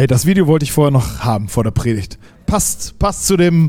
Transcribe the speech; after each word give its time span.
Hey, 0.00 0.06
das 0.06 0.24
Video 0.24 0.46
wollte 0.46 0.64
ich 0.64 0.72
vorher 0.72 0.90
noch 0.90 1.18
haben 1.18 1.46
vor 1.46 1.62
der 1.62 1.72
Predigt. 1.72 2.18
Passt, 2.46 2.98
passt 2.98 3.26
zu 3.26 3.36
dem, 3.36 3.68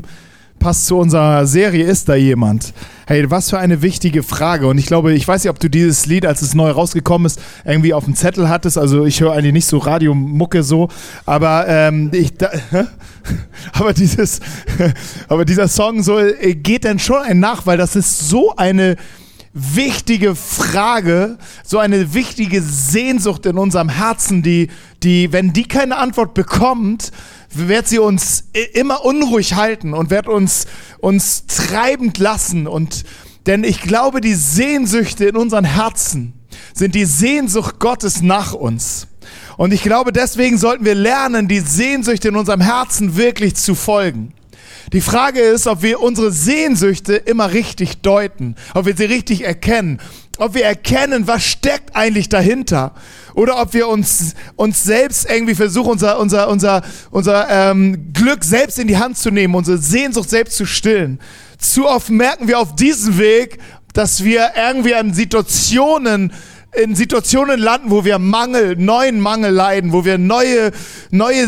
passt 0.58 0.86
zu 0.86 0.96
unserer 0.96 1.46
Serie 1.46 1.84
Ist 1.84 2.08
da 2.08 2.14
jemand? 2.14 2.72
Hey, 3.06 3.30
was 3.30 3.50
für 3.50 3.58
eine 3.58 3.82
wichtige 3.82 4.22
Frage. 4.22 4.66
Und 4.66 4.78
ich 4.78 4.86
glaube, 4.86 5.12
ich 5.12 5.28
weiß 5.28 5.44
nicht, 5.44 5.50
ob 5.50 5.60
du 5.60 5.68
dieses 5.68 6.06
Lied, 6.06 6.24
als 6.24 6.40
es 6.40 6.54
neu 6.54 6.70
rausgekommen 6.70 7.26
ist, 7.26 7.38
irgendwie 7.66 7.92
auf 7.92 8.06
dem 8.06 8.14
Zettel 8.14 8.48
hattest. 8.48 8.78
Also 8.78 9.04
ich 9.04 9.20
höre 9.20 9.32
eigentlich 9.34 9.52
nicht 9.52 9.66
so 9.66 9.76
Radiomucke 9.76 10.62
so, 10.62 10.88
aber 11.26 11.68
ähm, 11.68 12.08
ich, 12.14 12.34
da, 12.34 12.48
aber 13.74 13.92
dieses, 13.92 14.40
aber 15.28 15.44
dieser 15.44 15.68
Song 15.68 16.02
so 16.02 16.18
äh, 16.18 16.54
geht 16.54 16.86
dann 16.86 16.98
schon 16.98 17.20
ein 17.20 17.40
nach, 17.40 17.66
weil 17.66 17.76
das 17.76 17.94
ist 17.94 18.30
so 18.30 18.56
eine 18.56 18.96
wichtige 19.52 20.34
Frage, 20.34 21.36
so 21.62 21.78
eine 21.78 22.14
wichtige 22.14 22.62
Sehnsucht 22.62 23.44
in 23.44 23.58
unserem 23.58 23.90
Herzen, 23.90 24.42
die, 24.42 24.70
die, 25.04 25.32
wenn 25.32 25.52
die 25.52 25.64
keine 25.64 25.96
Antwort 25.96 26.34
bekommt, 26.34 27.12
wird 27.50 27.88
sie 27.88 27.98
uns 27.98 28.44
immer 28.72 29.04
unruhig 29.04 29.54
halten 29.54 29.94
und 29.94 30.10
wird 30.10 30.26
uns, 30.26 30.66
uns 30.98 31.46
treibend 31.46 32.18
lassen. 32.18 32.66
Und, 32.66 33.04
denn 33.46 33.64
ich 33.64 33.80
glaube, 33.80 34.20
die 34.20 34.34
Sehnsüchte 34.34 35.26
in 35.26 35.36
unseren 35.36 35.64
Herzen 35.64 36.32
sind 36.74 36.94
die 36.94 37.04
Sehnsucht 37.04 37.78
Gottes 37.78 38.22
nach 38.22 38.52
uns. 38.52 39.06
Und 39.56 39.72
ich 39.72 39.82
glaube, 39.82 40.12
deswegen 40.12 40.58
sollten 40.58 40.84
wir 40.84 40.94
lernen, 40.94 41.48
die 41.48 41.60
Sehnsüchte 41.60 42.28
in 42.28 42.36
unserem 42.36 42.60
Herzen 42.60 43.16
wirklich 43.16 43.54
zu 43.54 43.74
folgen. 43.74 44.32
Die 44.92 45.00
Frage 45.00 45.40
ist, 45.40 45.66
ob 45.66 45.82
wir 45.82 46.00
unsere 46.00 46.32
Sehnsüchte 46.32 47.14
immer 47.14 47.52
richtig 47.52 48.02
deuten, 48.02 48.56
ob 48.74 48.86
wir 48.86 48.96
sie 48.96 49.04
richtig 49.04 49.44
erkennen, 49.44 50.00
ob 50.38 50.54
wir 50.54 50.64
erkennen, 50.64 51.26
was 51.26 51.44
steckt 51.44 51.94
eigentlich 51.94 52.28
dahinter, 52.28 52.94
oder 53.34 53.60
ob 53.60 53.74
wir 53.74 53.88
uns 53.88 54.34
uns 54.56 54.82
selbst 54.82 55.28
irgendwie 55.30 55.54
versuchen, 55.54 55.90
unser 55.90 56.18
unser 56.18 56.48
unser 56.48 56.82
unser 57.10 57.48
ähm, 57.48 58.12
Glück 58.12 58.44
selbst 58.44 58.78
in 58.78 58.88
die 58.88 58.98
Hand 58.98 59.18
zu 59.18 59.30
nehmen, 59.30 59.54
unsere 59.54 59.78
Sehnsucht 59.78 60.30
selbst 60.30 60.56
zu 60.56 60.66
stillen. 60.66 61.20
Zu 61.58 61.88
oft 61.88 62.10
merken 62.10 62.48
wir 62.48 62.58
auf 62.58 62.74
diesem 62.74 63.18
Weg, 63.18 63.58
dass 63.92 64.24
wir 64.24 64.52
irgendwie 64.56 64.94
an 64.94 65.14
Situationen 65.14 66.32
in 66.74 66.94
Situationen 66.94 67.60
landen, 67.60 67.90
wo 67.90 68.04
wir 68.04 68.18
Mangel, 68.18 68.76
neuen 68.76 69.20
Mangel 69.20 69.52
leiden, 69.52 69.92
wo 69.92 70.04
wir 70.04 70.16
neue, 70.16 70.70
neue, 71.10 71.46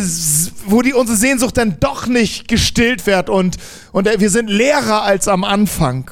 wo 0.66 0.82
die 0.82 0.92
unsere 0.92 1.16
Sehnsucht 1.16 1.56
dann 1.56 1.78
doch 1.80 2.06
nicht 2.06 2.46
gestillt 2.46 3.06
wird 3.06 3.30
und, 3.30 3.56
und 3.92 4.06
wir 4.20 4.30
sind 4.30 4.50
leerer 4.50 5.02
als 5.02 5.26
am 5.26 5.44
Anfang. 5.44 6.10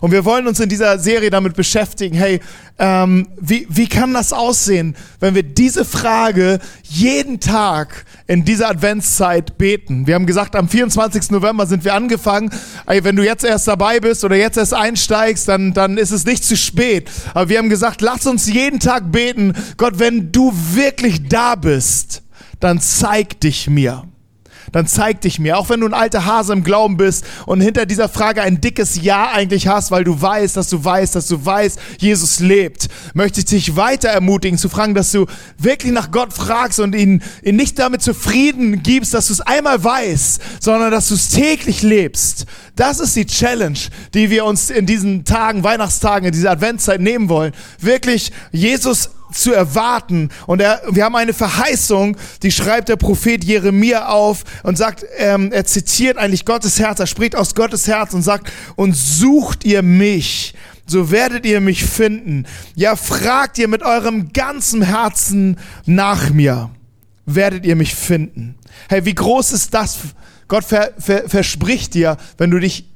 Und 0.00 0.12
wir 0.12 0.24
wollen 0.24 0.46
uns 0.46 0.60
in 0.60 0.68
dieser 0.68 0.98
Serie 0.98 1.30
damit 1.30 1.54
beschäftigen, 1.54 2.16
hey, 2.16 2.40
ähm, 2.78 3.28
wie, 3.38 3.66
wie 3.68 3.86
kann 3.86 4.14
das 4.14 4.32
aussehen, 4.32 4.96
wenn 5.20 5.34
wir 5.34 5.42
diese 5.42 5.84
Frage 5.84 6.58
jeden 6.82 7.38
Tag 7.40 8.06
in 8.26 8.44
dieser 8.44 8.70
Adventszeit 8.70 9.58
beten? 9.58 10.06
Wir 10.06 10.14
haben 10.14 10.26
gesagt, 10.26 10.56
am 10.56 10.68
24. 10.68 11.30
November 11.30 11.66
sind 11.66 11.84
wir 11.84 11.94
angefangen. 11.94 12.50
Ey, 12.86 13.04
wenn 13.04 13.16
du 13.16 13.24
jetzt 13.24 13.44
erst 13.44 13.68
dabei 13.68 14.00
bist 14.00 14.24
oder 14.24 14.36
jetzt 14.36 14.56
erst 14.56 14.72
einsteigst, 14.72 15.46
dann, 15.48 15.74
dann 15.74 15.98
ist 15.98 16.10
es 16.10 16.24
nicht 16.24 16.44
zu 16.44 16.56
spät. 16.56 17.10
Aber 17.34 17.50
wir 17.50 17.58
haben 17.58 17.68
gesagt, 17.68 18.00
lass 18.00 18.26
uns 18.26 18.46
jeden 18.46 18.80
Tag 18.80 19.12
beten. 19.12 19.52
Gott, 19.76 19.98
wenn 19.98 20.32
du 20.32 20.52
wirklich 20.72 21.28
da 21.28 21.54
bist, 21.54 22.22
dann 22.60 22.80
zeig 22.80 23.40
dich 23.40 23.68
mir 23.68 24.04
dann 24.72 24.86
zeig 24.86 25.20
dich 25.20 25.38
mir. 25.38 25.58
Auch 25.58 25.68
wenn 25.68 25.80
du 25.80 25.86
ein 25.86 25.94
alter 25.94 26.26
Hase 26.26 26.52
im 26.52 26.64
Glauben 26.64 26.96
bist 26.96 27.24
und 27.46 27.60
hinter 27.60 27.86
dieser 27.86 28.08
Frage 28.08 28.42
ein 28.42 28.60
dickes 28.60 29.00
Ja 29.02 29.30
eigentlich 29.32 29.68
hast, 29.68 29.90
weil 29.90 30.04
du 30.04 30.20
weißt, 30.20 30.56
dass 30.56 30.68
du 30.70 30.82
weißt, 30.82 31.14
dass 31.14 31.26
du 31.26 31.44
weißt, 31.44 31.78
Jesus 31.98 32.40
lebt, 32.40 32.88
möchte 33.14 33.40
ich 33.40 33.46
dich 33.46 33.76
weiter 33.76 34.08
ermutigen 34.08 34.58
zu 34.58 34.68
fragen, 34.68 34.94
dass 34.94 35.12
du 35.12 35.26
wirklich 35.58 35.92
nach 35.92 36.10
Gott 36.10 36.32
fragst 36.32 36.80
und 36.80 36.94
ihn, 36.94 37.22
ihn 37.42 37.56
nicht 37.56 37.78
damit 37.78 38.02
zufrieden 38.02 38.82
gibst, 38.82 39.14
dass 39.14 39.28
du 39.28 39.32
es 39.32 39.40
einmal 39.40 39.82
weißt, 39.82 40.40
sondern 40.60 40.90
dass 40.90 41.08
du 41.08 41.14
es 41.14 41.30
täglich 41.30 41.82
lebst. 41.82 42.46
Das 42.76 43.00
ist 43.00 43.16
die 43.16 43.26
Challenge, 43.26 43.78
die 44.14 44.30
wir 44.30 44.44
uns 44.44 44.70
in 44.70 44.86
diesen 44.86 45.24
Tagen, 45.24 45.64
Weihnachtstagen, 45.64 46.26
in 46.26 46.32
dieser 46.32 46.52
Adventszeit 46.52 47.00
nehmen 47.00 47.28
wollen. 47.28 47.52
Wirklich 47.78 48.32
Jesus 48.52 49.10
zu 49.32 49.52
erwarten. 49.52 50.30
Und 50.46 50.60
er, 50.60 50.82
wir 50.90 51.04
haben 51.04 51.16
eine 51.16 51.32
Verheißung, 51.32 52.16
die 52.42 52.50
schreibt 52.50 52.88
der 52.88 52.96
Prophet 52.96 53.44
Jeremia 53.44 54.08
auf 54.08 54.44
und 54.62 54.76
sagt, 54.76 55.04
ähm, 55.18 55.52
er 55.52 55.64
zitiert 55.64 56.18
eigentlich 56.18 56.44
Gottes 56.44 56.78
Herz, 56.78 57.00
er 57.00 57.06
spricht 57.06 57.36
aus 57.36 57.54
Gottes 57.54 57.86
Herz 57.86 58.14
und 58.14 58.22
sagt, 58.22 58.52
und 58.76 58.94
sucht 58.94 59.64
ihr 59.64 59.82
mich, 59.82 60.54
so 60.86 61.10
werdet 61.10 61.46
ihr 61.46 61.60
mich 61.60 61.84
finden. 61.84 62.46
Ja, 62.74 62.96
fragt 62.96 63.58
ihr 63.58 63.68
mit 63.68 63.82
eurem 63.82 64.32
ganzen 64.32 64.82
Herzen 64.82 65.58
nach 65.86 66.30
mir, 66.30 66.70
werdet 67.26 67.64
ihr 67.64 67.76
mich 67.76 67.94
finden. 67.94 68.56
Hey, 68.88 69.04
wie 69.04 69.14
groß 69.14 69.52
ist 69.52 69.74
das? 69.74 69.98
Gott 70.48 70.64
ver, 70.64 70.92
ver, 70.98 71.28
verspricht 71.28 71.94
dir, 71.94 72.16
wenn 72.38 72.50
du 72.50 72.58
dich 72.58 72.86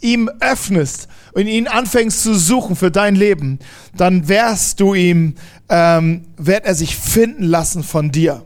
ihm 0.00 0.28
öffnest 0.40 1.08
und 1.36 1.48
ihn 1.48 1.68
anfängst 1.68 2.22
zu 2.22 2.34
suchen 2.34 2.76
für 2.76 2.90
dein 2.90 3.14
Leben, 3.14 3.58
dann 3.94 4.26
wirst 4.26 4.80
du 4.80 4.94
ihm, 4.94 5.34
ähm, 5.68 6.24
wird 6.38 6.64
er 6.64 6.74
sich 6.74 6.96
finden 6.96 7.42
lassen 7.42 7.84
von 7.84 8.10
dir. 8.10 8.42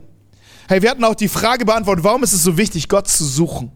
Hey, 0.67 0.81
wir 0.81 0.89
hatten 0.89 1.05
auch 1.05 1.15
die 1.15 1.29
Frage 1.29 1.63
beantwortet, 1.63 2.03
warum 2.03 2.21
ist 2.21 2.33
es 2.33 2.43
so 2.43 2.57
wichtig, 2.57 2.89
Gott 2.89 3.07
zu 3.07 3.23
suchen? 3.23 3.71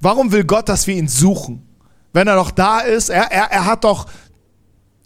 Warum 0.00 0.30
will 0.30 0.44
Gott, 0.44 0.68
dass 0.68 0.86
wir 0.86 0.94
ihn 0.94 1.08
suchen? 1.08 1.66
Wenn 2.12 2.28
er 2.28 2.36
doch 2.36 2.52
da 2.52 2.78
ist, 2.78 3.08
er, 3.08 3.32
er, 3.32 3.50
er 3.50 3.64
hat 3.64 3.82
doch 3.82 4.06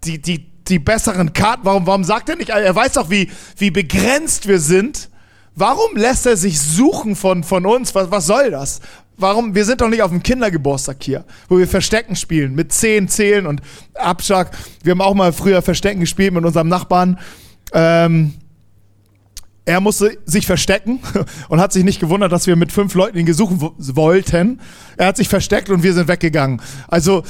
die, 0.05 0.21
die, 0.21 0.51
die 0.69 0.79
besseren 0.79 1.33
Karten. 1.33 1.65
Warum, 1.65 1.87
warum 1.87 2.05
sagt 2.05 2.29
er 2.29 2.37
nicht? 2.37 2.51
Er 2.51 2.75
weiß 2.75 2.93
doch, 2.93 3.09
wie, 3.09 3.31
wie 3.57 3.71
begrenzt 3.71 4.47
wir 4.49 4.61
sind. 4.61 5.09
Warum 5.55 5.97
lässt 5.97 6.27
er 6.27 6.37
sich 6.37 6.61
suchen 6.61 7.17
von, 7.17 7.43
von 7.43 7.65
uns? 7.65 7.95
Was, 7.95 8.11
was 8.11 8.27
soll 8.27 8.51
das? 8.51 8.81
Warum? 9.17 9.55
Wir 9.55 9.65
sind 9.65 9.81
doch 9.81 9.89
nicht 9.89 10.03
auf 10.03 10.11
dem 10.11 10.23
Kindergeburtstag 10.23 10.97
hier, 11.01 11.25
wo 11.49 11.59
wir 11.59 11.69
Verstecken 11.69 12.17
spielen, 12.17 12.55
mit 12.55 12.73
Zehn 12.73 13.09
Zählen 13.09 13.47
und 13.47 13.61
Abschlag. 13.95 14.51
Wir 14.83 14.93
haben 14.93 15.01
auch 15.01 15.15
mal 15.15 15.33
früher 15.33 15.63
Verstecken 15.63 16.01
gespielt 16.01 16.33
mit 16.33 16.45
unserem 16.45 16.69
Nachbarn. 16.69 17.19
Ähm, 17.73 18.35
er 19.65 19.81
musste 19.81 20.19
sich 20.25 20.47
verstecken 20.47 21.01
und 21.49 21.61
hat 21.61 21.73
sich 21.73 21.85
nicht 21.85 22.01
gewundert, 22.01 22.33
dass 22.33 22.47
wir 22.47 22.57
mit 22.57 22.73
fünf 22.73 22.95
Leuten 22.95 23.19
ihn 23.19 23.27
gesuchen 23.27 23.61
wollten. 23.61 24.61
Er 24.97 25.09
hat 25.09 25.17
sich 25.17 25.29
versteckt 25.29 25.71
und 25.71 25.83
wir 25.83 25.95
sind 25.95 26.09
weggegangen. 26.09 26.61
Also 26.89 27.23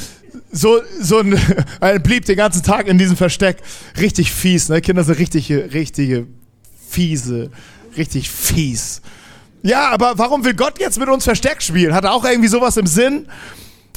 so, 0.50 0.80
so 1.00 1.18
ein, 1.18 1.38
er 1.80 1.98
blieb 1.98 2.24
den 2.24 2.36
ganzen 2.36 2.62
Tag 2.62 2.86
in 2.86 2.96
diesem 2.96 3.16
Versteck. 3.16 3.58
Richtig 4.00 4.32
fies, 4.32 4.68
ne? 4.68 4.80
Kinder 4.80 5.04
sind 5.04 5.18
richtige, 5.18 5.74
richtige 5.74 6.26
fiese, 6.88 7.50
richtig 7.96 8.30
fies. 8.30 9.02
Ja, 9.62 9.90
aber 9.90 10.18
warum 10.18 10.44
will 10.44 10.54
Gott 10.54 10.78
jetzt 10.80 10.98
mit 10.98 11.08
uns 11.08 11.24
Versteck 11.24 11.62
spielen? 11.62 11.94
Hat 11.94 12.04
er 12.04 12.12
auch 12.12 12.24
irgendwie 12.24 12.48
sowas 12.48 12.76
im 12.76 12.86
Sinn? 12.86 13.28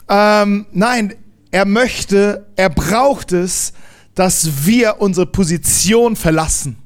Ähm, 0.08 0.68
nein, 0.72 1.16
er 1.52 1.66
möchte, 1.66 2.46
er 2.56 2.70
braucht 2.70 3.32
es, 3.32 3.74
dass 4.14 4.66
wir 4.66 5.02
unsere 5.02 5.26
Position 5.26 6.16
verlassen. 6.16 6.78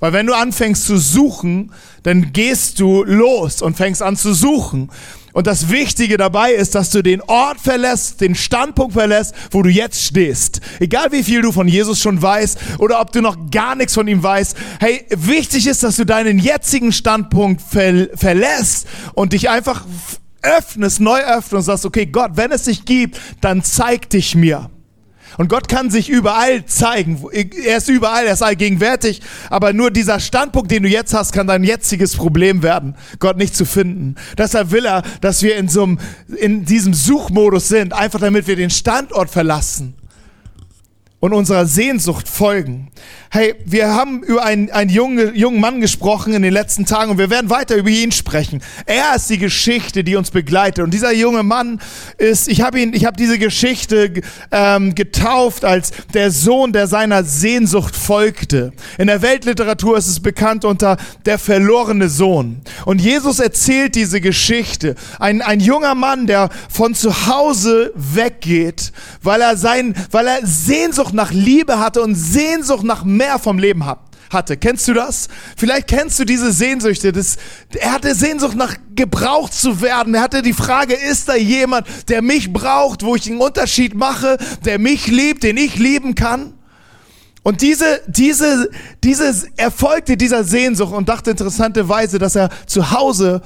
Weil 0.00 0.12
wenn 0.12 0.26
du 0.26 0.34
anfängst 0.34 0.86
zu 0.86 0.98
suchen, 0.98 1.72
dann 2.02 2.32
gehst 2.32 2.80
du 2.80 3.04
los 3.04 3.62
und 3.62 3.76
fängst 3.76 4.02
an 4.02 4.16
zu 4.16 4.32
suchen. 4.34 4.90
Und 5.32 5.46
das 5.46 5.68
Wichtige 5.68 6.16
dabei 6.16 6.52
ist, 6.52 6.74
dass 6.74 6.90
du 6.90 7.02
den 7.02 7.20
Ort 7.22 7.60
verlässt, 7.60 8.20
den 8.20 8.34
Standpunkt 8.34 8.94
verlässt, 8.94 9.34
wo 9.50 9.62
du 9.62 9.70
jetzt 9.70 10.02
stehst. 10.02 10.60
Egal 10.80 11.12
wie 11.12 11.22
viel 11.22 11.42
du 11.42 11.52
von 11.52 11.68
Jesus 11.68 12.00
schon 12.00 12.20
weißt 12.20 12.58
oder 12.78 13.00
ob 13.00 13.12
du 13.12 13.20
noch 13.20 13.50
gar 13.50 13.74
nichts 13.74 13.94
von 13.94 14.08
ihm 14.08 14.22
weißt. 14.22 14.56
Hey, 14.80 15.06
wichtig 15.10 15.66
ist, 15.66 15.82
dass 15.82 15.96
du 15.96 16.04
deinen 16.04 16.38
jetzigen 16.38 16.92
Standpunkt 16.92 17.62
ver 17.62 18.08
verlässt 18.14 18.86
und 19.14 19.32
dich 19.32 19.48
einfach 19.48 19.84
öffnest, 20.42 21.00
neu 21.00 21.20
öffnest 21.20 21.52
und 21.52 21.62
sagst, 21.62 21.84
okay, 21.84 22.06
Gott, 22.06 22.32
wenn 22.34 22.50
es 22.50 22.64
dich 22.64 22.84
gibt, 22.84 23.20
dann 23.40 23.62
zeig 23.62 24.10
dich 24.10 24.34
mir. 24.34 24.70
Und 25.38 25.48
Gott 25.48 25.68
kann 25.68 25.88
sich 25.88 26.10
überall 26.10 26.66
zeigen. 26.66 27.22
Er 27.32 27.78
ist 27.78 27.88
überall, 27.88 28.26
er 28.26 28.32
ist 28.32 28.42
allgegenwärtig. 28.42 29.22
Aber 29.50 29.72
nur 29.72 29.92
dieser 29.92 30.18
Standpunkt, 30.18 30.70
den 30.72 30.82
du 30.82 30.88
jetzt 30.88 31.14
hast, 31.14 31.32
kann 31.32 31.46
dein 31.46 31.62
jetziges 31.62 32.16
Problem 32.16 32.64
werden, 32.64 32.96
Gott 33.20 33.36
nicht 33.36 33.54
zu 33.56 33.64
finden. 33.64 34.16
Deshalb 34.36 34.72
will 34.72 34.84
er, 34.84 35.02
dass 35.20 35.42
wir 35.42 35.56
in, 35.56 35.68
so 35.68 35.84
einem, 35.84 36.00
in 36.36 36.64
diesem 36.64 36.92
Suchmodus 36.92 37.68
sind, 37.68 37.92
einfach 37.92 38.18
damit 38.18 38.48
wir 38.48 38.56
den 38.56 38.70
Standort 38.70 39.30
verlassen 39.30 39.94
und 41.20 41.32
unserer 41.32 41.66
Sehnsucht 41.66 42.28
folgen. 42.28 42.90
Hey, 43.30 43.54
wir 43.66 43.94
haben 43.94 44.22
über 44.22 44.42
einen, 44.42 44.70
einen 44.70 44.88
jungen, 44.88 45.34
jungen 45.34 45.60
Mann 45.60 45.82
gesprochen 45.82 46.32
in 46.32 46.40
den 46.40 46.52
letzten 46.52 46.86
Tagen 46.86 47.10
und 47.10 47.18
wir 47.18 47.28
werden 47.28 47.50
weiter 47.50 47.76
über 47.76 47.90
ihn 47.90 48.10
sprechen. 48.10 48.62
Er 48.86 49.16
ist 49.16 49.28
die 49.28 49.36
Geschichte, 49.36 50.02
die 50.02 50.16
uns 50.16 50.30
begleitet. 50.30 50.82
Und 50.82 50.94
dieser 50.94 51.12
junge 51.12 51.42
Mann 51.42 51.78
ist, 52.16 52.48
ich 52.48 52.62
habe 52.62 52.80
ihn, 52.80 52.94
ich 52.94 53.04
habe 53.04 53.18
diese 53.18 53.38
Geschichte 53.38 54.22
ähm, 54.50 54.94
getauft 54.94 55.66
als 55.66 55.92
der 56.14 56.30
Sohn, 56.30 56.72
der 56.72 56.86
seiner 56.86 57.22
Sehnsucht 57.22 57.96
folgte. 57.96 58.72
In 58.96 59.08
der 59.08 59.20
Weltliteratur 59.20 59.98
ist 59.98 60.08
es 60.08 60.20
bekannt 60.20 60.64
unter 60.64 60.96
der 61.26 61.38
verlorene 61.38 62.08
Sohn. 62.08 62.62
Und 62.86 62.98
Jesus 62.98 63.40
erzählt 63.40 63.94
diese 63.94 64.22
Geschichte. 64.22 64.94
Ein, 65.18 65.42
ein 65.42 65.60
junger 65.60 65.94
Mann, 65.94 66.26
der 66.26 66.48
von 66.70 66.94
zu 66.94 67.26
Hause 67.26 67.92
weggeht, 67.94 68.90
weil 69.22 69.42
er 69.42 69.58
sein, 69.58 69.94
weil 70.12 70.26
er 70.26 70.46
Sehnsucht 70.46 71.12
nach 71.12 71.30
Liebe 71.30 71.78
hatte 71.78 72.00
und 72.00 72.14
Sehnsucht 72.14 72.84
nach 72.84 73.04
mehr 73.18 73.38
vom 73.38 73.58
Leben 73.58 73.84
hatte. 74.30 74.56
Kennst 74.56 74.88
du 74.88 74.94
das? 74.94 75.28
Vielleicht 75.56 75.88
kennst 75.88 76.18
du 76.18 76.24
diese 76.24 76.52
Sehnsüchte. 76.52 77.12
Das, 77.12 77.36
er 77.78 77.92
hatte 77.92 78.14
Sehnsucht 78.14 78.56
nach 78.56 78.76
gebraucht 78.94 79.52
zu 79.52 79.80
werden. 79.82 80.14
Er 80.14 80.22
hatte 80.22 80.42
die 80.42 80.52
Frage, 80.52 80.94
ist 80.94 81.28
da 81.28 81.36
jemand, 81.36 81.86
der 82.08 82.22
mich 82.22 82.52
braucht, 82.52 83.02
wo 83.02 83.14
ich 83.14 83.28
einen 83.28 83.40
Unterschied 83.40 83.94
mache, 83.94 84.38
der 84.64 84.78
mich 84.78 85.06
liebt, 85.06 85.42
den 85.42 85.56
ich 85.56 85.76
lieben 85.76 86.14
kann? 86.14 86.54
Und 87.42 87.62
diese, 87.62 88.02
diese, 88.06 88.70
dieses 89.02 89.44
erfolgte 89.56 90.16
dieser 90.16 90.44
Sehnsucht 90.44 90.92
und 90.92 91.08
dachte 91.08 91.30
interessanterweise, 91.30 92.18
dass 92.18 92.34
er 92.36 92.50
zu 92.66 92.90
Hause 92.90 93.42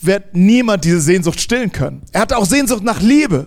wird 0.00 0.34
niemand 0.34 0.84
diese 0.84 1.00
Sehnsucht 1.00 1.40
stillen 1.40 1.70
können. 1.70 2.02
Er 2.12 2.22
hatte 2.22 2.36
auch 2.36 2.46
Sehnsucht 2.46 2.82
nach 2.82 3.00
Liebe 3.00 3.46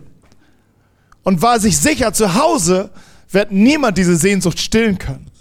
und 1.23 1.41
war 1.41 1.59
sich 1.59 1.77
sicher, 1.77 2.13
zu 2.13 2.35
Hause 2.35 2.91
wird 3.29 3.51
niemand 3.51 3.97
diese 3.97 4.15
Sehnsucht 4.15 4.59
stillen 4.59 4.97
können. 4.97 5.31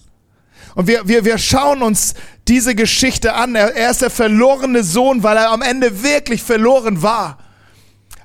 Und 0.74 0.88
wir, 0.88 1.06
wir, 1.06 1.24
wir 1.24 1.38
schauen 1.38 1.82
uns 1.82 2.14
diese 2.48 2.74
Geschichte 2.74 3.34
an. 3.34 3.54
Er, 3.54 3.74
er 3.76 3.90
ist 3.90 4.02
der 4.02 4.10
verlorene 4.10 4.82
Sohn, 4.82 5.22
weil 5.22 5.36
er 5.36 5.50
am 5.50 5.62
Ende 5.62 6.02
wirklich 6.02 6.42
verloren 6.42 7.02
war. 7.02 7.38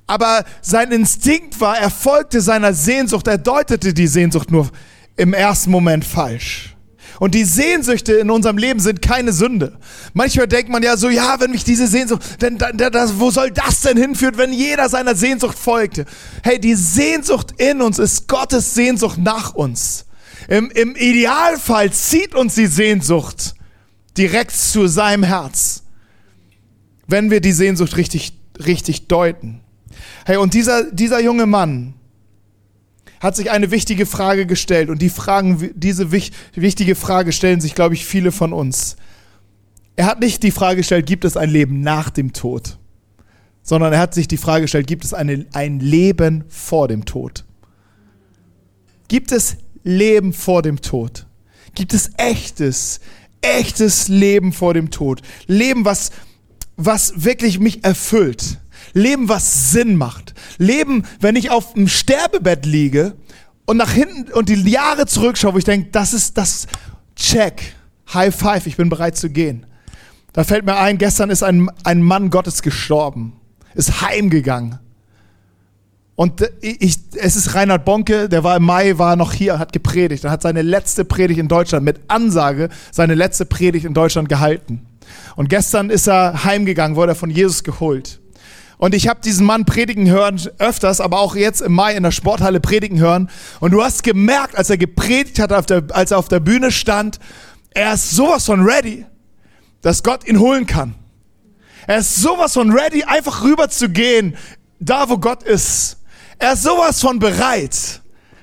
Aber 0.07 0.43
sein 0.61 0.91
Instinkt 0.91 1.61
war, 1.61 1.77
er 1.77 1.91
folgte 1.91 2.41
seiner 2.41 2.73
Sehnsucht, 2.73 3.27
er 3.27 3.37
deutete 3.37 3.93
die 3.93 4.07
Sehnsucht 4.07 4.49
nur 4.49 4.69
im 5.15 5.33
ersten 5.33 5.69
Moment 5.69 6.03
falsch. 6.03 6.75
Und 7.19 7.35
die 7.35 7.43
Sehnsüchte 7.43 8.13
in 8.13 8.31
unserem 8.31 8.57
Leben 8.57 8.79
sind 8.79 9.01
keine 9.01 9.33
Sünde. 9.33 9.77
Manchmal 10.13 10.47
denkt 10.47 10.69
man 10.69 10.81
ja 10.83 10.95
so, 10.95 11.09
ja, 11.09 11.39
wenn 11.39 11.51
mich 11.51 11.65
diese 11.65 11.87
Sehnsucht, 11.87 12.41
denn 12.41 12.57
da, 12.57 12.71
da, 12.71 13.19
wo 13.19 13.29
soll 13.29 13.51
das 13.51 13.81
denn 13.81 13.97
hinführen, 13.97 14.37
wenn 14.37 14.53
jeder 14.53 14.87
seiner 14.87 15.15
Sehnsucht 15.15 15.59
folgte? 15.59 16.05
Hey, 16.43 16.59
die 16.59 16.75
Sehnsucht 16.75 17.53
in 17.57 17.81
uns 17.81 17.99
ist 17.99 18.27
Gottes 18.27 18.73
Sehnsucht 18.73 19.17
nach 19.17 19.53
uns. 19.53 20.05
Im, 20.47 20.71
Im 20.71 20.95
Idealfall 20.95 21.91
zieht 21.91 22.33
uns 22.33 22.55
die 22.55 22.67
Sehnsucht 22.67 23.53
direkt 24.17 24.51
zu 24.51 24.87
seinem 24.87 25.23
Herz, 25.23 25.83
wenn 27.07 27.29
wir 27.29 27.41
die 27.41 27.51
Sehnsucht 27.51 27.97
richtig, 27.97 28.33
richtig 28.65 29.07
deuten. 29.07 29.59
Hey, 30.25 30.37
und 30.37 30.53
dieser, 30.53 30.89
dieser 30.91 31.19
junge 31.19 31.45
Mann, 31.45 31.95
hat 33.19 33.35
sich 33.35 33.51
eine 33.51 33.71
wichtige 33.71 34.05
Frage 34.05 34.45
gestellt 34.45 34.89
und 34.89 35.01
die 35.01 35.09
Fragen, 35.09 35.71
diese 35.75 36.11
wichtige 36.11 36.95
Frage 36.95 37.31
stellen 37.31 37.61
sich, 37.61 37.75
glaube 37.75 37.93
ich, 37.93 38.05
viele 38.05 38.31
von 38.31 38.53
uns. 38.53 38.95
Er 39.95 40.05
hat 40.05 40.21
nicht 40.21 40.43
die 40.43 40.51
Frage 40.51 40.77
gestellt, 40.77 41.05
gibt 41.05 41.25
es 41.25 41.35
ein 41.35 41.49
Leben 41.49 41.81
nach 41.81 42.09
dem 42.09 42.31
Tod, 42.31 42.77
sondern 43.61 43.91
er 43.91 43.99
hat 43.99 44.13
sich 44.13 44.27
die 44.27 44.37
Frage 44.37 44.63
gestellt, 44.63 44.87
gibt 44.87 45.03
es 45.03 45.13
eine, 45.13 45.45
ein 45.51 45.79
Leben 45.79 46.45
vor 46.47 46.87
dem 46.87 47.03
Tod? 47.03 47.43
Gibt 49.09 49.31
es 49.31 49.57
Leben 49.83 50.31
vor 50.31 50.61
dem 50.61 50.81
Tod? 50.81 51.25
Gibt 51.75 51.93
es 51.93 52.11
echtes, 52.17 53.01
echtes 53.41 54.07
Leben 54.07 54.53
vor 54.53 54.73
dem 54.73 54.91
Tod? 54.91 55.21
Leben, 55.47 55.83
was, 55.83 56.11
was 56.77 57.25
wirklich 57.25 57.59
mich 57.59 57.83
erfüllt? 57.83 58.59
Leben, 58.93 59.29
was 59.29 59.71
Sinn 59.71 59.95
macht. 59.95 60.33
Leben, 60.57 61.03
wenn 61.19 61.35
ich 61.35 61.51
auf 61.51 61.73
dem 61.73 61.87
Sterbebett 61.87 62.65
liege 62.65 63.15
und 63.65 63.77
nach 63.77 63.91
hinten 63.91 64.31
und 64.31 64.49
die 64.49 64.55
Jahre 64.69 65.05
zurückschaue, 65.05 65.53
wo 65.53 65.57
ich 65.57 65.63
denke, 65.63 65.89
das 65.91 66.13
ist 66.13 66.37
das 66.37 66.67
Check, 67.15 67.75
High 68.13 68.35
Five, 68.35 68.65
ich 68.67 68.77
bin 68.77 68.89
bereit 68.89 69.17
zu 69.17 69.29
gehen. 69.29 69.65
Da 70.33 70.43
fällt 70.43 70.65
mir 70.65 70.77
ein, 70.77 70.97
gestern 70.97 71.29
ist 71.29 71.43
ein, 71.43 71.69
ein 71.83 72.01
Mann 72.01 72.29
Gottes 72.29 72.61
gestorben, 72.61 73.33
ist 73.75 74.01
heimgegangen. 74.01 74.79
Und 76.15 76.41
ich, 76.59 76.97
es 77.15 77.37
ist 77.37 77.55
Reinhard 77.55 77.85
Bonke, 77.85 78.27
der 78.27 78.43
war 78.43 78.57
im 78.57 78.63
Mai, 78.63 78.97
war 78.97 79.15
noch 79.15 79.31
hier, 79.31 79.57
hat 79.57 79.71
gepredigt. 79.71 80.25
Er 80.25 80.31
hat 80.31 80.41
seine 80.41 80.61
letzte 80.63 81.05
Predigt 81.05 81.39
in 81.39 81.47
Deutschland 81.47 81.85
mit 81.85 82.01
Ansage, 82.09 82.67
seine 82.91 83.15
letzte 83.15 83.45
Predigt 83.45 83.85
in 83.85 83.93
Deutschland 83.93 84.27
gehalten. 84.27 84.85
Und 85.37 85.49
gestern 85.49 85.89
ist 85.89 86.07
er 86.07 86.43
heimgegangen, 86.43 86.97
wurde 86.97 87.13
er 87.13 87.15
von 87.15 87.29
Jesus 87.29 87.63
geholt. 87.63 88.19
Und 88.79 88.95
ich 88.95 89.09
habe 89.09 89.19
diesen 89.19 89.45
Mann 89.45 89.65
predigen 89.65 90.09
hören 90.09 90.39
öfters, 90.57 91.01
aber 91.01 91.19
auch 91.19 91.35
jetzt 91.35 91.59
im 91.59 91.73
Mai 91.73 91.95
in 91.95 92.03
der 92.03 92.11
Sporthalle 92.11 92.61
predigen 92.61 92.97
hören. 92.97 93.29
Und 93.59 93.71
du 93.71 93.83
hast 93.83 94.03
gemerkt, 94.03 94.57
als 94.57 94.69
er 94.69 94.77
gepredigt 94.77 95.37
hat, 95.37 95.51
als 95.91 96.11
er 96.11 96.17
auf 96.17 96.29
der 96.29 96.39
Bühne 96.39 96.71
stand, 96.71 97.19
er 97.71 97.95
ist 97.95 98.11
sowas 98.11 98.45
von 98.45 98.63
ready, 98.63 99.05
dass 99.81 100.01
Gott 100.01 100.25
ihn 100.25 100.39
holen 100.39 100.65
kann. 100.65 100.95
Er 101.87 101.97
ist 101.97 102.15
sowas 102.15 102.53
von 102.53 102.71
ready, 102.71 103.03
einfach 103.03 103.43
rüber 103.43 103.69
zu 103.69 103.89
gehen, 103.89 104.37
da 104.79 105.09
wo 105.09 105.17
Gott 105.17 105.43
ist. 105.43 105.97
Er 106.37 106.53
ist 106.53 106.63
sowas 106.63 107.01
von 107.01 107.19
bereit. 107.19 107.98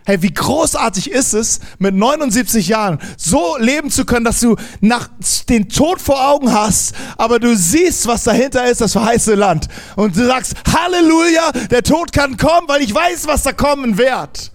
Hey, 0.06 0.22
wie 0.22 0.32
großartig 0.32 1.10
ist 1.10 1.34
es, 1.34 1.58
mit 1.80 1.92
79 1.92 2.68
Jahren 2.68 3.00
so 3.16 3.56
leben 3.58 3.90
zu 3.90 4.04
können, 4.04 4.24
dass 4.24 4.38
du 4.38 4.54
nach 4.80 5.08
den 5.48 5.68
Tod 5.68 6.00
vor 6.00 6.30
Augen 6.30 6.52
hast, 6.52 6.94
aber 7.18 7.40
du 7.40 7.56
siehst, 7.56 8.06
was 8.06 8.22
dahinter 8.22 8.70
ist, 8.70 8.80
das 8.80 8.92
verheißene 8.92 9.34
Land. 9.34 9.66
Und 9.96 10.16
du 10.16 10.24
sagst, 10.24 10.54
Halleluja, 10.72 11.50
der 11.72 11.82
Tod 11.82 12.12
kann 12.12 12.36
kommen, 12.36 12.68
weil 12.68 12.82
ich 12.82 12.94
weiß, 12.94 13.26
was 13.26 13.42
da 13.42 13.52
kommen 13.52 13.98
wird. 13.98 14.52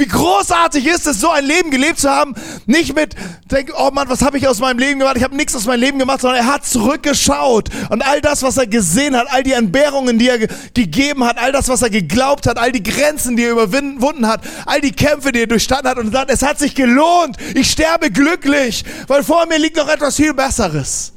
Wie 0.00 0.08
großartig 0.08 0.86
ist 0.86 1.06
es, 1.06 1.20
so 1.20 1.28
ein 1.28 1.44
Leben 1.44 1.70
gelebt 1.70 1.98
zu 1.98 2.08
haben. 2.08 2.34
Nicht 2.64 2.94
mit, 2.94 3.14
denk, 3.50 3.70
oh 3.76 3.90
Mann, 3.90 4.08
was 4.08 4.22
habe 4.22 4.38
ich 4.38 4.48
aus 4.48 4.58
meinem 4.58 4.78
Leben 4.78 4.98
gemacht? 4.98 5.18
Ich 5.18 5.22
habe 5.22 5.36
nichts 5.36 5.54
aus 5.54 5.66
meinem 5.66 5.80
Leben 5.80 5.98
gemacht, 5.98 6.22
sondern 6.22 6.40
er 6.40 6.46
hat 6.46 6.64
zurückgeschaut. 6.64 7.68
Und 7.90 8.00
all 8.00 8.22
das, 8.22 8.42
was 8.42 8.56
er 8.56 8.66
gesehen 8.66 9.14
hat, 9.14 9.26
all 9.30 9.42
die 9.42 9.52
Entbehrungen, 9.52 10.18
die 10.18 10.30
er 10.30 10.38
ge 10.38 10.48
gegeben 10.72 11.22
hat, 11.24 11.36
all 11.36 11.52
das, 11.52 11.68
was 11.68 11.82
er 11.82 11.90
geglaubt 11.90 12.46
hat, 12.46 12.56
all 12.56 12.72
die 12.72 12.82
Grenzen, 12.82 13.36
die 13.36 13.44
er 13.44 13.52
überwunden 13.52 14.26
hat, 14.26 14.40
all 14.64 14.80
die 14.80 14.92
Kämpfe, 14.92 15.32
die 15.32 15.40
er 15.40 15.46
durchstanden 15.46 15.90
hat 15.90 15.98
und 15.98 16.10
sagt, 16.12 16.30
es 16.30 16.40
hat 16.40 16.58
sich 16.58 16.74
gelohnt. 16.74 17.36
Ich 17.54 17.70
sterbe 17.70 18.10
glücklich, 18.10 18.82
weil 19.06 19.22
vor 19.22 19.44
mir 19.44 19.58
liegt 19.58 19.76
noch 19.76 19.88
etwas 19.88 20.16
viel 20.16 20.32
Besseres. 20.32 21.12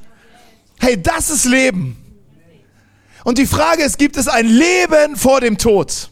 Hey, 0.81 1.01
das 1.01 1.29
ist 1.29 1.45
Leben. 1.45 1.95
Und 3.24 3.38
die 3.38 3.47
Frage 3.47 3.83
ist, 3.83 3.97
gibt 3.97 4.18
es 4.18 4.27
ein 4.27 4.45
Leben 4.45 5.15
vor 5.15 5.39
dem 5.39 5.57
Tod? 5.57 6.09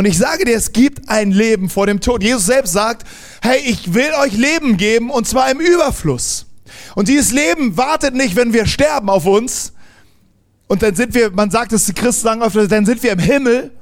Und 0.00 0.06
ich 0.06 0.16
sage 0.16 0.46
dir, 0.46 0.56
es 0.56 0.72
gibt 0.72 1.10
ein 1.10 1.30
Leben 1.30 1.68
vor 1.68 1.86
dem 1.86 2.00
Tod. 2.00 2.22
Jesus 2.22 2.46
selbst 2.46 2.72
sagt, 2.72 3.06
hey, 3.42 3.60
ich 3.66 3.92
will 3.92 4.08
euch 4.22 4.32
Leben 4.32 4.78
geben 4.78 5.10
und 5.10 5.28
zwar 5.28 5.50
im 5.50 5.60
Überfluss. 5.60 6.46
Und 6.94 7.08
dieses 7.08 7.32
Leben 7.32 7.76
wartet 7.76 8.14
nicht, 8.14 8.34
wenn 8.34 8.54
wir 8.54 8.64
sterben 8.64 9.10
auf 9.10 9.26
uns. 9.26 9.74
Und 10.68 10.82
dann 10.82 10.94
sind 10.94 11.12
wir, 11.12 11.30
man 11.32 11.50
sagt 11.50 11.74
es, 11.74 11.84
die 11.84 11.92
Christen 11.92 12.22
sagen 12.22 12.40
oft, 12.40 12.56
dann 12.56 12.86
sind 12.86 13.02
wir 13.02 13.12
im 13.12 13.18
Himmel. 13.18 13.72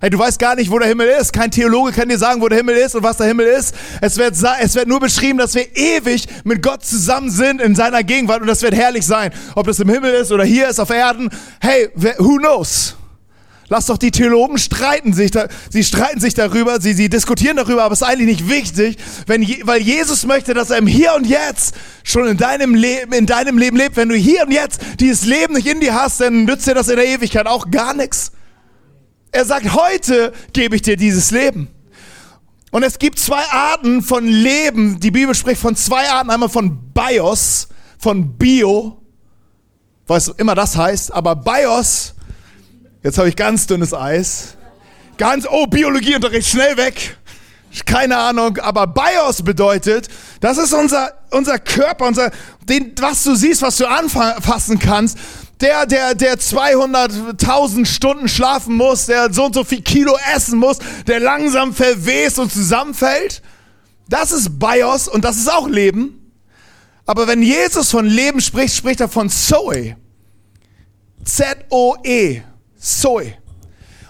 Hey, 0.00 0.10
du 0.10 0.18
weißt 0.20 0.38
gar 0.38 0.54
nicht, 0.54 0.70
wo 0.70 0.78
der 0.78 0.86
Himmel 0.86 1.08
ist. 1.08 1.32
Kein 1.32 1.50
Theologe 1.50 1.90
kann 1.90 2.08
dir 2.08 2.18
sagen, 2.18 2.40
wo 2.40 2.48
der 2.48 2.58
Himmel 2.58 2.76
ist 2.76 2.94
und 2.94 3.02
was 3.02 3.16
der 3.16 3.26
Himmel 3.26 3.46
ist. 3.46 3.74
Es 4.00 4.16
wird, 4.16 4.36
es 4.60 4.74
wird 4.76 4.86
nur 4.86 5.00
beschrieben, 5.00 5.40
dass 5.40 5.56
wir 5.56 5.76
ewig 5.76 6.28
mit 6.44 6.62
Gott 6.62 6.84
zusammen 6.84 7.32
sind 7.32 7.60
in 7.60 7.74
seiner 7.74 8.04
Gegenwart 8.04 8.42
und 8.42 8.46
das 8.46 8.62
wird 8.62 8.76
herrlich 8.76 9.04
sein. 9.04 9.32
Ob 9.56 9.66
das 9.66 9.80
im 9.80 9.88
Himmel 9.88 10.14
ist 10.14 10.30
oder 10.30 10.44
hier 10.44 10.68
ist 10.68 10.78
auf 10.78 10.90
Erden. 10.90 11.28
Hey, 11.60 11.88
who 12.18 12.36
knows? 12.36 12.94
Lass 13.70 13.86
doch 13.86 13.98
die 13.98 14.10
Theologen 14.10 14.56
streiten 14.56 15.12
sich, 15.12 15.30
da, 15.30 15.48
sie 15.68 15.84
streiten 15.84 16.20
sich 16.20 16.32
darüber, 16.32 16.80
sie, 16.80 16.94
sie 16.94 17.10
diskutieren 17.10 17.56
darüber, 17.56 17.84
aber 17.84 17.92
es 17.92 18.00
ist 18.00 18.08
eigentlich 18.08 18.40
nicht 18.40 18.48
wichtig, 18.48 18.96
wenn, 19.26 19.42
weil 19.64 19.82
Jesus 19.82 20.24
möchte, 20.24 20.54
dass 20.54 20.70
er 20.70 20.78
im 20.78 20.86
Hier 20.86 21.14
und 21.14 21.26
Jetzt 21.26 21.74
schon 22.02 22.26
in 22.26 22.38
deinem 22.38 22.74
Leben, 22.74 23.12
in 23.12 23.26
deinem 23.26 23.58
Leben 23.58 23.76
lebt. 23.76 23.96
Wenn 23.96 24.08
du 24.08 24.14
hier 24.14 24.44
und 24.44 24.52
jetzt 24.52 24.80
dieses 25.00 25.26
Leben 25.26 25.54
nicht 25.54 25.66
in 25.66 25.80
dir 25.80 25.94
hast, 25.94 26.20
dann 26.20 26.44
nützt 26.44 26.66
dir 26.66 26.74
das 26.74 26.88
in 26.88 26.96
der 26.96 27.06
Ewigkeit 27.06 27.46
auch 27.46 27.70
gar 27.70 27.92
nichts. 27.92 28.32
Er 29.32 29.44
sagt, 29.44 29.74
heute 29.74 30.32
gebe 30.54 30.74
ich 30.74 30.82
dir 30.82 30.96
dieses 30.96 31.30
Leben. 31.30 31.68
Und 32.70 32.82
es 32.82 32.98
gibt 32.98 33.18
zwei 33.18 33.42
Arten 33.50 34.02
von 34.02 34.26
Leben. 34.26 35.00
Die 35.00 35.10
Bibel 35.10 35.34
spricht 35.34 35.60
von 35.60 35.76
zwei 35.76 36.08
Arten. 36.08 36.30
Einmal 36.30 36.48
von 36.48 36.92
Bios, 36.92 37.68
von 37.98 38.36
Bio, 38.36 39.02
was 40.06 40.28
immer 40.28 40.54
das 40.54 40.76
heißt. 40.76 41.12
Aber 41.12 41.36
Bios 41.36 42.14
Jetzt 43.02 43.16
habe 43.18 43.28
ich 43.28 43.36
ganz 43.36 43.66
dünnes 43.66 43.94
Eis. 43.94 44.56
Ganz, 45.18 45.46
oh, 45.48 45.66
Biologieunterricht, 45.66 46.48
schnell 46.48 46.76
weg. 46.76 47.16
Keine 47.84 48.16
Ahnung, 48.16 48.56
aber 48.58 48.86
BIOS 48.86 49.42
bedeutet, 49.42 50.08
das 50.40 50.58
ist 50.58 50.72
unser, 50.72 51.12
unser 51.30 51.58
Körper, 51.58 52.06
unser, 52.06 52.30
den, 52.62 52.92
was 52.98 53.24
du 53.24 53.34
siehst, 53.34 53.62
was 53.62 53.76
du 53.76 53.86
anfassen 53.86 54.78
kannst. 54.78 55.18
Der, 55.60 55.86
der, 55.86 56.14
der 56.14 56.38
200.000 56.38 57.84
Stunden 57.84 58.28
schlafen 58.28 58.74
muss, 58.74 59.06
der 59.06 59.32
so 59.32 59.46
und 59.46 59.54
so 59.54 59.64
viel 59.64 59.82
Kilo 59.82 60.16
essen 60.34 60.58
muss, 60.58 60.78
der 61.06 61.20
langsam 61.20 61.74
verwest 61.74 62.38
und 62.38 62.52
zusammenfällt. 62.52 63.42
Das 64.08 64.32
ist 64.32 64.58
BIOS 64.58 65.08
und 65.08 65.24
das 65.24 65.36
ist 65.36 65.52
auch 65.52 65.68
Leben. 65.68 66.32
Aber 67.06 67.26
wenn 67.28 67.42
Jesus 67.42 67.90
von 67.90 68.06
Leben 68.06 68.40
spricht, 68.40 68.74
spricht 68.74 69.00
er 69.00 69.08
von 69.08 69.28
Zoe. 69.30 69.96
Z-O-E. 71.24 72.42
Zoe. 72.78 73.34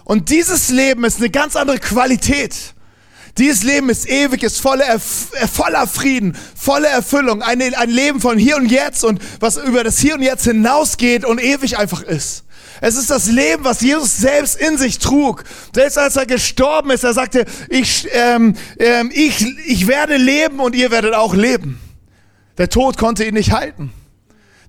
Und 0.03 0.29
dieses 0.29 0.69
Leben 0.69 1.03
ist 1.03 1.17
eine 1.17 1.29
ganz 1.29 1.55
andere 1.55 1.79
Qualität. 1.79 2.73
Dieses 3.37 3.63
Leben 3.63 3.89
ist 3.89 4.09
ewig, 4.09 4.43
ist 4.43 4.59
voller, 4.59 4.85
Erf 4.85 5.31
äh, 5.33 5.47
voller 5.47 5.87
Frieden, 5.87 6.35
voller 6.55 6.89
Erfüllung. 6.89 7.41
Ein, 7.41 7.61
ein 7.61 7.89
Leben 7.89 8.19
von 8.19 8.37
hier 8.37 8.57
und 8.57 8.71
jetzt 8.71 9.03
und 9.03 9.21
was 9.39 9.57
über 9.57 9.83
das 9.83 9.99
Hier 9.99 10.15
und 10.15 10.21
Jetzt 10.21 10.43
hinausgeht 10.43 11.25
und 11.25 11.41
ewig 11.41 11.77
einfach 11.77 12.01
ist. 12.01 12.43
Es 12.81 12.95
ist 12.95 13.09
das 13.09 13.27
Leben, 13.27 13.63
was 13.63 13.81
Jesus 13.81 14.17
selbst 14.17 14.55
in 14.55 14.77
sich 14.77 14.99
trug. 14.99 15.43
Selbst 15.73 15.97
als 15.97 16.15
er 16.15 16.25
gestorben 16.25 16.91
ist, 16.91 17.03
er 17.03 17.13
sagte, 17.13 17.45
ich, 17.69 18.07
ähm, 18.11 18.55
ähm, 18.77 19.11
ich, 19.13 19.45
ich 19.65 19.87
werde 19.87 20.17
leben 20.17 20.59
und 20.59 20.75
ihr 20.75 20.91
werdet 20.91 21.13
auch 21.13 21.33
leben. 21.33 21.79
Der 22.57 22.69
Tod 22.69 22.97
konnte 22.97 23.25
ihn 23.25 23.33
nicht 23.33 23.51
halten. 23.51 23.91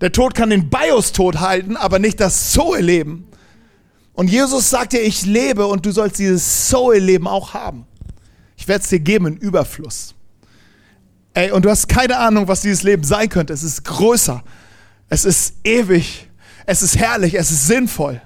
Der 0.00 0.12
Tod 0.12 0.34
kann 0.34 0.50
den 0.50 0.70
Bios-Tod 0.70 1.40
halten, 1.40 1.76
aber 1.76 1.98
nicht 1.98 2.20
das 2.20 2.52
Zoe-Leben. 2.52 3.29
Und 4.12 4.28
Jesus 4.28 4.70
sagte, 4.70 4.98
ich 4.98 5.24
lebe 5.24 5.66
und 5.66 5.86
du 5.86 5.92
sollst 5.92 6.18
dieses 6.18 6.68
Zoe-Leben 6.68 7.26
auch 7.26 7.54
haben. 7.54 7.86
Ich 8.56 8.68
werde 8.68 8.82
es 8.82 8.90
dir 8.90 9.00
geben 9.00 9.26
in 9.26 9.36
Überfluss. 9.36 10.14
Ey, 11.32 11.50
und 11.52 11.64
du 11.64 11.70
hast 11.70 11.88
keine 11.88 12.18
Ahnung, 12.18 12.48
was 12.48 12.60
dieses 12.60 12.82
Leben 12.82 13.04
sein 13.04 13.28
könnte. 13.28 13.52
Es 13.52 13.62
ist 13.62 13.84
größer. 13.84 14.42
Es 15.08 15.24
ist 15.24 15.54
ewig. 15.64 16.28
Es 16.66 16.82
ist 16.82 16.96
herrlich. 16.98 17.34
Es 17.34 17.50
ist 17.50 17.66
sinnvoll. 17.66 18.20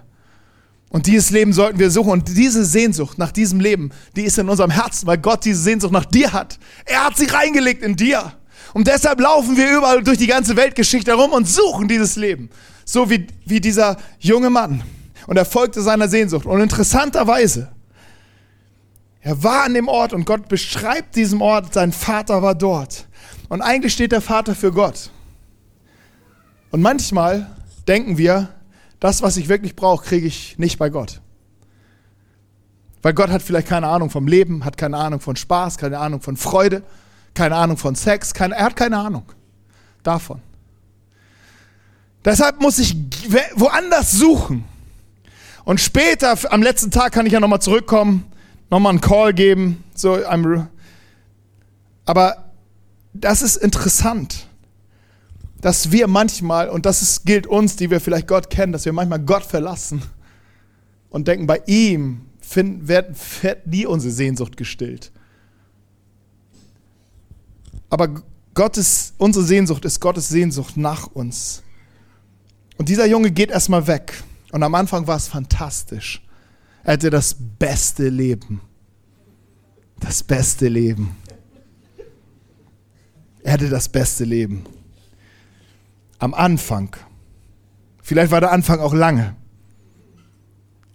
Und 0.89 1.07
dieses 1.07 1.31
Leben 1.31 1.53
sollten 1.53 1.79
wir 1.79 1.91
suchen. 1.91 2.13
Und 2.13 2.29
diese 2.29 2.65
Sehnsucht 2.65 3.19
nach 3.19 3.33
diesem 3.33 3.61
Leben, 3.61 3.91
die 4.17 4.23
ist 4.23 4.39
in 4.39 4.49
unserem 4.49 4.71
Herzen, 4.71 5.07
weil 5.07 5.19
Gott 5.19 5.45
diese 5.45 5.61
Sehnsucht 5.61 5.93
nach 5.93 6.05
dir 6.05 6.33
hat. 6.33 6.59
Er 6.85 7.05
hat 7.05 7.17
sie 7.17 7.27
reingelegt 7.27 7.83
in 7.83 7.97
dir. 7.97 8.33
Und 8.73 8.89
deshalb 8.89 9.21
laufen 9.21 9.57
wir 9.57 9.77
überall 9.77 10.03
durch 10.03 10.19
die 10.19 10.27
ganze 10.27 10.57
Weltgeschichte 10.57 11.11
herum 11.11 11.33
und 11.33 11.49
suchen 11.49 11.89
dieses 11.89 12.17
Leben. 12.17 12.51
So 12.85 13.11
wie, 13.11 13.27
wie 13.45 13.61
dieser 13.61 13.97
junge 14.19 14.51
Mann. 14.51 14.83
Und 15.27 15.37
er 15.37 15.45
folgte 15.45 15.83
seiner 15.83 16.09
Sehnsucht. 16.09 16.47
Und 16.47 16.61
interessanterweise, 16.61 17.73
er 19.21 19.43
war 19.43 19.65
an 19.65 19.75
dem 19.75 19.89
Ort 19.89 20.13
und 20.13 20.27
Gott 20.27 20.49
beschreibt 20.49 21.17
diesen 21.17 21.41
Ort, 21.41 21.75
sein 21.75 21.93
Vater 21.93 22.43
war 22.43 22.55
dort. 22.55 23.07
Und 23.49 23.63
eigentlich 23.63 23.93
steht 23.93 24.13
der 24.13 24.21
Vater 24.21 24.55
für 24.55 24.73
Gott. 24.73 25.11
Und 26.71 26.83
manchmal 26.83 27.51
denken 27.89 28.19
wir, 28.19 28.49
das, 29.01 29.23
was 29.23 29.37
ich 29.37 29.49
wirklich 29.49 29.77
brauche, 29.77 30.05
kriege 30.05 30.27
ich 30.27 30.59
nicht 30.59 30.79
bei 30.79 30.91
Gott. 30.91 31.21
Weil 33.03 33.15
Gott 33.15 33.31
hat 33.31 33.43
vielleicht 33.43 33.69
keine 33.69 33.89
Ahnung 33.89 34.11
vom 34.11 34.27
Leben, 34.27 34.65
hat 34.65 34.77
keine 34.77 34.97
Ahnung 34.97 35.21
von 35.21 35.37
Spaß, 35.37 35.79
keine 35.79 35.99
Ahnung 35.99 36.21
von 36.21 36.37
Freude 36.37 36.83
keine 37.35 37.57
Ahnung 37.57 37.77
von 37.77 37.95
Sex, 37.95 38.33
keine, 38.33 38.55
er 38.55 38.67
hat 38.67 38.77
keine 38.77 38.97
Ahnung 38.97 39.25
davon. 40.03 40.41
Deshalb 42.25 42.61
muss 42.61 42.79
ich 42.79 42.97
woanders 43.57 44.13
suchen. 44.13 44.65
Und 45.65 45.81
später, 45.81 46.37
am 46.53 46.63
letzten 46.63 46.91
Tag, 46.91 47.13
kann 47.13 47.27
ich 47.27 47.33
ja 47.33 47.41
nochmal 47.41 47.63
zurückkommen, 47.63 48.25
nochmal 48.71 48.91
einen 48.91 49.01
Call 49.01 49.33
geben. 49.33 49.83
So, 49.95 50.19
aber 52.05 52.45
das 53.15 53.43
ist 53.43 53.57
interessant, 53.57 54.47
dass 55.61 55.91
wir 55.91 56.07
manchmal, 56.07 56.69
und 56.69 56.85
das 56.85 57.01
ist, 57.01 57.25
gilt 57.25 57.47
uns, 57.47 57.77
die 57.77 57.91
wir 57.91 58.01
vielleicht 58.01 58.29
Gott 58.29 58.51
kennen, 58.51 58.73
dass 58.73 58.85
wir 58.85 58.93
manchmal 58.93 59.21
Gott 59.21 59.45
verlassen 59.45 60.03
und 61.09 61.29
denken, 61.29 61.47
bei 61.47 61.63
ihm 61.67 62.27
wird 62.51 63.17
nie 63.67 63.87
unsere 63.87 64.13
Sehnsucht 64.13 64.59
gestillt. 64.59 65.13
Aber 67.89 68.23
Gottes, 68.53 69.15
unsere 69.17 69.45
Sehnsucht 69.45 69.85
ist 69.85 70.01
Gottes 70.01 70.29
Sehnsucht 70.29 70.77
nach 70.77 71.07
uns. 71.07 71.63
Und 72.77 72.89
dieser 72.89 73.07
Junge 73.07 73.31
geht 73.31 73.51
erstmal 73.51 73.87
weg. 73.87 74.23
Und 74.55 74.63
am 74.63 74.77
Anfang 74.77 75.09
war 75.09 75.17
es 75.17 75.27
fantastisch. 75.27 76.23
Er 76.85 76.93
hatte 76.93 77.11
das 77.11 77.35
beste 77.59 78.09
Leben. 78.09 78.61
Das 79.99 80.23
beste 80.23 80.69
Leben. 80.69 81.17
Er 83.43 83.55
hatte 83.55 83.69
das 83.69 83.89
beste 83.89 84.23
Leben. 84.23 84.65
Am 86.21 86.35
Anfang. 86.35 86.95
Vielleicht 88.01 88.31
war 88.31 88.41
der 88.41 88.53
Anfang 88.53 88.79
auch 88.79 88.95
lange. 88.95 89.35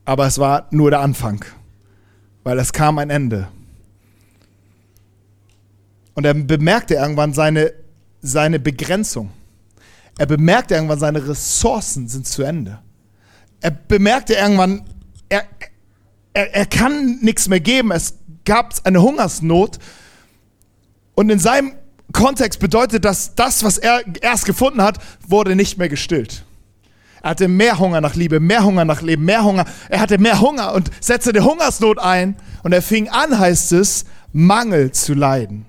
Aber 0.05 0.25
es 0.25 0.39
war 0.39 0.69
nur 0.71 0.89
der 0.89 1.01
Anfang. 1.01 1.43
Weil 2.45 2.59
es 2.59 2.71
kam 2.71 2.97
ein 2.97 3.09
Ende. 3.09 3.49
Und 6.13 6.25
er 6.25 6.33
bemerkte 6.33 6.93
irgendwann 6.93 7.33
seine, 7.33 7.73
seine 8.21 8.57
Begrenzung. 8.57 9.31
Er 10.17 10.27
bemerkte 10.27 10.75
irgendwann, 10.75 10.99
seine 10.99 11.27
Ressourcen 11.27 12.07
sind 12.07 12.25
zu 12.25 12.43
Ende. 12.43 12.79
Er 13.61 13.71
bemerkte 13.71 14.33
irgendwann, 14.33 14.83
er, 15.27 15.43
er, 16.33 16.55
er 16.55 16.65
kann 16.65 17.19
nichts 17.21 17.47
mehr 17.47 17.59
geben. 17.59 17.91
Es 17.91 18.15
gab 18.45 18.73
eine 18.83 19.01
Hungersnot. 19.01 19.79
Und 21.15 21.29
in 21.29 21.39
seinem 21.39 21.73
Kontext 22.13 22.59
bedeutet 22.59 23.05
das, 23.05 23.35
das, 23.35 23.63
was 23.63 23.77
er 23.77 24.01
erst 24.21 24.45
gefunden 24.45 24.81
hat, 24.81 24.97
wurde 25.27 25.55
nicht 25.55 25.77
mehr 25.77 25.89
gestillt. 25.89 26.45
Er 27.21 27.31
hatte 27.31 27.47
mehr 27.47 27.79
Hunger 27.79 28.01
nach 28.01 28.15
Liebe, 28.15 28.39
mehr 28.39 28.63
Hunger 28.63 28.85
nach 28.85 29.01
Leben, 29.01 29.25
mehr 29.25 29.43
Hunger. 29.43 29.65
Er 29.89 29.99
hatte 29.99 30.17
mehr 30.17 30.39
Hunger 30.39 30.73
und 30.73 30.89
setzte 31.01 31.33
die 31.33 31.41
Hungersnot 31.41 31.99
ein. 31.99 32.37
Und 32.63 32.71
er 32.71 32.81
fing 32.81 33.09
an, 33.09 33.37
heißt 33.37 33.73
es, 33.73 34.05
Mangel 34.31 34.91
zu 34.91 35.13
leiden. 35.13 35.65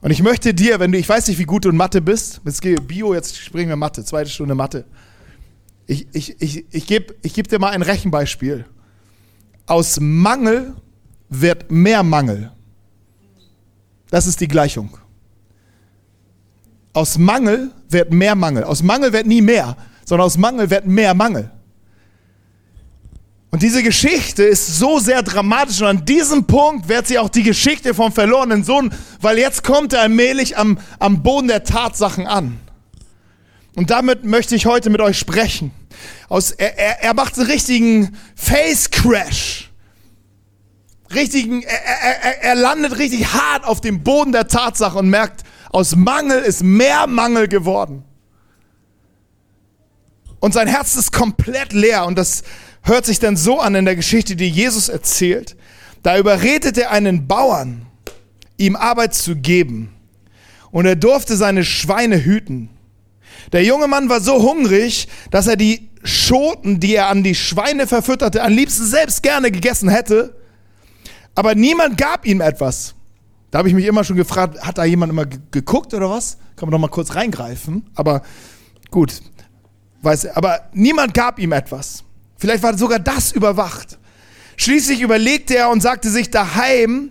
Und 0.00 0.10
ich 0.10 0.22
möchte 0.22 0.52
dir, 0.54 0.80
wenn 0.80 0.92
du, 0.92 0.98
ich 0.98 1.08
weiß 1.08 1.28
nicht, 1.28 1.38
wie 1.38 1.44
gut 1.44 1.64
du 1.64 1.70
in 1.70 1.76
Mathe 1.76 2.00
bist, 2.00 2.40
jetzt 2.44 2.60
gehe 2.60 2.76
Bio, 2.76 3.14
jetzt 3.14 3.38
springen 3.38 3.70
wir 3.70 3.76
Mathe, 3.76 4.04
zweite 4.04 4.30
Stunde 4.30 4.54
Mathe. 4.54 4.84
Ich, 5.86 6.06
ich, 6.12 6.40
ich, 6.40 6.64
ich 6.70 6.86
gebe 6.86 7.14
ich 7.22 7.34
geb 7.34 7.48
dir 7.48 7.58
mal 7.58 7.70
ein 7.70 7.82
Rechenbeispiel. 7.82 8.64
Aus 9.66 9.98
Mangel 10.00 10.74
wird 11.28 11.70
mehr 11.70 12.02
Mangel. 12.02 12.52
Das 14.10 14.26
ist 14.26 14.40
die 14.40 14.48
Gleichung. 14.48 14.96
Aus 16.92 17.18
Mangel 17.18 17.72
wird 17.88 18.12
mehr 18.12 18.34
Mangel. 18.34 18.64
Aus 18.64 18.82
Mangel 18.82 19.12
wird 19.12 19.26
nie 19.26 19.42
mehr, 19.42 19.76
sondern 20.04 20.26
aus 20.26 20.38
Mangel 20.38 20.70
wird 20.70 20.86
mehr 20.86 21.14
Mangel. 21.14 21.50
Und 23.50 23.62
diese 23.62 23.82
Geschichte 23.82 24.42
ist 24.42 24.78
so 24.78 24.98
sehr 24.98 25.22
dramatisch 25.22 25.80
und 25.80 25.86
an 25.86 26.04
diesem 26.04 26.44
Punkt 26.44 26.88
wird 26.88 27.06
sie 27.06 27.20
auch 27.20 27.28
die 27.28 27.44
Geschichte 27.44 27.94
vom 27.94 28.10
verlorenen 28.10 28.64
Sohn, 28.64 28.92
weil 29.20 29.38
jetzt 29.38 29.62
kommt 29.62 29.92
er 29.92 30.00
allmählich 30.00 30.58
am, 30.58 30.78
am 30.98 31.22
Boden 31.22 31.46
der 31.46 31.62
Tatsachen 31.62 32.26
an. 32.26 32.58
Und 33.76 33.90
damit 33.90 34.24
möchte 34.24 34.54
ich 34.54 34.66
heute 34.66 34.90
mit 34.90 35.00
euch 35.00 35.18
sprechen. 35.18 35.72
Aus, 36.28 36.52
er, 36.52 36.78
er, 36.78 37.02
er 37.02 37.14
macht 37.14 37.38
einen 37.38 37.46
richtigen 37.48 38.16
Face 38.36 38.90
Crash. 38.90 39.70
Richtigen, 41.12 41.62
er, 41.62 41.82
er, 41.82 42.42
er 42.42 42.54
landet 42.54 42.98
richtig 42.98 43.32
hart 43.32 43.64
auf 43.64 43.80
dem 43.80 44.02
Boden 44.02 44.32
der 44.32 44.48
Tatsache 44.48 44.98
und 44.98 45.08
merkt, 45.08 45.42
aus 45.70 45.96
Mangel 45.96 46.42
ist 46.42 46.62
mehr 46.62 47.06
Mangel 47.06 47.48
geworden. 47.48 48.04
Und 50.40 50.54
sein 50.54 50.68
Herz 50.68 50.94
ist 50.96 51.12
komplett 51.12 51.72
leer 51.72 52.04
und 52.06 52.16
das, 52.16 52.42
hört 52.84 53.06
sich 53.06 53.18
dann 53.18 53.36
so 53.36 53.60
an 53.60 53.74
in 53.74 53.84
der 53.84 53.96
Geschichte, 53.96 54.36
die 54.36 54.48
Jesus 54.48 54.88
erzählt. 54.88 55.56
Da 56.02 56.18
überredet 56.18 56.78
er 56.78 56.90
einen 56.90 57.26
Bauern, 57.26 57.86
ihm 58.56 58.76
Arbeit 58.76 59.14
zu 59.14 59.36
geben. 59.36 59.90
Und 60.70 60.86
er 60.86 60.96
durfte 60.96 61.36
seine 61.36 61.64
Schweine 61.64 62.22
hüten. 62.22 62.68
Der 63.52 63.64
junge 63.64 63.86
Mann 63.86 64.08
war 64.08 64.20
so 64.20 64.42
hungrig, 64.42 65.08
dass 65.30 65.46
er 65.46 65.56
die 65.56 65.90
Schoten, 66.02 66.80
die 66.80 66.94
er 66.94 67.08
an 67.08 67.22
die 67.22 67.34
Schweine 67.34 67.86
verfütterte, 67.86 68.42
am 68.42 68.52
liebsten 68.52 68.84
selbst 68.84 69.22
gerne 69.22 69.50
gegessen 69.50 69.88
hätte. 69.88 70.36
Aber 71.34 71.54
niemand 71.54 71.96
gab 71.96 72.26
ihm 72.26 72.40
etwas. 72.40 72.94
Da 73.50 73.58
habe 73.58 73.68
ich 73.68 73.74
mich 73.74 73.86
immer 73.86 74.04
schon 74.04 74.16
gefragt, 74.16 74.60
hat 74.60 74.78
da 74.78 74.84
jemand 74.84 75.10
immer 75.10 75.26
geguckt 75.26 75.94
oder 75.94 76.10
was? 76.10 76.38
Kann 76.56 76.68
man 76.68 76.72
doch 76.72 76.78
mal 76.78 76.88
kurz 76.88 77.14
reingreifen. 77.14 77.88
Aber 77.94 78.22
gut, 78.90 79.22
weiß 80.02 80.24
er. 80.24 80.36
Aber 80.36 80.68
niemand 80.72 81.14
gab 81.14 81.38
ihm 81.38 81.52
etwas. 81.52 82.04
Vielleicht 82.36 82.62
war 82.62 82.76
sogar 82.76 82.98
das 82.98 83.32
überwacht. 83.32 83.98
Schließlich 84.56 85.00
überlegte 85.00 85.56
er 85.56 85.70
und 85.70 85.82
sagte 85.82 86.10
sich, 86.10 86.30
daheim 86.30 87.10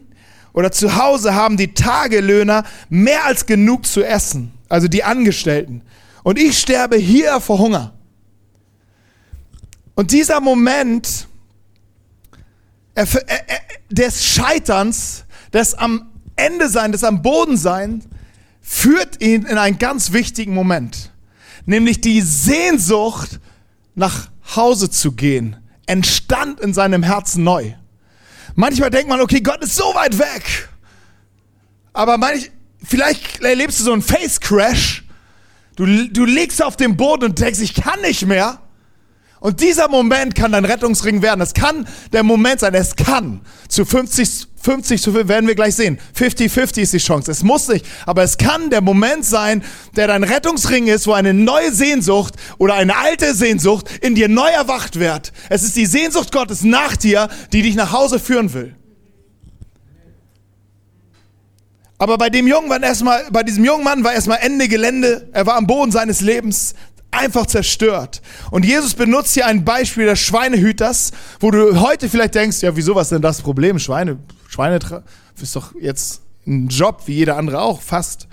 oder 0.53 0.71
zu 0.71 0.95
Hause 0.95 1.33
haben 1.33 1.57
die 1.57 1.73
Tagelöhner 1.73 2.63
mehr 2.89 3.25
als 3.25 3.45
genug 3.45 3.85
zu 3.85 4.03
essen, 4.03 4.53
also 4.69 4.87
die 4.87 5.03
Angestellten. 5.03 5.81
Und 6.23 6.39
ich 6.39 6.57
sterbe 6.57 6.95
hier 6.95 7.39
vor 7.39 7.59
Hunger. 7.59 7.93
Und 9.95 10.11
dieser 10.11 10.39
Moment 10.39 11.27
des 13.89 14.25
Scheiterns, 14.25 15.25
des 15.51 15.73
am 15.75 16.09
Ende 16.35 16.69
sein, 16.69 16.91
des 16.91 17.03
am 17.03 17.21
Boden 17.21 17.57
sein, 17.57 18.03
führt 18.61 19.21
ihn 19.21 19.45
in 19.45 19.57
einen 19.57 19.77
ganz 19.77 20.13
wichtigen 20.13 20.53
Moment. 20.53 21.11
Nämlich 21.65 22.01
die 22.01 22.21
Sehnsucht 22.21 23.39
nach 23.95 24.29
Hause 24.55 24.89
zu 24.89 25.11
gehen, 25.11 25.57
entstand 25.85 26.59
in 26.59 26.73
seinem 26.73 27.03
Herzen 27.03 27.43
neu. 27.43 27.73
Manchmal 28.55 28.89
denkt 28.89 29.09
man, 29.09 29.21
okay, 29.21 29.41
Gott 29.41 29.63
ist 29.63 29.75
so 29.75 29.83
weit 29.95 30.17
weg. 30.17 30.69
Aber 31.91 32.17
manch, 32.17 32.51
vielleicht 32.83 33.41
erlebst 33.41 33.79
du 33.79 33.83
so 33.83 33.93
einen 33.93 34.01
Face 34.01 34.39
Crash. 34.39 35.03
Du, 35.75 35.85
du 35.85 36.25
liegst 36.25 36.63
auf 36.63 36.77
dem 36.77 36.97
Boden 36.97 37.25
und 37.25 37.39
denkst, 37.39 37.59
ich 37.59 37.73
kann 37.73 38.01
nicht 38.01 38.25
mehr. 38.25 38.59
Und 39.43 39.59
dieser 39.59 39.89
Moment 39.89 40.35
kann 40.35 40.53
dein 40.53 40.63
Rettungsring 40.63 41.21
werden. 41.21 41.41
Es 41.41 41.53
kann 41.53 41.85
der 42.13 42.23
Moment 42.23 42.61
sein. 42.61 42.73
Es 42.75 42.95
kann. 42.95 43.41
Zu 43.67 43.83
50, 43.83 44.47
50 44.61 45.01
zu 45.01 45.11
viel 45.11 45.27
werden 45.27 45.47
wir 45.47 45.55
gleich 45.55 45.75
sehen. 45.75 45.99
50-50 46.17 46.81
ist 46.81 46.93
die 46.93 46.99
Chance. 46.99 47.29
Es 47.29 47.43
muss 47.43 47.67
nicht. 47.67 47.85
Aber 48.05 48.23
es 48.23 48.37
kann 48.37 48.69
der 48.69 48.79
Moment 48.79 49.25
sein, 49.25 49.61
der 49.97 50.07
dein 50.07 50.23
Rettungsring 50.23 50.87
ist, 50.87 51.07
wo 51.07 51.11
eine 51.11 51.33
neue 51.33 51.73
Sehnsucht 51.73 52.35
oder 52.57 52.75
eine 52.75 52.95
alte 52.95 53.35
Sehnsucht 53.35 53.89
in 53.99 54.15
dir 54.15 54.29
neu 54.29 54.49
erwacht 54.49 54.97
wird. 54.97 55.33
Es 55.49 55.63
ist 55.63 55.75
die 55.75 55.87
Sehnsucht 55.87 56.31
Gottes 56.31 56.63
nach 56.63 56.95
dir, 56.95 57.27
die 57.51 57.63
dich 57.63 57.75
nach 57.75 57.91
Hause 57.91 58.19
führen 58.19 58.53
will. 58.53 58.77
Aber 62.03 62.17
bei 62.17 62.29
dem 62.29 62.47
jungen 62.47 62.67
Mann 62.67 62.83
erstmal, 62.83 63.23
bei 63.31 63.43
diesem 63.43 63.63
jungen 63.63 63.85
Mann 63.85 64.03
war 64.03 64.11
erstmal 64.11 64.39
Ende 64.41 64.67
Gelände. 64.67 65.29
Er 65.31 65.45
war 65.45 65.55
am 65.55 65.67
Boden 65.67 65.89
seines 65.89 66.19
Lebens 66.19 66.73
einfach 67.11 67.45
zerstört. 67.45 68.21
Und 68.51 68.65
Jesus 68.65 68.93
benutzt 68.93 69.35
hier 69.35 69.47
ein 69.47 69.63
Beispiel 69.63 70.07
des 70.07 70.19
Schweinehüters, 70.19 71.13
wo 71.39 71.49
du 71.49 71.79
heute 71.79 72.09
vielleicht 72.09 72.35
denkst, 72.35 72.61
ja, 72.61 72.75
wieso 72.75 72.93
was 72.93 73.07
denn 73.07 73.21
das 73.21 73.41
Problem? 73.41 73.79
Schweine, 73.79 74.17
Schweine 74.49 74.79
ist 75.41 75.55
doch 75.55 75.73
jetzt 75.79 76.23
ein 76.45 76.67
Job 76.67 77.03
wie 77.05 77.13
jeder 77.13 77.37
andere 77.37 77.61
auch, 77.61 77.81
fast. 77.81 78.27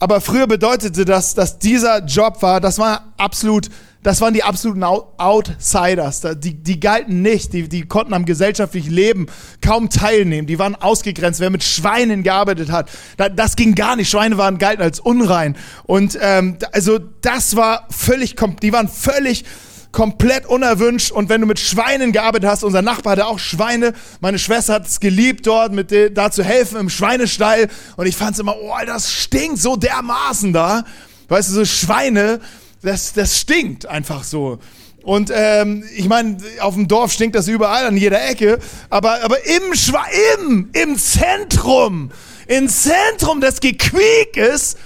Aber 0.00 0.20
früher 0.20 0.48
bedeutete 0.48 1.04
das, 1.04 1.36
dass 1.36 1.60
dieser 1.60 2.04
Job 2.04 2.42
war, 2.42 2.60
das 2.60 2.80
war 2.80 3.12
absolut 3.18 3.68
das 4.02 4.20
waren 4.20 4.32
die 4.32 4.42
absoluten 4.42 4.82
Outsiders. 4.82 6.22
Die, 6.36 6.54
die 6.54 6.80
galten 6.80 7.20
nicht, 7.20 7.52
die, 7.52 7.68
die 7.68 7.82
konnten 7.82 8.14
am 8.14 8.24
gesellschaftlichen 8.24 8.92
Leben 8.92 9.26
kaum 9.60 9.90
teilnehmen. 9.90 10.46
Die 10.46 10.58
waren 10.58 10.74
ausgegrenzt. 10.74 11.40
Wer 11.40 11.50
mit 11.50 11.62
Schweinen 11.62 12.22
gearbeitet 12.22 12.70
hat, 12.70 12.90
das 13.16 13.56
ging 13.56 13.74
gar 13.74 13.96
nicht. 13.96 14.08
Schweine 14.08 14.38
waren 14.38 14.58
galten 14.58 14.82
als 14.82 15.00
unrein. 15.00 15.56
Und 15.84 16.18
ähm, 16.20 16.56
also 16.72 16.98
das 16.98 17.56
war 17.56 17.86
völlig, 17.90 18.36
die 18.62 18.72
waren 18.72 18.88
völlig 18.88 19.44
komplett 19.92 20.46
unerwünscht. 20.46 21.10
Und 21.10 21.28
wenn 21.28 21.42
du 21.42 21.46
mit 21.46 21.58
Schweinen 21.58 22.12
gearbeitet 22.12 22.48
hast, 22.48 22.64
unser 22.64 22.80
Nachbar 22.80 23.12
hatte 23.12 23.26
auch 23.26 23.38
Schweine. 23.38 23.92
Meine 24.20 24.38
Schwester 24.38 24.74
hat 24.74 24.86
es 24.86 25.00
geliebt, 25.00 25.46
dort 25.46 25.72
mit 25.72 25.92
da 26.16 26.30
zu 26.30 26.42
helfen 26.42 26.78
im 26.78 26.88
Schweinestall. 26.88 27.68
Und 27.96 28.06
ich 28.06 28.16
fand 28.16 28.32
es 28.32 28.38
immer, 28.38 28.56
oh, 28.56 28.72
das 28.86 29.12
stinkt 29.12 29.58
so 29.58 29.76
dermaßen 29.76 30.54
da. 30.54 30.84
Weißt 31.28 31.50
du, 31.50 31.54
so 31.54 31.64
Schweine, 31.64 32.40
das, 32.82 33.12
das 33.12 33.38
stinkt 33.38 33.86
einfach 33.86 34.24
so. 34.24 34.58
Und 35.02 35.32
ähm, 35.34 35.84
ich 35.96 36.08
meine, 36.08 36.36
auf 36.60 36.74
dem 36.74 36.86
Dorf 36.86 37.12
stinkt 37.12 37.34
das 37.34 37.48
überall 37.48 37.86
an 37.86 37.96
jeder 37.96 38.28
Ecke, 38.28 38.58
aber, 38.90 39.22
aber 39.24 39.36
im, 39.46 39.74
Schwa 39.74 40.04
im, 40.38 40.70
im 40.72 40.98
Zentrum, 40.98 42.10
im 42.46 42.68
Zentrum 42.68 43.40
des 43.40 43.60
Gequiekes, 43.60 44.76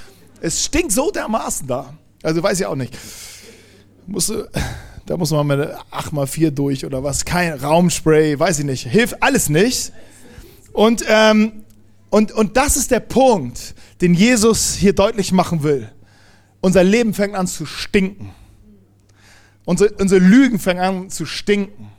es 0.40 0.64
stinkt 0.64 0.92
so 0.92 1.10
dermaßen 1.10 1.66
da. 1.66 1.94
Also 2.22 2.42
weiß 2.42 2.60
ich 2.60 2.66
auch 2.66 2.76
nicht. 2.76 2.96
Muss, 4.06 4.32
da 5.06 5.16
muss 5.16 5.30
man 5.30 5.46
mit 5.46 5.60
8x4 5.90 6.50
durch 6.50 6.84
oder 6.86 7.02
was, 7.02 7.24
kein 7.24 7.52
Raumspray, 7.54 8.38
weiß 8.38 8.60
ich 8.60 8.64
nicht. 8.64 8.86
Hilft 8.86 9.22
alles 9.22 9.48
nicht. 9.48 9.92
Und, 10.72 11.04
ähm, 11.08 11.64
und, 12.10 12.32
und 12.32 12.56
das 12.56 12.76
ist 12.76 12.90
der 12.90 13.00
Punkt, 13.00 13.74
den 14.00 14.14
Jesus 14.14 14.74
hier 14.74 14.92
deutlich 14.92 15.32
machen 15.32 15.62
will. 15.62 15.90
Unser 16.64 16.82
Leben 16.82 17.12
fängt 17.12 17.34
an 17.34 17.46
zu 17.46 17.66
stinken. 17.66 18.30
Unsere, 19.66 19.92
unsere 19.96 20.18
Lügen 20.18 20.58
fangen 20.58 20.80
an 20.80 21.10
zu 21.10 21.26
stinken. 21.26 21.90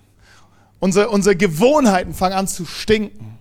Unsere, 0.79 1.09
unsere 1.09 1.35
Gewohnheiten 1.35 2.15
fangen 2.15 2.33
an 2.33 2.47
zu 2.47 2.65
stinken. 2.65 3.37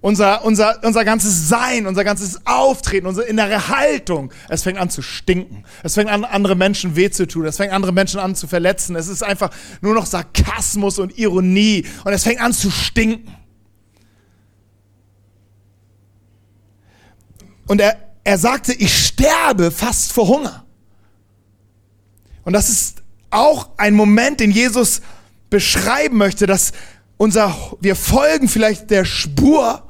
Unser, 0.00 0.42
unser, 0.42 0.82
unser 0.82 1.04
ganzes 1.04 1.50
Sein, 1.50 1.86
unser 1.86 2.02
ganzes 2.02 2.46
Auftreten, 2.46 3.06
unsere 3.06 3.26
innere 3.26 3.68
Haltung, 3.68 4.32
es 4.48 4.62
fängt 4.62 4.78
an 4.78 4.88
zu 4.88 5.02
stinken. 5.02 5.64
Es 5.82 5.92
fängt 5.96 6.08
an, 6.08 6.24
andere 6.24 6.54
Menschen 6.54 6.96
weh 6.96 7.10
zu 7.10 7.26
tun. 7.26 7.44
Es 7.44 7.58
fängt 7.58 7.74
andere 7.74 7.92
Menschen 7.92 8.18
an 8.18 8.34
zu 8.34 8.46
verletzen. 8.46 8.96
Es 8.96 9.08
ist 9.08 9.22
einfach 9.22 9.50
nur 9.82 9.92
noch 9.92 10.06
Sarkasmus 10.06 10.98
und 10.98 11.18
Ironie. 11.18 11.84
Und 12.06 12.14
es 12.14 12.22
fängt 12.24 12.40
an 12.40 12.54
zu 12.54 12.70
stinken. 12.70 13.30
Und 17.66 17.82
er, 17.82 18.03
er 18.24 18.38
sagte, 18.38 18.72
ich 18.72 19.06
sterbe 19.06 19.70
fast 19.70 20.12
vor 20.12 20.26
Hunger. 20.26 20.64
Und 22.44 22.54
das 22.54 22.70
ist 22.70 23.02
auch 23.30 23.68
ein 23.76 23.94
Moment, 23.94 24.40
den 24.40 24.50
Jesus 24.50 25.02
beschreiben 25.50 26.16
möchte, 26.16 26.46
dass 26.46 26.72
unser, 27.16 27.54
wir 27.80 27.96
folgen 27.96 28.48
vielleicht 28.48 28.90
der 28.90 29.04
Spur, 29.04 29.82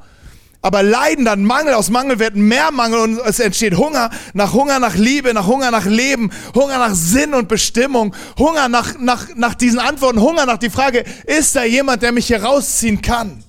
aber 0.61 0.83
leiden 0.83 1.25
dann 1.25 1.43
Mangel, 1.43 1.73
aus 1.73 1.89
Mangel 1.89 2.19
wird 2.19 2.35
mehr 2.35 2.71
Mangel 2.71 2.99
und 2.99 3.19
es 3.19 3.39
entsteht 3.39 3.77
Hunger, 3.77 4.09
nach 4.33 4.53
Hunger 4.53 4.79
nach 4.79 4.95
Liebe, 4.95 5.33
nach 5.33 5.47
Hunger 5.47 5.69
nach 5.71 5.85
Leben, 5.85 6.31
Hunger 6.55 6.79
nach 6.79 6.95
Sinn 6.95 7.33
und 7.33 7.47
Bestimmung, 7.47 8.15
Hunger 8.37 8.67
nach, 8.67 8.97
nach, 8.99 9.27
nach 9.35 9.53
diesen 9.53 9.79
Antworten, 9.79 10.19
Hunger 10.19 10.45
nach 10.45 10.57
die 10.57 10.69
Frage, 10.69 11.03
ist 11.25 11.55
da 11.55 11.63
jemand, 11.63 12.01
der 12.01 12.11
mich 12.11 12.27
hier 12.27 12.43
rausziehen 12.43 13.01
kann? 13.01 13.43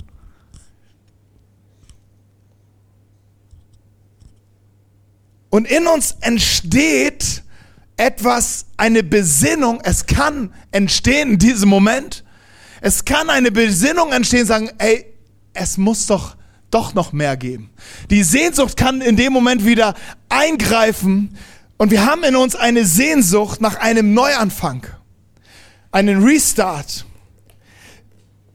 Und 5.57 5.67
in 5.67 5.87
uns 5.87 6.19
entsteht 6.21 7.43
etwas, 7.97 8.67
eine 8.77 9.03
Besinnung. 9.03 9.81
Es 9.85 10.05
kann 10.05 10.53
entstehen 10.71 11.31
in 11.31 11.39
diesem 11.39 11.71
Moment. 11.71 12.25
Es 12.83 13.07
kann 13.07 13.31
eine 13.31 13.51
Besinnung 13.51 14.13
entstehen, 14.13 14.45
sagen, 14.45 14.69
ey, 14.77 15.07
es 15.55 15.79
muss 15.79 16.09
doch, 16.09 16.37
doch 16.71 16.93
noch 16.93 17.15
mehr 17.15 17.39
geben. 17.39 17.71
Die 18.11 18.23
Sehnsucht 18.23 18.77
kann 18.77 19.01
in 19.01 19.17
dem 19.17 19.33
Moment 19.33 19.65
wieder 19.65 19.95
eingreifen 20.29 21.39
und 21.79 21.91
wir 21.91 22.05
haben 22.05 22.23
in 22.25 22.37
uns 22.37 22.55
eine 22.55 22.85
Sehnsucht 22.85 23.63
nach 23.63 23.77
einem 23.77 24.13
Neuanfang, 24.13 24.87
einen 25.91 26.23
Restart. 26.23 27.07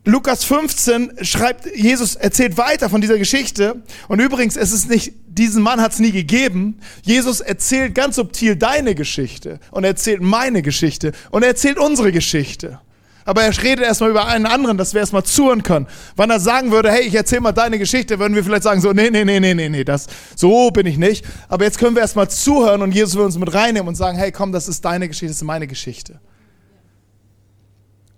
Lukas 0.03 0.43
15 0.43 1.11
schreibt, 1.21 1.67
Jesus 1.75 2.15
erzählt 2.15 2.57
weiter 2.57 2.89
von 2.89 3.01
dieser 3.01 3.19
Geschichte. 3.19 3.83
Und 4.07 4.19
übrigens, 4.19 4.57
es 4.57 4.71
ist 4.71 4.89
nicht, 4.89 5.13
diesen 5.27 5.61
Mann 5.61 5.79
hat 5.79 5.91
es 5.91 5.99
nie 5.99 6.11
gegeben. 6.11 6.79
Jesus 7.03 7.39
erzählt 7.39 7.93
ganz 7.93 8.15
subtil 8.15 8.55
deine 8.55 8.95
Geschichte 8.95 9.59
und 9.69 9.83
erzählt 9.83 10.21
meine 10.21 10.63
Geschichte 10.63 11.11
und 11.29 11.43
er 11.43 11.49
erzählt 11.49 11.77
unsere 11.77 12.11
Geschichte. 12.11 12.79
Aber 13.25 13.43
er 13.43 13.55
redet 13.61 13.85
erstmal 13.85 14.09
über 14.09 14.27
einen 14.27 14.47
anderen, 14.47 14.79
dass 14.79 14.95
wir 14.95 15.01
erstmal 15.01 15.23
zuhören 15.23 15.61
können. 15.61 15.85
Wenn 16.15 16.31
er 16.31 16.39
sagen 16.39 16.71
würde, 16.71 16.91
hey, 16.91 17.03
ich 17.03 17.13
erzähl 17.13 17.39
mal 17.39 17.51
deine 17.51 17.77
Geschichte, 17.77 18.17
würden 18.17 18.33
wir 18.33 18.43
vielleicht 18.43 18.63
sagen, 18.63 18.81
so, 18.81 18.93
nee, 18.93 19.11
nee, 19.11 19.23
nee, 19.23 19.39
nee, 19.39 19.53
nee, 19.53 19.69
nee, 19.69 19.83
das, 19.83 20.07
so 20.35 20.71
bin 20.71 20.87
ich 20.87 20.97
nicht. 20.97 21.23
Aber 21.47 21.63
jetzt 21.63 21.77
können 21.77 21.95
wir 21.95 22.01
erstmal 22.01 22.29
zuhören 22.29 22.81
und 22.81 22.91
Jesus 22.91 23.15
will 23.15 23.25
uns 23.25 23.37
mit 23.37 23.53
reinnehmen 23.53 23.87
und 23.87 23.95
sagen, 23.95 24.17
hey, 24.17 24.31
komm, 24.31 24.51
das 24.51 24.67
ist 24.67 24.83
deine 24.83 25.07
Geschichte, 25.07 25.27
das 25.27 25.37
ist 25.37 25.43
meine 25.43 25.67
Geschichte. 25.67 26.19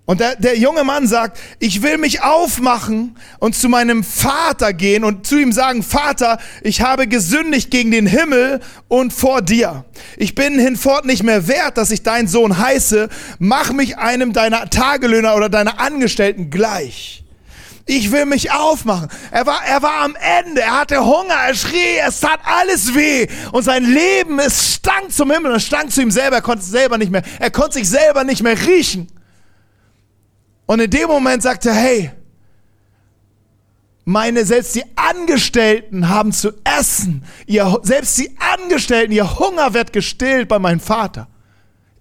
Und 0.05 0.19
der, 0.19 0.35
der 0.35 0.57
junge 0.57 0.83
Mann 0.83 1.07
sagt, 1.07 1.39
ich 1.59 1.81
will 1.81 1.97
mich 1.97 2.23
aufmachen 2.23 3.17
und 3.39 3.55
zu 3.55 3.69
meinem 3.69 4.03
Vater 4.03 4.73
gehen 4.73 5.05
und 5.05 5.25
zu 5.25 5.39
ihm 5.39 5.53
sagen, 5.53 5.81
Vater, 5.81 6.39
ich 6.61 6.81
habe 6.81 7.07
gesündigt 7.07 7.71
gegen 7.71 7.91
den 7.91 8.05
Himmel 8.05 8.59
und 8.89 9.13
vor 9.13 9.41
dir. 9.41 9.85
Ich 10.17 10.35
bin 10.35 10.59
hinfort 10.59 11.05
nicht 11.05 11.23
mehr 11.23 11.47
wert, 11.47 11.77
dass 11.77 11.89
ich 11.89 12.03
dein 12.03 12.27
Sohn 12.27 12.57
heiße. 12.57 13.07
Mach 13.39 13.71
mich 13.71 13.97
einem 13.97 14.33
deiner 14.33 14.69
Tagelöhner 14.69 15.37
oder 15.37 15.47
deiner 15.47 15.79
Angestellten 15.79 16.49
gleich. 16.49 17.23
Ich 17.85 18.11
will 18.11 18.25
mich 18.25 18.51
aufmachen. 18.51 19.09
Er 19.31 19.45
war, 19.45 19.61
er 19.65 19.81
war 19.81 20.01
am 20.03 20.15
Ende. 20.45 20.61
Er 20.61 20.79
hatte 20.81 21.05
Hunger. 21.05 21.35
Er 21.47 21.53
schrie. 21.53 21.97
Es 22.05 22.21
tat 22.21 22.39
alles 22.43 22.95
weh. 22.95 23.27
Und 23.51 23.63
sein 23.63 23.83
Leben, 23.83 24.39
es 24.39 24.75
stank 24.75 25.11
zum 25.11 25.31
Himmel. 25.31 25.53
Es 25.55 25.65
stank 25.65 25.91
zu 25.91 26.01
ihm 26.01 26.11
selber. 26.11 26.37
Er 26.37 26.41
konnte 26.41 26.61
es 26.61 26.69
selber 26.69 26.97
nicht 26.97 27.11
mehr. 27.11 27.23
Er 27.39 27.51
konnte 27.51 27.73
sich 27.73 27.89
selber 27.89 28.23
nicht 28.23 28.41
mehr 28.41 28.57
riechen. 28.57 29.12
Und 30.65 30.79
in 30.79 30.89
dem 30.89 31.07
Moment 31.07 31.43
sagt 31.43 31.65
er, 31.65 31.73
hey, 31.73 32.11
meine, 34.05 34.45
selbst 34.45 34.75
die 34.75 34.83
Angestellten 34.95 36.09
haben 36.09 36.31
zu 36.31 36.51
essen. 36.63 37.23
Ihr, 37.45 37.79
selbst 37.83 38.17
die 38.17 38.35
Angestellten, 38.37 39.13
ihr 39.13 39.39
Hunger 39.39 39.73
wird 39.73 39.93
gestillt 39.93 40.49
bei 40.49 40.59
meinem 40.59 40.79
Vater. 40.79 41.27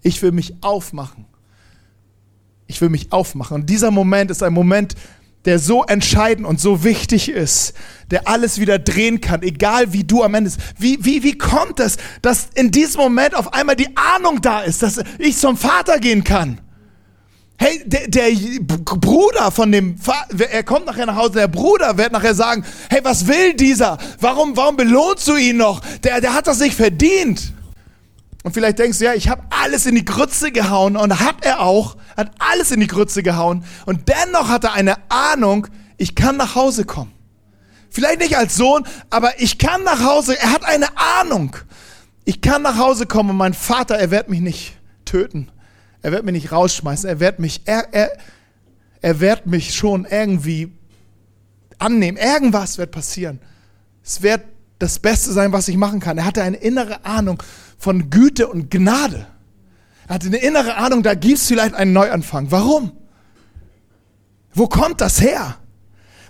Ich 0.01 0.21
will 0.21 0.31
mich 0.31 0.55
aufmachen. 0.61 1.25
Ich 2.67 2.81
will 2.81 2.89
mich 2.89 3.11
aufmachen. 3.11 3.55
Und 3.55 3.69
dieser 3.69 3.91
Moment 3.91 4.31
ist 4.31 4.43
ein 4.43 4.53
Moment, 4.53 4.95
der 5.45 5.59
so 5.59 5.83
entscheidend 5.83 6.47
und 6.47 6.59
so 6.59 6.83
wichtig 6.83 7.29
ist, 7.29 7.73
der 8.11 8.27
alles 8.27 8.59
wieder 8.59 8.79
drehen 8.79 9.19
kann, 9.19 9.41
egal 9.41 9.91
wie 9.91 10.03
du 10.03 10.23
am 10.23 10.33
Ende 10.35 10.49
bist. 10.49 10.61
Wie, 10.77 11.03
wie, 11.03 11.23
wie 11.23 11.37
kommt 11.37 11.79
es, 11.79 11.97
dass 12.21 12.47
in 12.55 12.71
diesem 12.71 13.01
Moment 13.01 13.35
auf 13.35 13.53
einmal 13.53 13.75
die 13.75 13.95
Ahnung 13.95 14.41
da 14.41 14.61
ist, 14.61 14.83
dass 14.83 15.01
ich 15.19 15.37
zum 15.37 15.57
Vater 15.57 15.99
gehen 15.99 16.23
kann? 16.23 16.59
Hey, 17.63 17.81
der, 17.85 18.09
der 18.09 18.29
Bruder 18.59 19.49
von 19.49 19.71
dem, 19.71 19.95
er 20.51 20.63
kommt 20.63 20.85
nachher 20.85 21.05
nach 21.05 21.15
Hause, 21.15 21.31
der 21.31 21.47
Bruder 21.47 21.97
wird 21.97 22.11
nachher 22.11 22.35
sagen, 22.35 22.65
hey, 22.89 22.99
was 23.03 23.25
will 23.25 23.53
dieser? 23.53 23.97
Warum, 24.19 24.57
warum 24.57 24.75
belohnst 24.75 25.25
du 25.29 25.37
ihn 25.37 25.55
noch? 25.55 25.79
Der, 25.99 26.19
der 26.19 26.33
hat 26.33 26.45
das 26.45 26.59
nicht 26.59 26.75
verdient. 26.75 27.53
Und 28.43 28.53
vielleicht 28.53 28.79
denkst 28.79 28.99
du, 28.99 29.05
ja, 29.05 29.13
ich 29.13 29.29
habe 29.29 29.43
alles 29.49 29.85
in 29.85 29.95
die 29.95 30.03
Grütze 30.03 30.51
gehauen 30.51 30.97
und 30.97 31.21
hat 31.21 31.45
er 31.45 31.61
auch, 31.61 31.95
hat 32.17 32.31
alles 32.37 32.71
in 32.71 32.81
die 32.81 32.87
Grütze 32.87 33.23
gehauen 33.23 33.63
und 33.85 34.09
dennoch 34.09 34.49
hat 34.49 34.65
er 34.65 34.73
eine 34.73 34.95
Ahnung, 35.07 35.67
ich 35.95 36.15
kann 36.15 36.35
nach 36.35 36.55
Hause 36.55 36.83
kommen. 36.83 37.13
Vielleicht 37.89 38.19
nicht 38.19 38.35
als 38.35 38.57
Sohn, 38.57 38.83
aber 39.09 39.39
ich 39.39 39.57
kann 39.57 39.85
nach 39.85 40.03
Hause, 40.03 40.37
er 40.37 40.51
hat 40.51 40.65
eine 40.65 40.87
Ahnung. 41.21 41.55
Ich 42.25 42.41
kann 42.41 42.61
nach 42.61 42.77
Hause 42.77 43.05
kommen 43.05 43.29
und 43.29 43.37
mein 43.37 43.53
Vater, 43.53 43.95
er 43.95 44.11
wird 44.11 44.27
mich 44.27 44.41
nicht 44.41 44.73
töten. 45.05 45.49
Er 46.03 46.11
wird 46.11 46.25
mich 46.25 46.33
nicht 46.33 46.51
rausschmeißen. 46.51 47.09
Er 47.09 47.19
wird 47.19 47.39
mich, 47.39 47.61
er, 47.65 47.93
er, 47.93 48.11
er 49.01 49.19
wird 49.19 49.47
mich 49.47 49.73
schon 49.73 50.05
irgendwie 50.05 50.71
annehmen. 51.79 52.17
Irgendwas 52.17 52.77
wird 52.77 52.91
passieren. 52.91 53.39
Es 54.03 54.21
wird 54.21 54.41
das 54.79 54.99
Beste 54.99 55.31
sein, 55.31 55.53
was 55.53 55.67
ich 55.69 55.77
machen 55.77 56.01
kann. 56.01 56.17
Er 56.17 56.25
hatte 56.25 56.43
eine 56.43 56.57
innere 56.57 57.05
Ahnung 57.05 57.41
von 57.77 58.09
Güte 58.09 58.47
und 58.47 58.69
Gnade. 58.69 59.25
Er 60.07 60.15
hatte 60.15 60.27
eine 60.27 60.37
innere 60.37 60.75
Ahnung, 60.75 61.03
da 61.03 61.13
gibt 61.15 61.37
es 61.37 61.47
vielleicht 61.47 61.73
einen 61.73 61.93
Neuanfang. 61.93 62.51
Warum? 62.51 62.91
Wo 64.53 64.67
kommt 64.67 64.99
das 64.99 65.21
her? 65.21 65.55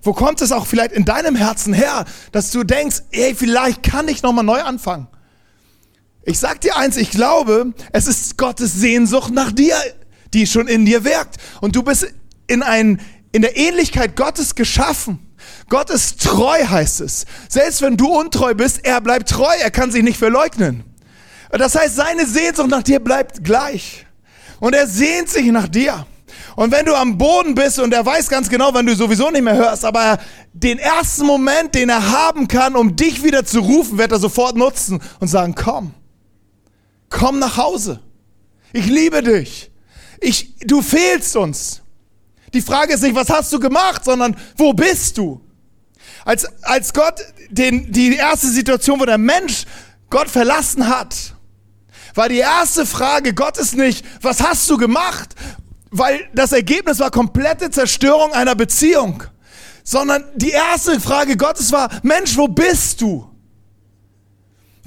Wo 0.03 0.13
kommt 0.13 0.41
es 0.41 0.51
auch 0.51 0.67
vielleicht 0.67 0.91
in 0.91 1.05
deinem 1.05 1.35
Herzen 1.35 1.73
her, 1.73 2.05
dass 2.31 2.51
du 2.51 2.63
denkst, 2.63 3.03
ey, 3.11 3.33
vielleicht 3.33 3.81
kann 3.81 4.07
ich 4.07 4.21
nochmal 4.21 4.43
neu 4.43 4.61
anfangen? 4.61 5.07
Ich 6.25 6.39
sag 6.39 6.61
dir 6.61 6.77
eins, 6.77 6.95
ich 6.97 7.11
glaube, 7.11 7.73
es 7.91 8.07
ist 8.07 8.37
Gottes 8.37 8.73
Sehnsucht 8.73 9.33
nach 9.33 9.51
dir, 9.51 9.75
die 10.33 10.47
schon 10.47 10.67
in 10.67 10.85
dir 10.85 11.03
wirkt. 11.03 11.37
Und 11.61 11.75
du 11.75 11.83
bist 11.83 12.07
in, 12.47 12.63
ein, 12.63 13.01
in 13.31 13.41
der 13.41 13.57
Ähnlichkeit 13.57 14.15
Gottes 14.15 14.55
geschaffen. 14.55 15.19
Gott 15.69 15.89
ist 15.89 16.21
treu, 16.21 16.65
heißt 16.65 17.01
es. 17.01 17.25
Selbst 17.49 17.81
wenn 17.81 17.97
du 17.97 18.07
untreu 18.07 18.53
bist, 18.53 18.85
er 18.85 19.01
bleibt 19.01 19.29
treu, 19.29 19.53
er 19.61 19.71
kann 19.71 19.91
sich 19.91 20.03
nicht 20.03 20.17
verleugnen. 20.17 20.83
Das 21.51 21.75
heißt, 21.75 21.95
seine 21.95 22.25
Sehnsucht 22.25 22.69
nach 22.69 22.83
dir 22.83 22.99
bleibt 22.99 23.43
gleich. 23.43 24.05
Und 24.59 24.73
er 24.73 24.87
sehnt 24.87 25.29
sich 25.29 25.45
nach 25.47 25.67
dir. 25.67 26.05
Und 26.55 26.71
wenn 26.71 26.85
du 26.85 26.95
am 26.95 27.17
Boden 27.17 27.53
bist 27.55 27.79
und 27.79 27.93
er 27.93 28.05
weiß 28.05 28.29
ganz 28.29 28.49
genau, 28.49 28.73
wenn 28.73 28.85
du 28.85 28.95
sowieso 28.95 29.29
nicht 29.29 29.43
mehr 29.43 29.55
hörst, 29.55 29.83
aber 29.83 30.19
den 30.53 30.79
ersten 30.79 31.25
Moment, 31.25 31.75
den 31.75 31.89
er 31.89 32.11
haben 32.11 32.47
kann, 32.47 32.75
um 32.75 32.95
dich 32.95 33.23
wieder 33.23 33.45
zu 33.45 33.59
rufen, 33.59 33.97
wird 33.97 34.11
er 34.11 34.19
sofort 34.19 34.55
nutzen 34.55 35.01
und 35.19 35.27
sagen, 35.27 35.55
komm, 35.55 35.93
komm 37.13 37.39
nach 37.39 37.55
Hause. 37.55 38.01
Ich 38.73 38.87
liebe 38.87 39.21
dich. 39.23 39.71
Ich, 40.19 40.55
du 40.59 40.81
fehlst 40.81 41.35
uns. 41.37 41.81
Die 42.53 42.61
Frage 42.61 42.93
ist 42.93 43.03
nicht, 43.03 43.15
was 43.15 43.29
hast 43.29 43.53
du 43.53 43.59
gemacht, 43.59 44.03
sondern 44.03 44.35
wo 44.57 44.73
bist 44.73 45.17
du? 45.17 45.41
Als, 46.25 46.45
als 46.63 46.93
Gott 46.93 47.21
den, 47.49 47.91
die 47.91 48.15
erste 48.15 48.47
Situation, 48.47 48.99
wo 48.99 49.05
der 49.05 49.17
Mensch 49.17 49.65
Gott 50.09 50.29
verlassen 50.29 50.87
hat, 50.87 51.15
war 52.15 52.29
die 52.29 52.37
erste 52.37 52.85
Frage 52.85 53.33
Gottes 53.33 53.73
nicht, 53.73 54.05
was 54.21 54.41
hast 54.41 54.69
du 54.69 54.77
gemacht? 54.77 55.35
Weil 55.89 56.27
das 56.33 56.51
Ergebnis 56.51 56.99
war 56.99 57.11
komplette 57.11 57.69
Zerstörung 57.69 58.33
einer 58.33 58.55
Beziehung. 58.55 59.23
Sondern 59.83 60.23
die 60.35 60.51
erste 60.51 60.99
Frage 60.99 61.37
Gottes 61.37 61.71
war, 61.71 61.89
Mensch, 62.03 62.37
wo 62.37 62.47
bist 62.47 63.01
du? 63.01 63.32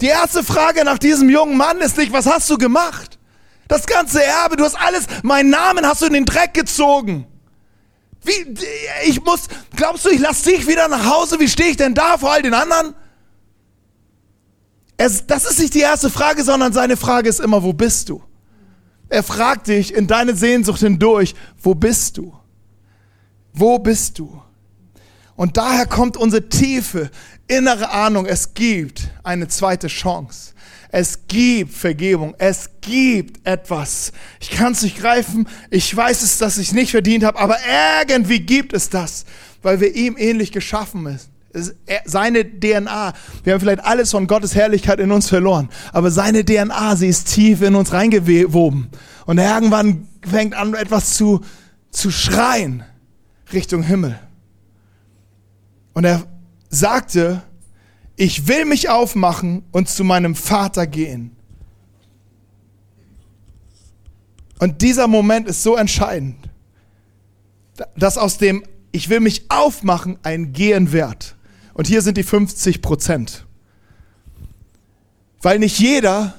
Die 0.00 0.06
erste 0.06 0.44
Frage 0.44 0.85
nach 0.85 0.98
diesem 0.98 1.30
jungen 1.30 1.56
Mann 1.56 1.78
ist 1.80 1.96
nicht, 1.96 2.12
was 2.12 2.26
hast 2.26 2.50
du 2.50 2.59
gemacht? 2.59 3.18
Das 3.68 3.87
ganze 3.87 4.22
Erbe, 4.22 4.56
du 4.56 4.64
hast 4.64 4.76
alles, 4.76 5.06
meinen 5.22 5.50
Namen 5.50 5.87
hast 5.87 6.02
du 6.02 6.06
in 6.06 6.12
den 6.12 6.24
Dreck 6.24 6.54
gezogen. 6.54 7.26
Wie, 8.22 8.54
ich 9.06 9.24
muss, 9.24 9.42
glaubst 9.74 10.04
du, 10.04 10.11
ich 10.11 10.20
lass 10.20 10.42
dich 10.42 10.66
wieder 10.66 10.88
nach 10.88 11.04
Hause? 11.06 11.40
Wie 11.40 11.48
stehe 11.48 11.70
ich 11.70 11.76
denn 11.76 11.94
da 11.94 12.18
vor 12.18 12.32
all 12.32 12.42
den 12.42 12.54
anderen? 12.54 12.94
Es, 14.96 15.26
das 15.26 15.44
ist 15.44 15.59
nicht 15.59 15.74
die 15.74 15.80
erste 15.80 16.11
Frage, 16.11 16.42
sondern 16.42 16.72
seine 16.72 16.96
Frage 16.96 17.28
ist 17.28 17.40
immer, 17.40 17.62
wo 17.62 17.72
bist 17.72 18.09
du? 18.09 18.22
Er 19.09 19.22
fragt 19.22 19.68
dich 19.68 19.94
in 19.94 20.06
deine 20.06 20.35
Sehnsucht 20.35 20.80
hindurch, 20.80 21.35
wo 21.61 21.74
bist 21.74 22.18
du? 22.18 22.35
Wo 23.52 23.78
bist 23.78 24.18
du? 24.18 24.42
Und 25.37 25.57
daher 25.57 25.87
kommt 25.87 26.16
unsere 26.16 26.49
tiefe 26.49 27.11
innere 27.46 27.90
Ahnung, 27.90 28.27
es 28.27 28.55
gibt 28.55 29.09
eine 29.22 29.49
zweite 29.49 29.87
Chance. 29.88 30.55
Es 30.90 31.27
gibt 31.29 31.75
Vergebung. 31.75 32.35
Es 32.38 32.70
gibt 32.81 33.46
etwas. 33.46 34.12
Ich 34.40 34.51
kann 34.51 34.72
es 34.72 34.83
nicht 34.83 34.99
greifen. 34.99 35.49
Ich 35.70 35.94
weiß 35.94 36.22
es, 36.22 36.38
dass 36.38 36.59
ich 36.59 36.72
nicht 36.72 36.92
verdient 36.92 37.25
habe, 37.25 37.38
aber 37.38 37.57
irgendwie 38.09 38.40
gibt 38.40 38.72
es 38.72 38.88
das, 38.88 39.25
weil 39.62 39.81
wir 39.81 39.94
ihm 39.94 40.16
ähnlich 40.16 40.53
geschaffen 40.53 41.18
sind. 41.53 41.75
Seine 42.05 42.44
DNA, 42.44 43.14
wir 43.44 43.53
haben 43.53 43.61
vielleicht 43.61 43.85
alles 43.85 44.11
von 44.11 44.27
Gottes 44.27 44.55
Herrlichkeit 44.55 45.01
in 45.01 45.11
uns 45.11 45.29
verloren, 45.29 45.70
aber 45.92 46.11
seine 46.11 46.44
DNA, 46.44 46.96
sie 46.96 47.09
ist 47.09 47.33
tief 47.33 47.62
in 47.62 47.75
uns 47.75 47.94
reingewoben. 47.94 48.88
Und 49.25 49.38
irgendwann 49.38 50.07
fängt 50.29 50.55
an, 50.55 50.75
etwas 50.75 51.14
zu, 51.14 51.40
zu 51.90 52.11
schreien 52.11 52.85
Richtung 53.53 53.83
Himmel. 53.83 54.18
Und 55.96 56.04
er 56.04 56.26
sagte, 56.68 57.42
ich 58.16 58.46
will 58.48 58.66
mich 58.66 58.90
aufmachen 58.90 59.64
und 59.72 59.88
zu 59.88 60.04
meinem 60.04 60.35
Vater 60.35 60.87
gehen. 60.87 61.35
Und 64.59 64.82
dieser 64.82 65.06
Moment 65.06 65.48
ist 65.48 65.62
so 65.62 65.74
entscheidend, 65.74 66.37
dass 67.96 68.18
aus 68.18 68.37
dem 68.37 68.62
ich 68.92 69.09
will 69.09 69.20
mich 69.20 69.50
aufmachen 69.50 70.18
ein 70.22 70.52
Gehen 70.52 70.92
wird. 70.92 71.35
Und 71.72 71.87
hier 71.87 72.02
sind 72.02 72.18
die 72.18 72.24
50 72.24 72.82
Prozent. 72.82 73.46
Weil 75.40 75.59
nicht 75.61 75.78
jeder 75.78 76.35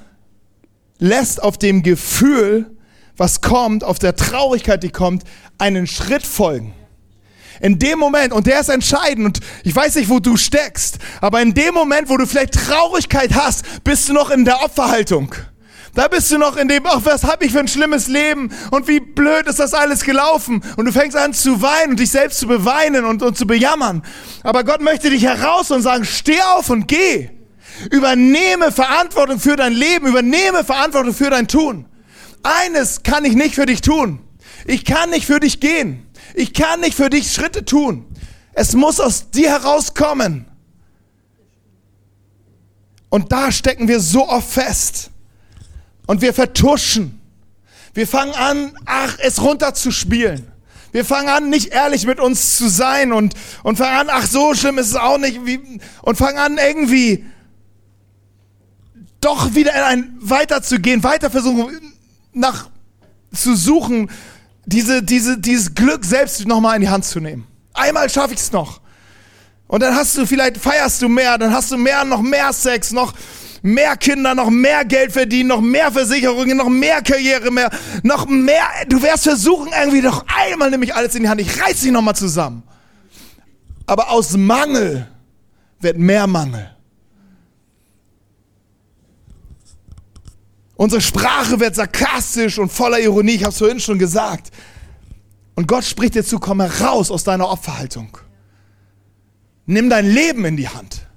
lässt 0.99 1.41
auf 1.41 1.57
dem 1.57 1.81
Gefühl, 1.81 2.77
was 3.15 3.41
kommt, 3.41 3.83
auf 3.83 3.97
der 3.97 4.15
Traurigkeit, 4.15 4.83
die 4.83 4.91
kommt, 4.91 5.23
einen 5.57 5.87
Schritt 5.87 6.27
folgen. 6.27 6.75
In 7.61 7.79
dem 7.79 7.99
Moment, 7.99 8.33
und 8.33 8.47
der 8.47 8.59
ist 8.59 8.69
entscheidend, 8.69 9.25
und 9.25 9.39
ich 9.63 9.75
weiß 9.75 9.95
nicht, 9.95 10.09
wo 10.09 10.19
du 10.19 10.37
steckst, 10.37 10.97
aber 11.21 11.41
in 11.41 11.53
dem 11.53 11.73
Moment, 11.73 12.09
wo 12.09 12.17
du 12.17 12.25
vielleicht 12.25 12.53
Traurigkeit 12.53 13.33
hast, 13.33 13.83
bist 13.83 14.09
du 14.09 14.13
noch 14.13 14.29
in 14.29 14.45
der 14.45 14.63
Opferhaltung. 14.63 15.33
Da 15.97 16.07
bist 16.07 16.31
du 16.31 16.37
noch 16.37 16.57
in 16.57 16.67
dem, 16.67 16.83
ach, 16.85 17.01
was 17.05 17.23
hab 17.23 17.43
ich 17.43 17.51
für 17.51 17.59
ein 17.59 17.67
schlimmes 17.67 18.07
Leben 18.07 18.51
und 18.69 18.87
wie 18.87 18.99
blöd 18.99 19.47
ist 19.47 19.57
das 19.57 19.73
alles 19.73 20.03
gelaufen. 20.03 20.61
Und 20.75 20.85
du 20.85 20.91
fängst 20.91 21.17
an 21.17 21.33
zu 21.33 21.63
weinen 21.63 21.91
und 21.91 21.99
dich 21.99 22.11
selbst 22.11 22.37
zu 22.37 22.45
beweinen 22.45 23.03
und, 23.03 23.23
und 23.23 23.35
zu 23.35 23.47
bejammern. 23.47 24.03
Aber 24.43 24.63
Gott 24.63 24.81
möchte 24.81 25.09
dich 25.09 25.23
heraus 25.23 25.71
und 25.71 25.81
sagen, 25.81 26.05
steh 26.05 26.39
auf 26.55 26.69
und 26.69 26.87
geh. 26.87 27.29
Übernehme 27.89 28.71
Verantwortung 28.71 29.39
für 29.39 29.55
dein 29.55 29.73
Leben, 29.73 30.05
übernehme 30.05 30.63
Verantwortung 30.63 31.15
für 31.15 31.31
dein 31.31 31.47
Tun. 31.47 31.85
Eines 32.43 33.01
kann 33.01 33.25
ich 33.25 33.33
nicht 33.33 33.55
für 33.55 33.65
dich 33.65 33.81
tun. 33.81 34.19
Ich 34.65 34.85
kann 34.85 35.09
nicht 35.09 35.25
für 35.25 35.39
dich 35.39 35.59
gehen. 35.59 36.06
Ich 36.37 36.53
kann 36.53 36.81
nicht 36.81 36.93
für 36.93 37.09
dich 37.09 37.33
Schritte 37.33 37.65
tun. 37.65 38.05
Es 38.53 38.73
muss 38.73 38.99
aus 38.99 39.31
dir 39.31 39.49
herauskommen. 39.49 40.45
Und 43.09 43.31
da 43.31 43.51
stecken 43.51 43.87
wir 43.87 43.99
so 43.99 44.29
oft 44.29 44.47
fest. 44.47 45.09
Und 46.05 46.21
wir 46.21 46.35
vertuschen. 46.35 47.19
Wir 47.95 48.07
fangen 48.07 48.35
an, 48.35 48.77
ach, 48.85 49.17
es 49.17 49.41
runterzuspielen. 49.41 50.45
Wir 50.91 51.05
fangen 51.05 51.27
an, 51.27 51.49
nicht 51.49 51.69
ehrlich 51.69 52.05
mit 52.05 52.19
uns 52.19 52.55
zu 52.55 52.69
sein 52.69 53.13
und, 53.13 53.33
und 53.63 53.77
fangen 53.77 54.01
an, 54.01 54.07
ach, 54.11 54.27
so 54.27 54.53
schlimm 54.53 54.77
ist 54.77 54.89
es 54.89 54.95
auch 54.95 55.17
nicht. 55.17 55.43
Wie, 55.43 55.79
und 56.03 56.19
fangen 56.19 56.37
an, 56.37 56.59
irgendwie 56.59 57.25
doch 59.21 59.55
wieder 59.55 59.73
in 59.73 59.81
ein, 59.81 60.17
weiterzugehen, 60.19 61.03
weiter 61.03 61.31
versuchen, 61.31 61.95
nach, 62.31 62.69
zu 63.33 63.55
suchen, 63.55 64.11
diese, 64.67 65.01
diese, 65.01 65.39
dieses 65.39 65.73
Glück 65.73 66.05
selbst 66.05 66.45
nochmal 66.45 66.75
in 66.75 66.81
die 66.81 66.89
Hand 66.89 67.05
zu 67.05 67.19
nehmen. 67.19 67.47
Einmal 67.73 68.09
schaffe 68.09 68.33
ich 68.33 68.39
es 68.39 68.51
noch. 68.51 68.81
Und 69.67 69.81
dann 69.81 69.95
hast 69.95 70.17
du, 70.17 70.25
vielleicht 70.25 70.57
feierst 70.57 71.01
du 71.01 71.09
mehr, 71.09 71.37
dann 71.37 71.53
hast 71.53 71.71
du 71.71 71.77
mehr, 71.77 72.03
noch 72.05 72.21
mehr 72.21 72.53
Sex, 72.53 72.91
noch 72.91 73.13
mehr 73.61 73.95
Kinder, 73.97 74.35
noch 74.35 74.49
mehr 74.49 74.85
Geld 74.85 75.11
verdienen, 75.11 75.49
noch 75.49 75.61
mehr 75.61 75.91
Versicherungen, 75.91 76.57
noch 76.57 76.69
mehr 76.69 77.01
Karriere, 77.01 77.49
mehr, 77.49 77.69
noch 78.03 78.27
mehr. 78.27 78.67
Du 78.87 79.01
wirst 79.01 79.23
versuchen, 79.23 79.71
irgendwie 79.77 80.01
noch 80.01 80.25
einmal 80.27 80.69
nämlich 80.69 80.93
alles 80.93 81.15
in 81.15 81.23
die 81.23 81.29
Hand. 81.29 81.41
Ich 81.41 81.61
reiß 81.61 81.81
dich 81.81 81.91
nochmal 81.91 82.15
zusammen. 82.15 82.63
Aber 83.85 84.09
aus 84.11 84.35
Mangel 84.35 85.07
wird 85.79 85.97
mehr 85.97 86.27
Mangel. 86.27 86.76
Unsere 90.77 91.01
Sprache 91.01 91.59
wird 91.59 91.75
sarkastisch 91.75 92.59
und 92.59 92.71
voller 92.71 92.99
Ironie, 92.99 93.33
ich 93.33 93.43
habe 93.43 93.51
es 93.51 93.57
vorhin 93.57 93.79
schon 93.79 93.97
gesagt. 93.97 94.51
Und 95.55 95.67
Gott 95.67 95.83
spricht 95.83 96.13
dir 96.13 96.23
zu, 96.23 96.37
komm 96.37 96.61
heraus 96.61 97.09
aus 97.09 97.23
deiner 97.23 97.49
Opferhaltung. 97.49 98.15
Nimm 99.65 99.89
dein 99.89 100.07
Leben 100.07 100.45
in 100.45 100.55
die 100.55 100.69
Hand. 100.69 101.07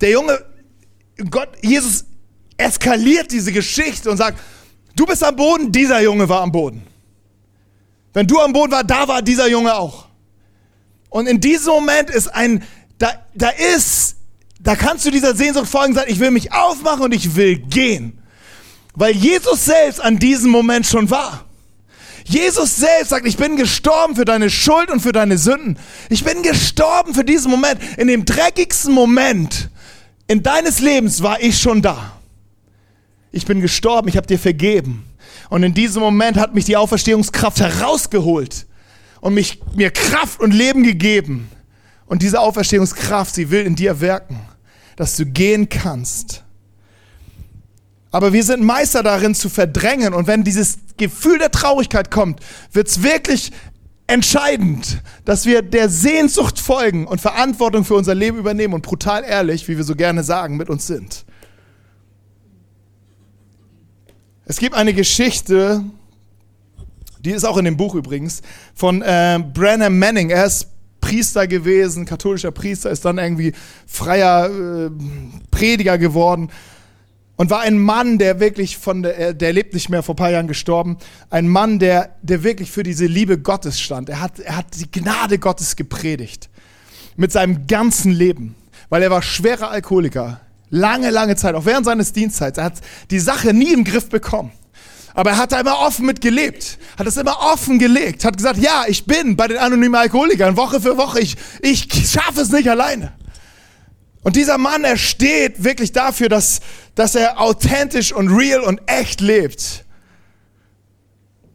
Der 0.00 0.10
Junge, 0.10 0.44
Gott, 1.28 1.48
Jesus 1.60 2.04
eskaliert 2.56 3.32
diese 3.32 3.50
Geschichte 3.50 4.10
und 4.10 4.16
sagt, 4.16 4.38
du 4.94 5.04
bist 5.04 5.24
am 5.24 5.34
Boden, 5.34 5.72
dieser 5.72 6.00
Junge 6.00 6.28
war 6.28 6.42
am 6.42 6.52
Boden. 6.52 6.86
Wenn 8.12 8.28
du 8.28 8.38
am 8.40 8.52
Boden 8.52 8.70
war, 8.70 8.84
da 8.84 9.08
war 9.08 9.22
dieser 9.22 9.48
Junge 9.48 9.74
auch. 9.74 10.06
Und 11.10 11.26
in 11.26 11.40
diesem 11.40 11.72
Moment 11.72 12.10
ist 12.10 12.28
ein, 12.28 12.62
da, 12.98 13.12
da 13.34 13.50
ist 13.50 14.11
da 14.62 14.76
kannst 14.76 15.04
du 15.04 15.10
dieser 15.10 15.34
Sehnsucht 15.34 15.68
folgen, 15.68 15.94
sagen, 15.94 16.10
ich 16.10 16.20
will 16.20 16.30
mich 16.30 16.52
aufmachen 16.52 17.02
und 17.02 17.12
ich 17.12 17.34
will 17.34 17.56
gehen. 17.56 18.18
Weil 18.94 19.12
Jesus 19.12 19.64
selbst 19.64 20.00
an 20.00 20.18
diesem 20.18 20.50
Moment 20.50 20.86
schon 20.86 21.10
war. 21.10 21.44
Jesus 22.24 22.76
selbst 22.76 23.08
sagt, 23.08 23.26
ich 23.26 23.36
bin 23.36 23.56
gestorben 23.56 24.14
für 24.14 24.24
deine 24.24 24.48
Schuld 24.50 24.90
und 24.90 25.00
für 25.00 25.12
deine 25.12 25.38
Sünden. 25.38 25.78
Ich 26.08 26.22
bin 26.22 26.42
gestorben 26.42 27.14
für 27.14 27.24
diesen 27.24 27.50
Moment. 27.50 27.80
In 27.96 28.06
dem 28.06 28.24
dreckigsten 28.24 28.92
Moment 28.92 29.70
in 30.28 30.42
deines 30.42 30.78
Lebens 30.78 31.22
war 31.22 31.42
ich 31.42 31.58
schon 31.58 31.82
da. 31.82 32.12
Ich 33.32 33.44
bin 33.44 33.60
gestorben, 33.60 34.08
ich 34.08 34.16
habe 34.16 34.26
dir 34.26 34.38
vergeben. 34.38 35.04
Und 35.50 35.62
in 35.62 35.74
diesem 35.74 36.00
Moment 36.00 36.38
hat 36.38 36.54
mich 36.54 36.64
die 36.64 36.76
Auferstehungskraft 36.76 37.60
herausgeholt 37.60 38.66
und 39.20 39.34
mich, 39.34 39.60
mir 39.74 39.90
Kraft 39.90 40.40
und 40.40 40.52
Leben 40.52 40.84
gegeben. 40.84 41.50
Und 42.06 42.22
diese 42.22 42.40
Auferstehungskraft, 42.40 43.34
sie 43.34 43.50
will 43.50 43.66
in 43.66 43.76
dir 43.76 44.00
wirken, 44.00 44.40
dass 44.96 45.16
du 45.16 45.26
gehen 45.26 45.68
kannst. 45.68 46.44
Aber 48.10 48.34
wir 48.34 48.44
sind 48.44 48.62
Meister 48.62 49.02
darin 49.02 49.34
zu 49.34 49.48
verdrängen. 49.48 50.12
Und 50.12 50.26
wenn 50.26 50.44
dieses 50.44 50.78
Gefühl 50.98 51.38
der 51.38 51.50
Traurigkeit 51.50 52.10
kommt, 52.10 52.40
wird 52.70 52.88
es 52.88 53.02
wirklich 53.02 53.50
entscheidend, 54.06 55.02
dass 55.24 55.46
wir 55.46 55.62
der 55.62 55.88
Sehnsucht 55.88 56.58
folgen 56.58 57.06
und 57.06 57.20
Verantwortung 57.20 57.84
für 57.84 57.94
unser 57.94 58.14
Leben 58.14 58.38
übernehmen 58.38 58.74
und 58.74 58.82
brutal 58.82 59.24
ehrlich, 59.24 59.66
wie 59.68 59.78
wir 59.78 59.84
so 59.84 59.96
gerne 59.96 60.22
sagen, 60.22 60.58
mit 60.58 60.68
uns 60.68 60.86
sind. 60.86 61.24
Es 64.44 64.58
gibt 64.58 64.74
eine 64.74 64.92
Geschichte, 64.92 65.82
die 67.20 67.30
ist 67.30 67.44
auch 67.44 67.56
in 67.56 67.64
dem 67.64 67.78
Buch 67.78 67.94
übrigens, 67.94 68.42
von 68.74 69.00
äh, 69.00 69.42
Branham 69.54 69.98
Manning. 69.98 70.28
Er 70.28 70.44
ist 70.44 70.68
Priester 71.12 71.46
gewesen, 71.46 72.06
katholischer 72.06 72.52
Priester, 72.52 72.90
ist 72.90 73.04
dann 73.04 73.18
irgendwie 73.18 73.52
freier 73.86 74.48
äh, 74.86 74.90
Prediger 75.50 75.98
geworden 75.98 76.48
und 77.36 77.50
war 77.50 77.60
ein 77.60 77.78
Mann, 77.78 78.16
der 78.16 78.40
wirklich 78.40 78.78
von 78.78 79.02
der, 79.02 79.34
der 79.34 79.52
lebt 79.52 79.74
nicht 79.74 79.90
mehr, 79.90 80.02
vor 80.02 80.14
ein 80.14 80.16
paar 80.16 80.30
Jahren 80.30 80.46
gestorben, 80.46 80.96
ein 81.28 81.48
Mann, 81.48 81.78
der, 81.78 82.16
der 82.22 82.44
wirklich 82.44 82.70
für 82.70 82.82
diese 82.82 83.04
Liebe 83.04 83.36
Gottes 83.36 83.78
stand. 83.78 84.08
Er 84.08 84.22
hat, 84.22 84.38
er 84.38 84.56
hat 84.56 84.68
die 84.74 84.90
Gnade 84.90 85.38
Gottes 85.38 85.76
gepredigt. 85.76 86.48
Mit 87.16 87.30
seinem 87.30 87.66
ganzen 87.66 88.10
Leben. 88.10 88.54
Weil 88.88 89.02
er 89.02 89.10
war 89.10 89.20
schwerer 89.20 89.70
Alkoholiker. 89.70 90.40
Lange, 90.70 91.10
lange 91.10 91.36
Zeit, 91.36 91.54
auch 91.54 91.66
während 91.66 91.84
seines 91.84 92.14
Dienstzeits. 92.14 92.56
Er 92.56 92.64
hat 92.64 92.80
die 93.10 93.18
Sache 93.18 93.52
nie 93.52 93.74
im 93.74 93.84
Griff 93.84 94.08
bekommen. 94.08 94.50
Aber 95.14 95.30
er 95.30 95.36
hat 95.36 95.52
da 95.52 95.60
immer 95.60 95.78
offen 95.80 96.06
mit 96.06 96.20
gelebt, 96.20 96.78
hat 96.98 97.06
es 97.06 97.16
immer 97.16 97.38
offen 97.52 97.78
gelegt, 97.78 98.24
hat 98.24 98.36
gesagt, 98.36 98.58
ja, 98.58 98.84
ich 98.86 99.04
bin 99.04 99.36
bei 99.36 99.46
den 99.48 99.58
anonymen 99.58 99.94
Alkoholikern 99.94 100.56
Woche 100.56 100.80
für 100.80 100.96
Woche, 100.96 101.20
ich, 101.20 101.36
ich 101.60 101.88
schaffe 102.10 102.40
es 102.40 102.50
nicht 102.50 102.68
alleine. 102.68 103.12
Und 104.22 104.36
dieser 104.36 104.56
Mann, 104.56 104.84
er 104.84 104.96
steht 104.96 105.64
wirklich 105.64 105.92
dafür, 105.92 106.28
dass, 106.28 106.60
dass 106.94 107.14
er 107.14 107.40
authentisch 107.40 108.12
und 108.12 108.28
real 108.28 108.60
und 108.60 108.80
echt 108.86 109.20
lebt. 109.20 109.84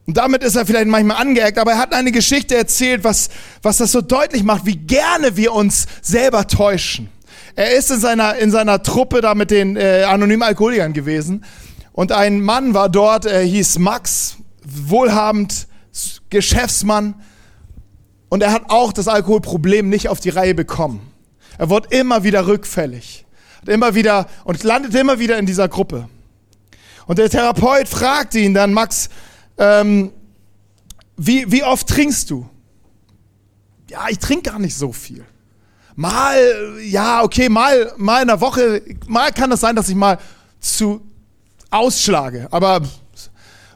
Und 0.05 0.17
damit 0.17 0.43
ist 0.43 0.55
er 0.55 0.65
vielleicht 0.65 0.87
manchmal 0.87 1.17
angeeckt, 1.17 1.57
aber 1.57 1.71
er 1.71 1.77
hat 1.79 1.93
eine 1.93 2.11
Geschichte 2.11 2.55
erzählt, 2.55 3.03
was, 3.03 3.29
was 3.61 3.77
das 3.77 3.91
so 3.91 4.01
deutlich 4.01 4.43
macht, 4.43 4.65
wie 4.65 4.77
gerne 4.77 5.35
wir 5.35 5.53
uns 5.53 5.85
selber 6.01 6.47
täuschen. 6.47 7.09
Er 7.55 7.71
ist 7.71 7.89
in 7.89 7.99
seiner, 7.99 8.35
in 8.37 8.51
seiner 8.51 8.83
Truppe 8.83 9.19
da 9.19 9.33
mit 9.33 9.51
den 9.51 9.75
äh, 9.75 10.03
anonymen 10.03 10.43
Alkoholikern 10.43 10.93
gewesen. 10.93 11.43
Und 11.97 12.11
ein 12.11 12.41
Mann 12.41 12.75
war 12.75 12.89
dort, 12.89 13.25
er 13.25 13.41
hieß 13.41 13.79
Max, 13.79 14.37
wohlhabend, 14.63 15.67
Geschäftsmann. 16.29 17.15
Und 18.29 18.43
er 18.43 18.51
hat 18.51 18.65
auch 18.69 18.93
das 18.93 19.07
Alkoholproblem 19.07 19.89
nicht 19.89 20.07
auf 20.07 20.19
die 20.19 20.29
Reihe 20.29 20.53
bekommen. 20.53 21.11
Er 21.57 21.71
wurde 21.71 21.87
immer 21.89 22.23
wieder 22.23 22.45
rückfällig. 22.45 23.25
Immer 23.65 23.95
wieder, 23.95 24.27
und 24.43 24.61
landet 24.61 24.93
immer 24.93 25.17
wieder 25.17 25.39
in 25.39 25.47
dieser 25.47 25.67
Gruppe. 25.67 26.07
Und 27.07 27.17
der 27.17 27.31
Therapeut 27.31 27.87
fragte 27.87 28.37
ihn 28.37 28.53
dann, 28.53 28.73
Max, 28.73 29.09
ähm, 29.57 30.11
wie, 31.15 31.51
wie 31.51 31.63
oft 31.63 31.87
trinkst 31.87 32.29
du? 32.29 32.47
Ja, 33.89 34.05
ich 34.07 34.19
trinke 34.19 34.51
gar 34.51 34.59
nicht 34.59 34.77
so 34.77 34.91
viel. 34.91 35.25
Mal, 35.95 36.77
ja, 36.79 37.23
okay, 37.23 37.49
mal, 37.49 37.91
mal 37.97 38.21
in 38.21 38.27
der 38.27 38.39
Woche, 38.39 38.83
mal 39.07 39.31
kann 39.31 39.51
es 39.51 39.61
das 39.61 39.61
sein, 39.61 39.75
dass 39.75 39.89
ich 39.89 39.95
mal 39.95 40.19
zu 40.59 41.01
ausschlage. 41.71 42.47
Aber 42.51 42.81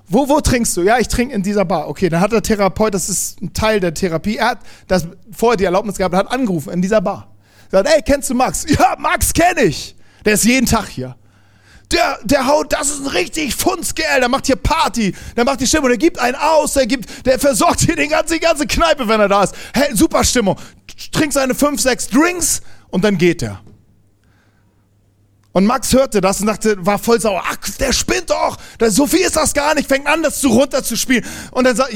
wo, 0.07 0.27
wo 0.27 0.41
trinkst 0.41 0.75
du? 0.75 0.81
Ja, 0.81 0.99
ich 0.99 1.07
trinke 1.07 1.33
in 1.33 1.41
dieser 1.41 1.63
Bar. 1.63 1.87
Okay, 1.87 2.09
dann 2.09 2.19
hat 2.19 2.33
der 2.33 2.41
Therapeut, 2.41 2.93
das 2.93 3.07
ist 3.07 3.41
ein 3.41 3.53
Teil 3.53 3.79
der 3.79 3.93
Therapie, 3.93 4.37
er 4.37 4.49
hat 4.49 4.59
das 4.87 5.07
vorher 5.31 5.55
die 5.55 5.63
Erlaubnis 5.63 5.95
gehabt, 5.95 6.13
hat 6.13 6.29
angerufen 6.29 6.73
in 6.73 6.81
dieser 6.81 6.99
Bar. 6.99 7.33
Sagt, 7.71 7.87
ey, 7.87 8.01
kennst 8.01 8.29
du 8.29 8.33
Max? 8.33 8.65
Ja, 8.67 8.95
Max 8.99 9.31
kenne 9.31 9.61
ich. 9.61 9.95
Der 10.25 10.33
ist 10.33 10.43
jeden 10.43 10.65
Tag 10.65 10.89
hier. 10.89 11.15
Der, 11.93 12.19
der 12.23 12.47
haut, 12.47 12.73
das 12.73 12.89
ist 12.89 13.01
ein 13.01 13.07
richtig 13.07 13.55
Fundskerl, 13.55 14.19
der 14.19 14.29
macht 14.29 14.45
hier 14.45 14.55
Party, 14.55 15.13
der 15.35 15.43
macht 15.43 15.59
die 15.59 15.67
Stimmung, 15.67 15.89
der 15.89 15.97
gibt 15.97 16.19
einen 16.19 16.35
aus, 16.35 16.73
der 16.73 16.87
gibt, 16.87 17.25
der 17.25 17.37
versorgt 17.37 17.81
hier 17.81 17.95
den 17.95 18.09
ganzen, 18.09 18.33
die 18.33 18.39
ganze 18.39 18.65
Kneipe, 18.65 19.07
wenn 19.07 19.19
er 19.19 19.27
da 19.27 19.43
ist. 19.43 19.55
Hey, 19.73 19.95
super 19.95 20.23
Stimmung. 20.23 20.57
Trinkt 21.11 21.33
seine 21.33 21.55
fünf, 21.55 21.81
sechs 21.81 22.07
Drinks 22.07 22.61
und 22.89 23.03
dann 23.03 23.17
geht 23.17 23.41
er. 23.41 23.61
Und 25.53 25.65
Max 25.65 25.91
hörte 25.93 26.21
das 26.21 26.39
und 26.39 26.47
dachte, 26.47 26.77
war 26.85 26.97
voll 26.97 27.19
sauer. 27.19 27.43
Ach, 27.45 27.57
der 27.79 27.91
spinnt 27.91 28.29
doch. 28.29 28.57
So 28.87 29.05
viel 29.05 29.19
ist 29.19 29.35
das 29.35 29.53
gar 29.53 29.75
nicht. 29.75 29.87
Fängt 29.87 30.07
an, 30.07 30.23
das 30.23 30.39
zu 30.39 30.47
runterzuspielen. 30.49 31.25
Und 31.51 31.65
dann 31.65 31.75
sagt, 31.75 31.93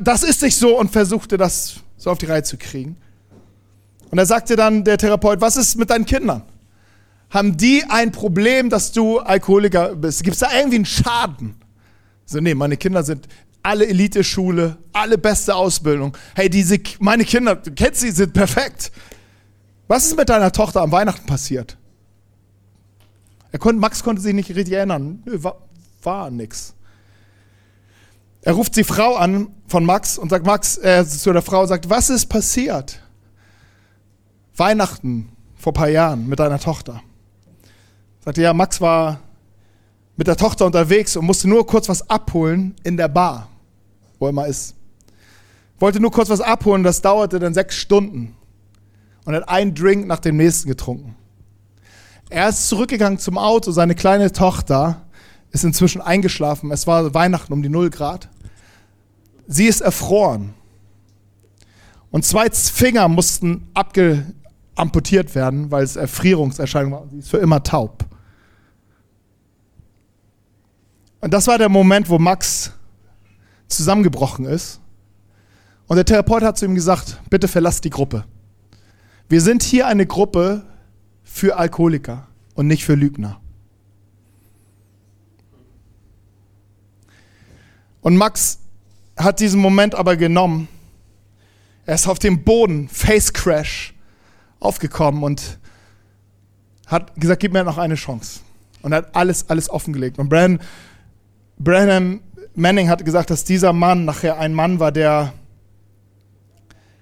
das 0.00 0.22
ist 0.22 0.42
nicht 0.42 0.56
so 0.56 0.78
und 0.78 0.90
versuchte 0.90 1.36
das 1.36 1.76
so 1.96 2.10
auf 2.10 2.18
die 2.18 2.26
Reihe 2.26 2.42
zu 2.44 2.56
kriegen. 2.56 2.96
Und 4.10 4.16
da 4.18 4.26
sagte 4.26 4.54
dann 4.54 4.84
der 4.84 4.98
Therapeut, 4.98 5.40
was 5.40 5.56
ist 5.56 5.76
mit 5.76 5.90
deinen 5.90 6.06
Kindern? 6.06 6.42
Haben 7.30 7.56
die 7.56 7.84
ein 7.88 8.12
Problem, 8.12 8.70
dass 8.70 8.92
du 8.92 9.18
Alkoholiker 9.18 9.96
bist? 9.96 10.22
Gibt 10.22 10.34
es 10.34 10.40
da 10.40 10.48
irgendwie 10.56 10.76
einen 10.76 10.84
Schaden? 10.84 11.56
So, 12.24 12.38
nee, 12.38 12.54
meine 12.54 12.76
Kinder 12.76 13.02
sind 13.02 13.26
alle 13.62 13.86
Elite-Schule, 13.88 14.76
alle 14.92 15.18
beste 15.18 15.54
Ausbildung. 15.56 16.16
Hey, 16.36 16.48
diese, 16.48 16.78
meine 17.00 17.24
Kinder, 17.24 17.56
du 17.56 17.72
kennst 17.72 18.00
sie, 18.00 18.12
sind 18.12 18.32
perfekt. 18.32 18.92
Was 19.88 20.06
ist 20.06 20.16
mit 20.16 20.28
deiner 20.28 20.52
Tochter 20.52 20.82
am 20.82 20.92
Weihnachten 20.92 21.26
passiert? 21.26 21.76
Konnte, 23.58 23.80
Max 23.80 24.02
konnte 24.02 24.20
sich 24.20 24.34
nicht 24.34 24.50
richtig 24.50 24.74
erinnern. 24.74 25.22
Nö, 25.24 25.42
war, 25.42 25.56
war 26.02 26.30
nix. 26.30 26.74
Er 28.42 28.52
ruft 28.52 28.76
die 28.76 28.84
Frau 28.84 29.16
an 29.16 29.48
von 29.66 29.84
Max 29.84 30.18
und 30.18 30.28
sagt, 30.28 30.46
Max, 30.46 30.78
äh, 30.78 31.04
zu 31.04 31.32
der 31.32 31.42
Frau 31.42 31.66
sagt, 31.66 31.90
was 31.90 32.10
ist 32.10 32.26
passiert? 32.26 33.00
Weihnachten 34.56 35.30
vor 35.56 35.72
ein 35.72 35.74
paar 35.74 35.88
Jahren 35.88 36.28
mit 36.28 36.38
deiner 36.38 36.60
Tochter. 36.60 37.02
Sagte, 38.24 38.42
ja, 38.42 38.52
Max 38.52 38.80
war 38.80 39.20
mit 40.16 40.26
der 40.26 40.36
Tochter 40.36 40.66
unterwegs 40.66 41.16
und 41.16 41.24
musste 41.24 41.48
nur 41.48 41.66
kurz 41.66 41.88
was 41.88 42.08
abholen 42.08 42.74
in 42.84 42.96
der 42.96 43.08
Bar, 43.08 43.48
wo 44.18 44.26
er 44.26 44.30
immer 44.30 44.46
ist. 44.46 44.74
Wollte 45.78 46.00
nur 46.00 46.10
kurz 46.10 46.30
was 46.30 46.40
abholen, 46.40 46.82
das 46.82 47.02
dauerte 47.02 47.38
dann 47.38 47.52
sechs 47.52 47.76
Stunden. 47.76 48.36
Und 49.24 49.34
hat 49.34 49.48
einen 49.48 49.74
Drink 49.74 50.06
nach 50.06 50.20
dem 50.20 50.36
nächsten 50.36 50.68
getrunken. 50.68 51.16
Er 52.28 52.48
ist 52.48 52.68
zurückgegangen 52.68 53.18
zum 53.18 53.38
Auto, 53.38 53.70
seine 53.70 53.94
kleine 53.94 54.32
Tochter 54.32 55.02
ist 55.52 55.64
inzwischen 55.64 56.00
eingeschlafen. 56.00 56.70
Es 56.70 56.86
war 56.86 57.14
Weihnachten 57.14 57.52
um 57.52 57.62
die 57.62 57.68
Null 57.68 57.90
Grad. 57.90 58.28
Sie 59.46 59.66
ist 59.66 59.80
erfroren. 59.80 60.54
Und 62.10 62.24
zwei 62.24 62.50
Finger 62.50 63.08
mussten 63.08 63.68
abge 63.74 64.26
amputiert 64.74 65.34
werden, 65.34 65.70
weil 65.70 65.84
es 65.84 65.96
Erfrierungserscheinung 65.96 66.92
war 66.92 67.02
und 67.02 67.10
sie 67.10 67.18
ist 67.18 67.30
für 67.30 67.38
immer 67.38 67.62
taub. 67.62 68.04
Und 71.22 71.32
das 71.32 71.46
war 71.46 71.56
der 71.56 71.70
Moment, 71.70 72.10
wo 72.10 72.18
Max 72.18 72.72
zusammengebrochen 73.68 74.44
ist. 74.44 74.80
Und 75.86 75.96
der 75.96 76.04
Therapeut 76.04 76.42
hat 76.42 76.58
zu 76.58 76.66
ihm 76.66 76.74
gesagt, 76.74 77.20
bitte 77.30 77.48
verlass 77.48 77.80
die 77.80 77.90
Gruppe. 77.90 78.24
Wir 79.28 79.40
sind 79.40 79.62
hier 79.62 79.86
eine 79.86 80.06
Gruppe 80.06 80.62
für 81.36 81.58
Alkoholiker 81.58 82.26
und 82.54 82.66
nicht 82.66 82.82
für 82.82 82.94
Lügner. 82.94 83.38
Und 88.00 88.16
Max 88.16 88.58
hat 89.18 89.40
diesen 89.40 89.60
Moment 89.60 89.94
aber 89.94 90.16
genommen. 90.16 90.66
Er 91.84 91.96
ist 91.96 92.08
auf 92.08 92.18
dem 92.18 92.42
Boden, 92.42 92.88
Face 92.88 93.34
Crash, 93.34 93.92
aufgekommen 94.60 95.22
und 95.22 95.58
hat 96.86 97.14
gesagt, 97.20 97.40
gib 97.40 97.52
mir 97.52 97.64
noch 97.64 97.76
eine 97.76 97.96
Chance. 97.96 98.40
Und 98.80 98.94
hat 98.94 99.14
alles, 99.14 99.50
alles 99.50 99.68
offengelegt. 99.68 100.18
Und 100.18 100.30
Brandon, 100.30 100.58
Branham 101.58 102.20
Manning 102.54 102.88
hat 102.88 103.04
gesagt, 103.04 103.28
dass 103.28 103.44
dieser 103.44 103.74
Mann 103.74 104.06
nachher 104.06 104.38
ein 104.38 104.54
Mann 104.54 104.80
war, 104.80 104.90
der, 104.90 105.34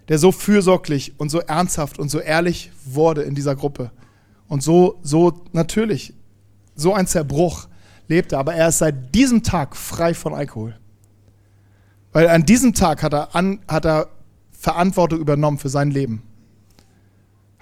der 0.09 0.19
so 0.19 0.33
fürsorglich 0.33 1.13
und 1.19 1.29
so 1.29 1.39
ernsthaft 1.39 2.01
und 2.01 2.09
so 2.09 2.19
ehrlich 2.19 2.73
wurde 2.85 3.23
in 3.23 3.37
dieser 3.37 3.55
Gruppe. 3.55 3.93
Und 4.49 4.63
so, 4.63 4.99
so 5.03 5.45
natürlich, 5.53 6.15
so 6.75 6.95
ein 6.95 7.07
Zerbruch 7.07 7.69
lebte. 8.09 8.39
Aber 8.39 8.55
er 8.55 8.69
ist 8.69 8.79
seit 8.79 9.15
diesem 9.15 9.43
Tag 9.43 9.77
frei 9.77 10.15
von 10.15 10.35
Alkohol. 10.35 10.79
Weil 12.13 12.29
an 12.29 12.45
diesem 12.45 12.75
Tag 12.75 13.03
hat 13.03 13.13
er, 13.15 13.35
an, 13.35 13.61
hat 13.67 13.85
er 13.85 14.09
Verantwortung 14.53 15.19
übernommen 15.19 15.59
für 15.59 15.69
sein 15.69 15.91
Leben 15.91 16.23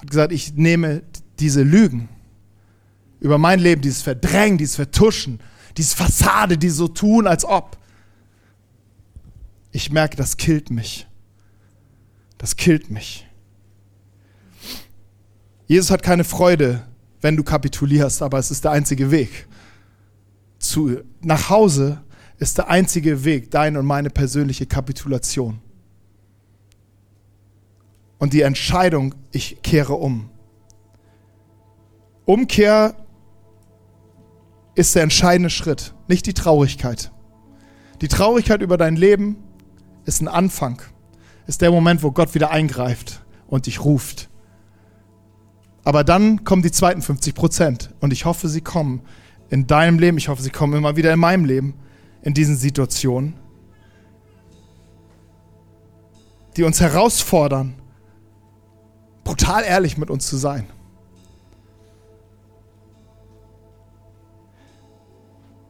hat 0.03 0.11
gesagt, 0.11 0.33
ich 0.33 0.55
nehme 0.55 1.03
diese 1.39 1.63
Lügen 1.63 2.09
über 3.21 3.39
mein 3.39 3.61
Leben, 3.61 3.83
dieses 3.83 4.03
Verdrängen, 4.03 4.59
dieses 4.59 4.75
Vertuschen, 4.75 5.41
diese 5.77 5.97
Fassade, 5.97 6.59
die 6.59 6.71
so 6.71 6.89
tun, 6.89 7.29
als 7.29 7.45
ob. 7.45 7.79
Ich 9.71 9.93
merke, 9.93 10.17
das 10.17 10.37
killt 10.37 10.71
mich. 10.71 11.07
Das 12.37 12.57
killt 12.57 12.91
mich. 12.91 13.27
Jesus 15.67 15.91
hat 15.91 16.03
keine 16.03 16.25
Freude, 16.25 16.83
wenn 17.21 17.37
du 17.37 17.45
kapitulierst, 17.45 18.23
aber 18.23 18.39
es 18.39 18.51
ist 18.51 18.65
der 18.65 18.73
einzige 18.73 19.11
Weg. 19.11 19.47
Zu, 20.59 21.01
nach 21.21 21.51
Hause 21.51 22.03
ist 22.39 22.59
der 22.59 22.69
einzige 22.69 23.25
Weg, 23.25 23.51
deine 23.51 23.79
und 23.79 23.87
meine 23.87 24.11
persönliche 24.11 24.67
Kapitulation. 24.67 25.61
Und 28.19 28.33
die 28.33 28.43
Entscheidung, 28.43 29.15
ich 29.31 29.63
kehre 29.63 29.95
um. 29.95 30.29
Umkehr 32.25 32.95
ist 34.75 34.95
der 34.95 35.03
entscheidende 35.03 35.51
Schritt, 35.51 35.95
nicht 36.09 36.27
die 36.27 36.35
Traurigkeit. 36.35 37.13
Die 38.01 38.09
Traurigkeit 38.09 38.63
über 38.63 38.77
dein 38.77 38.97
Leben 38.97 39.37
ist 40.05 40.21
ein 40.21 40.29
Anfang, 40.29 40.83
ist 41.47 41.63
der 41.63 41.71
Moment, 41.71 42.03
wo 42.03 42.11
Gott 42.11 42.35
wieder 42.35 42.51
eingreift 42.51 43.25
und 43.47 43.67
dich 43.67 43.85
ruft. 43.85 44.29
Aber 45.85 46.05
dann 46.05 46.45
kommen 46.45 46.63
die 46.63 46.71
zweiten 46.71 47.03
50 47.03 47.35
Prozent 47.35 47.91
und 48.01 48.13
ich 48.13 48.25
hoffe, 48.25 48.49
sie 48.49 48.61
kommen 48.61 49.03
in 49.51 49.67
deinem 49.67 49.99
Leben, 49.99 50.17
ich 50.17 50.29
hoffe, 50.29 50.43
sie 50.43 50.51
kommen 50.51 50.75
immer 50.75 50.97
wieder 50.97 51.13
in 51.13 51.19
meinem 51.19 51.45
Leben, 51.45 51.75
in 52.23 52.35
diesen 52.35 52.57
Situationen, 52.57 53.35
die 56.57 56.63
uns 56.63 56.81
herausfordern, 56.81 57.75
brutal 59.25 59.65
ehrlich 59.65 59.99
mit 59.99 60.11
uns 60.11 60.27
zu 60.27 60.37
sein. 60.37 60.67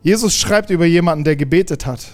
Jesus 0.03 0.37
schreibt 0.37 0.71
über 0.71 0.85
jemanden, 0.85 1.25
der 1.25 1.37
gebetet 1.37 1.87
hat. 1.87 2.07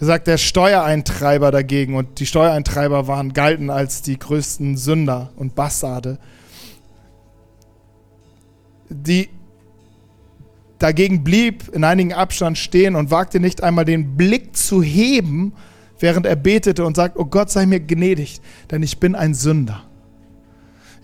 Er 0.00 0.06
sagt, 0.06 0.26
der 0.26 0.38
Steuereintreiber 0.38 1.50
dagegen, 1.50 1.94
und 1.94 2.18
die 2.18 2.26
Steuereintreiber 2.26 3.06
waren, 3.06 3.32
galten 3.34 3.70
als 3.70 4.02
die 4.02 4.18
größten 4.18 4.76
Sünder 4.76 5.32
und 5.36 5.54
Bastarde, 5.54 6.18
die 8.88 9.28
dagegen 10.78 11.24
blieb 11.24 11.68
in 11.72 11.84
einigen 11.84 12.12
Abstand 12.12 12.58
stehen 12.58 12.96
und 12.96 13.10
wagte 13.10 13.40
nicht 13.40 13.62
einmal 13.62 13.84
den 13.84 14.16
Blick 14.16 14.56
zu 14.56 14.82
heben, 14.82 15.52
während 15.98 16.26
er 16.26 16.36
betete 16.36 16.84
und 16.84 16.96
sagt, 16.96 17.16
oh 17.16 17.24
Gott 17.24 17.50
sei 17.50 17.66
mir 17.66 17.80
gnädig, 17.80 18.40
denn 18.70 18.82
ich 18.82 18.98
bin 18.98 19.14
ein 19.14 19.34
Sünder. 19.34 19.84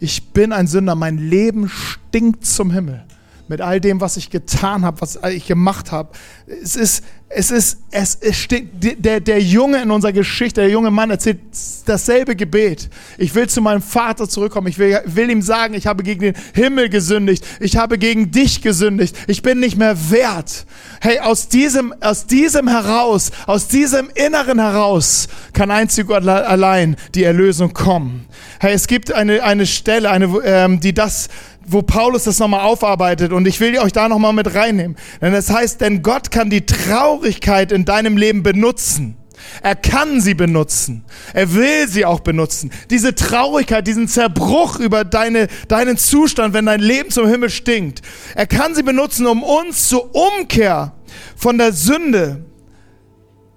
Ich 0.00 0.30
bin 0.32 0.52
ein 0.52 0.66
Sünder, 0.66 0.94
mein 0.94 1.18
Leben 1.18 1.68
stinkt 1.68 2.44
zum 2.44 2.70
Himmel 2.70 3.04
mit 3.52 3.60
all 3.60 3.82
dem, 3.82 4.00
was 4.00 4.16
ich 4.16 4.30
getan 4.30 4.82
habe, 4.82 5.02
was 5.02 5.18
ich 5.30 5.46
gemacht 5.46 5.92
habe. 5.92 6.08
Es 6.46 6.74
ist, 6.74 7.04
es 7.28 7.50
ist, 7.50 7.80
es, 7.90 8.16
es 8.20 8.38
steht, 8.38 8.70
der, 9.04 9.20
der 9.20 9.42
Junge 9.42 9.82
in 9.82 9.90
unserer 9.90 10.12
Geschichte, 10.12 10.62
der 10.62 10.70
junge 10.70 10.90
Mann 10.90 11.10
erzählt 11.10 11.40
dasselbe 11.84 12.34
Gebet. 12.34 12.88
Ich 13.18 13.34
will 13.34 13.48
zu 13.48 13.60
meinem 13.60 13.82
Vater 13.82 14.26
zurückkommen. 14.26 14.68
Ich 14.68 14.78
will, 14.78 15.00
will 15.04 15.28
ihm 15.28 15.42
sagen, 15.42 15.74
ich 15.74 15.86
habe 15.86 16.02
gegen 16.02 16.20
den 16.20 16.34
Himmel 16.54 16.88
gesündigt. 16.88 17.44
Ich 17.60 17.76
habe 17.76 17.98
gegen 17.98 18.30
dich 18.30 18.62
gesündigt. 18.62 19.16
Ich 19.26 19.42
bin 19.42 19.60
nicht 19.60 19.76
mehr 19.76 20.10
wert. 20.10 20.64
Hey, 21.02 21.18
aus 21.20 21.48
diesem, 21.48 21.94
aus 22.00 22.26
diesem 22.26 22.68
heraus, 22.68 23.32
aus 23.46 23.68
diesem 23.68 24.08
Inneren 24.14 24.58
heraus 24.58 25.28
kann 25.52 25.70
einzig 25.70 26.06
Gott 26.06 26.26
allein 26.26 26.96
die 27.14 27.24
Erlösung 27.24 27.74
kommen. 27.74 28.24
Hey, 28.60 28.72
es 28.72 28.86
gibt 28.86 29.12
eine, 29.12 29.42
eine 29.42 29.66
Stelle, 29.66 30.10
eine, 30.10 30.26
ähm, 30.44 30.80
die 30.80 30.94
das 30.94 31.28
wo 31.66 31.82
Paulus 31.82 32.24
das 32.24 32.38
nochmal 32.38 32.60
aufarbeitet 32.60 33.32
und 33.32 33.46
ich 33.46 33.60
will 33.60 33.78
euch 33.78 33.92
da 33.92 34.08
nochmal 34.08 34.32
mit 34.32 34.54
reinnehmen. 34.54 34.96
Denn 35.20 35.32
das 35.32 35.50
heißt, 35.50 35.80
denn 35.80 36.02
Gott 36.02 36.30
kann 36.30 36.50
die 36.50 36.66
Traurigkeit 36.66 37.72
in 37.72 37.84
deinem 37.84 38.16
Leben 38.16 38.42
benutzen. 38.42 39.16
Er 39.62 39.74
kann 39.74 40.20
sie 40.20 40.34
benutzen. 40.34 41.04
Er 41.34 41.52
will 41.54 41.88
sie 41.88 42.04
auch 42.04 42.20
benutzen. 42.20 42.70
Diese 42.90 43.14
Traurigkeit, 43.14 43.86
diesen 43.86 44.08
Zerbruch 44.08 44.78
über 44.78 45.04
deine, 45.04 45.48
deinen 45.68 45.96
Zustand, 45.96 46.54
wenn 46.54 46.66
dein 46.66 46.80
Leben 46.80 47.10
zum 47.10 47.28
Himmel 47.28 47.50
stinkt. 47.50 48.02
Er 48.34 48.46
kann 48.46 48.74
sie 48.74 48.82
benutzen, 48.82 49.26
um 49.26 49.42
uns 49.42 49.88
zur 49.88 50.14
Umkehr 50.14 50.92
von 51.36 51.58
der 51.58 51.72
Sünde 51.72 52.44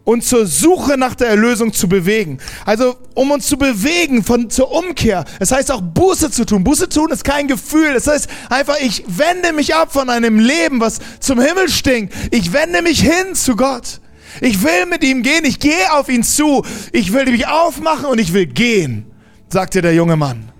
und 0.05 0.23
zur 0.23 0.45
Suche 0.45 0.97
nach 0.97 1.15
der 1.15 1.27
Erlösung 1.27 1.73
zu 1.73 1.89
bewegen. 1.89 2.37
Also 2.63 2.95
um 3.15 3.31
uns 3.31 3.47
zu 3.47 3.57
bewegen 3.57 4.23
von 4.23 4.49
zur 4.49 4.71
Umkehr. 4.71 5.25
Es 5.39 5.51
heißt 5.51 5.71
auch 5.71 5.81
Buße 5.81 6.31
zu 6.31 6.45
tun. 6.45 6.63
Buße 6.63 6.87
tun 6.87 7.11
ist 7.11 7.25
kein 7.25 7.47
Gefühl. 7.47 7.93
Das 7.93 8.07
heißt 8.07 8.29
einfach, 8.49 8.77
ich 8.79 9.03
wende 9.07 9.51
mich 9.51 9.75
ab 9.75 9.91
von 9.91 10.09
einem 10.09 10.39
Leben, 10.39 10.79
was 10.79 10.99
zum 11.19 11.41
Himmel 11.41 11.69
stinkt. 11.69 12.13
Ich 12.31 12.53
wende 12.53 12.81
mich 12.81 13.01
hin 13.01 13.33
zu 13.33 13.55
Gott. 13.55 13.99
Ich 14.41 14.63
will 14.63 14.85
mit 14.89 15.03
ihm 15.03 15.23
gehen. 15.23 15.43
Ich 15.43 15.59
gehe 15.59 15.91
auf 15.93 16.07
ihn 16.07 16.23
zu. 16.23 16.63
Ich 16.91 17.11
will 17.11 17.25
mich 17.25 17.47
aufmachen 17.47 18.05
und 18.05 18.19
ich 18.19 18.31
will 18.31 18.45
gehen, 18.45 19.11
sagte 19.49 19.81
der 19.81 19.95
junge 19.95 20.17
Mann. 20.17 20.51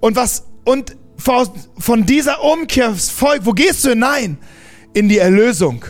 Und 0.00 0.16
was 0.16 0.44
und 0.64 0.96
von 1.18 2.06
dieser 2.06 2.42
Umkehr 2.42 2.94
folgt, 2.94 3.44
wo 3.44 3.52
gehst 3.52 3.84
du 3.84 3.90
hinein? 3.90 4.38
In 4.94 5.08
die 5.08 5.18
Erlösung. 5.18 5.84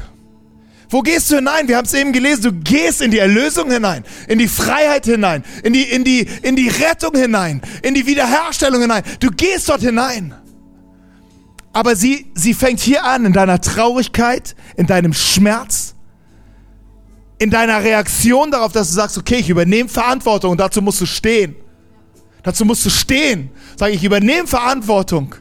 Wo 0.90 1.02
gehst 1.02 1.30
du 1.30 1.36
hinein? 1.36 1.68
Wir 1.68 1.76
haben 1.76 1.84
es 1.84 1.94
eben 1.94 2.12
gelesen. 2.12 2.42
Du 2.42 2.52
gehst 2.52 3.00
in 3.00 3.12
die 3.12 3.18
Erlösung 3.18 3.70
hinein, 3.70 4.04
in 4.26 4.40
die 4.40 4.48
Freiheit 4.48 5.04
hinein, 5.04 5.44
in 5.62 5.72
die, 5.72 5.84
in 5.84 6.02
die, 6.02 6.26
in 6.42 6.56
die 6.56 6.68
Rettung 6.68 7.16
hinein, 7.16 7.62
in 7.82 7.94
die 7.94 8.06
Wiederherstellung 8.06 8.80
hinein. 8.80 9.04
Du 9.20 9.30
gehst 9.30 9.68
dort 9.68 9.82
hinein. 9.82 10.34
Aber 11.72 11.94
sie, 11.94 12.26
sie 12.34 12.54
fängt 12.54 12.80
hier 12.80 13.04
an, 13.04 13.24
in 13.24 13.32
deiner 13.32 13.60
Traurigkeit, 13.60 14.56
in 14.76 14.88
deinem 14.88 15.12
Schmerz, 15.12 15.94
in 17.38 17.50
deiner 17.50 17.84
Reaktion 17.84 18.50
darauf, 18.50 18.72
dass 18.72 18.88
du 18.88 18.94
sagst, 18.94 19.16
okay, 19.16 19.36
ich 19.36 19.48
übernehme 19.48 19.88
Verantwortung 19.88 20.50
und 20.50 20.58
dazu 20.58 20.82
musst 20.82 21.00
du 21.00 21.06
stehen. 21.06 21.54
Dazu 22.42 22.64
musst 22.64 22.84
du 22.84 22.90
stehen. 22.90 23.50
Sag 23.76 23.92
ich, 23.92 24.02
übernehme 24.02 24.48
Verantwortung 24.48 25.36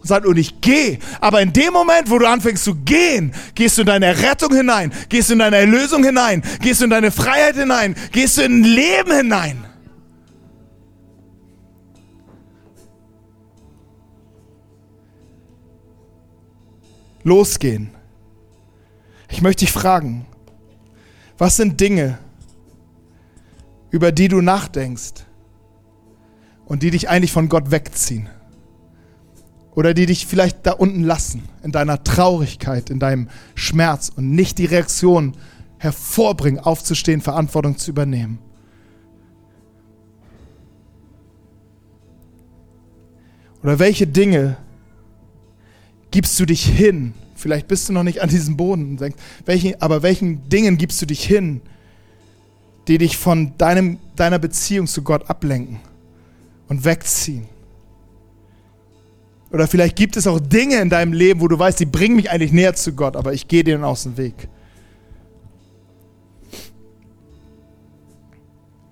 und 0.00 0.06
sagt, 0.06 0.24
und 0.24 0.38
ich 0.38 0.60
gehe. 0.62 0.98
Aber 1.20 1.42
in 1.42 1.52
dem 1.52 1.74
Moment, 1.74 2.10
wo 2.10 2.18
du 2.18 2.26
anfängst 2.26 2.64
zu 2.64 2.74
gehen, 2.74 3.34
gehst 3.54 3.76
du 3.76 3.82
in 3.82 3.86
deine 3.86 4.18
Rettung 4.22 4.54
hinein, 4.54 4.92
gehst 5.10 5.28
du 5.28 5.34
in 5.34 5.40
deine 5.40 5.56
Erlösung 5.56 6.02
hinein, 6.02 6.42
gehst 6.60 6.80
du 6.80 6.84
in 6.84 6.90
deine 6.90 7.10
Freiheit 7.10 7.56
hinein, 7.56 7.94
gehst 8.10 8.38
du 8.38 8.42
in 8.42 8.60
ein 8.60 8.64
Leben 8.64 9.12
hinein. 9.12 9.64
Losgehen. 17.22 17.90
Ich 19.28 19.42
möchte 19.42 19.66
dich 19.66 19.72
fragen, 19.72 20.26
was 21.36 21.56
sind 21.56 21.78
Dinge, 21.78 22.18
über 23.90 24.12
die 24.12 24.28
du 24.28 24.40
nachdenkst 24.40 25.26
und 26.64 26.82
die 26.82 26.90
dich 26.90 27.10
eigentlich 27.10 27.32
von 27.32 27.50
Gott 27.50 27.70
wegziehen? 27.70 28.30
Oder 29.74 29.94
die 29.94 30.06
dich 30.06 30.26
vielleicht 30.26 30.66
da 30.66 30.72
unten 30.72 31.02
lassen, 31.02 31.42
in 31.62 31.72
deiner 31.72 32.02
Traurigkeit, 32.02 32.90
in 32.90 32.98
deinem 32.98 33.28
Schmerz 33.54 34.10
und 34.14 34.30
nicht 34.30 34.58
die 34.58 34.66
Reaktion 34.66 35.36
hervorbringen, 35.78 36.60
aufzustehen, 36.60 37.20
Verantwortung 37.20 37.78
zu 37.78 37.90
übernehmen. 37.90 38.38
Oder 43.62 43.78
welche 43.78 44.06
Dinge 44.06 44.56
gibst 46.10 46.38
du 46.40 46.46
dich 46.46 46.64
hin? 46.64 47.14
Vielleicht 47.34 47.68
bist 47.68 47.88
du 47.88 47.92
noch 47.92 48.02
nicht 48.02 48.22
an 48.22 48.28
diesem 48.28 48.56
Boden 48.56 48.90
und 48.90 49.00
denkst, 49.00 49.18
welchen, 49.46 49.80
aber 49.80 50.02
welchen 50.02 50.48
Dingen 50.48 50.76
gibst 50.76 51.00
du 51.00 51.06
dich 51.06 51.24
hin, 51.24 51.62
die 52.88 52.98
dich 52.98 53.16
von 53.16 53.56
deinem, 53.56 53.98
deiner 54.16 54.38
Beziehung 54.38 54.86
zu 54.86 55.02
Gott 55.02 55.28
ablenken 55.30 55.80
und 56.68 56.84
wegziehen? 56.84 57.46
Oder 59.52 59.66
vielleicht 59.66 59.96
gibt 59.96 60.16
es 60.16 60.26
auch 60.26 60.38
Dinge 60.38 60.76
in 60.76 60.90
deinem 60.90 61.12
Leben, 61.12 61.40
wo 61.40 61.48
du 61.48 61.58
weißt, 61.58 61.80
die 61.80 61.86
bringen 61.86 62.16
mich 62.16 62.30
eigentlich 62.30 62.52
näher 62.52 62.74
zu 62.74 62.92
Gott, 62.92 63.16
aber 63.16 63.32
ich 63.32 63.48
gehe 63.48 63.64
denen 63.64 63.84
aus 63.84 64.04
dem 64.04 64.16
Weg. 64.16 64.48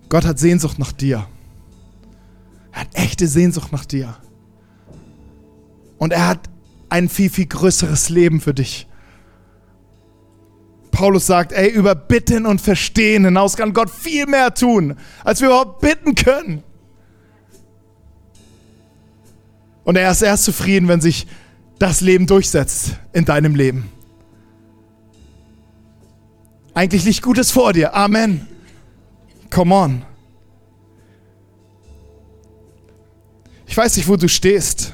Gott 0.09 0.25
hat 0.25 0.39
Sehnsucht 0.39 0.79
nach 0.79 0.93
dir. 0.93 1.27
Er 2.73 2.81
hat 2.81 2.89
echte 2.95 3.29
Sehnsucht 3.29 3.73
nach 3.73 3.85
dir. 3.85 4.17
Und 5.99 6.13
er 6.13 6.27
hat 6.29 6.49
ein 6.89 7.09
viel, 7.09 7.31
viel 7.31 7.47
größeres 7.47 8.09
Leben 8.09 8.41
für 8.41 8.55
dich. 8.55 8.87
Paulus 10.91 11.27
sagt, 11.27 11.53
ey, 11.53 11.69
über 11.69 11.95
Bitten 11.95 12.47
und 12.47 12.61
Verstehen 12.61 13.25
hinaus 13.25 13.57
kann 13.57 13.73
Gott 13.73 13.91
viel 13.91 14.27
mehr 14.27 14.55
tun, 14.55 14.97
als 15.23 15.41
wir 15.41 15.49
überhaupt 15.49 15.81
bitten 15.81 16.15
können. 16.15 16.65
Und 19.89 19.97
er 19.97 20.11
ist 20.11 20.21
erst 20.21 20.45
zufrieden, 20.45 20.87
wenn 20.87 21.01
sich 21.01 21.27
das 21.79 22.03
Leben 22.03 22.27
durchsetzt 22.27 22.99
in 23.15 23.25
deinem 23.25 23.55
Leben. 23.55 23.91
Eigentlich 26.75 27.05
liegt 27.05 27.23
Gutes 27.23 27.51
vor 27.51 27.73
dir. 27.73 27.95
Amen. 27.95 28.47
Come 29.49 29.75
on. 29.75 30.03
Ich 33.67 33.75
weiß 33.75 33.97
nicht, 33.97 34.07
wo 34.09 34.17
du 34.17 34.29
stehst. 34.29 34.93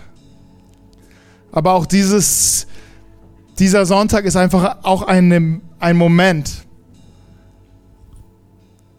Aber 1.51 1.73
auch 1.73 1.87
dieses, 1.87 2.69
dieser 3.59 3.87
Sonntag 3.87 4.25
ist 4.27 4.37
einfach 4.37 4.85
auch 4.85 5.03
ein, 5.03 5.61
ein 5.81 5.97
Moment, 5.97 6.65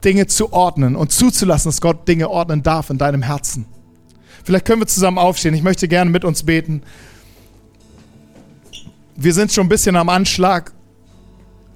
Dinge 0.04 0.28
zu 0.28 0.52
ordnen 0.52 0.98
und 0.98 1.14
zuzulassen, 1.14 1.70
dass 1.70 1.80
Gott 1.80 2.06
Dinge 2.06 2.30
ordnen 2.30 2.64
darf 2.64 2.90
in 2.90 2.98
deinem 2.98 3.22
Herzen. 3.22 3.66
Vielleicht 4.46 4.66
können 4.66 4.80
wir 4.80 4.88
zusammen 4.88 5.18
aufstehen. 5.18 5.56
Ich 5.56 5.64
möchte 5.64 5.88
gerne 5.88 6.12
mit 6.12 6.24
uns 6.24 6.44
beten. 6.44 6.84
Wir 9.16 9.34
sind 9.34 9.52
schon 9.52 9.66
ein 9.66 9.70
bisschen 9.70 9.96
am 9.96 10.08
Anschlag 10.08 10.72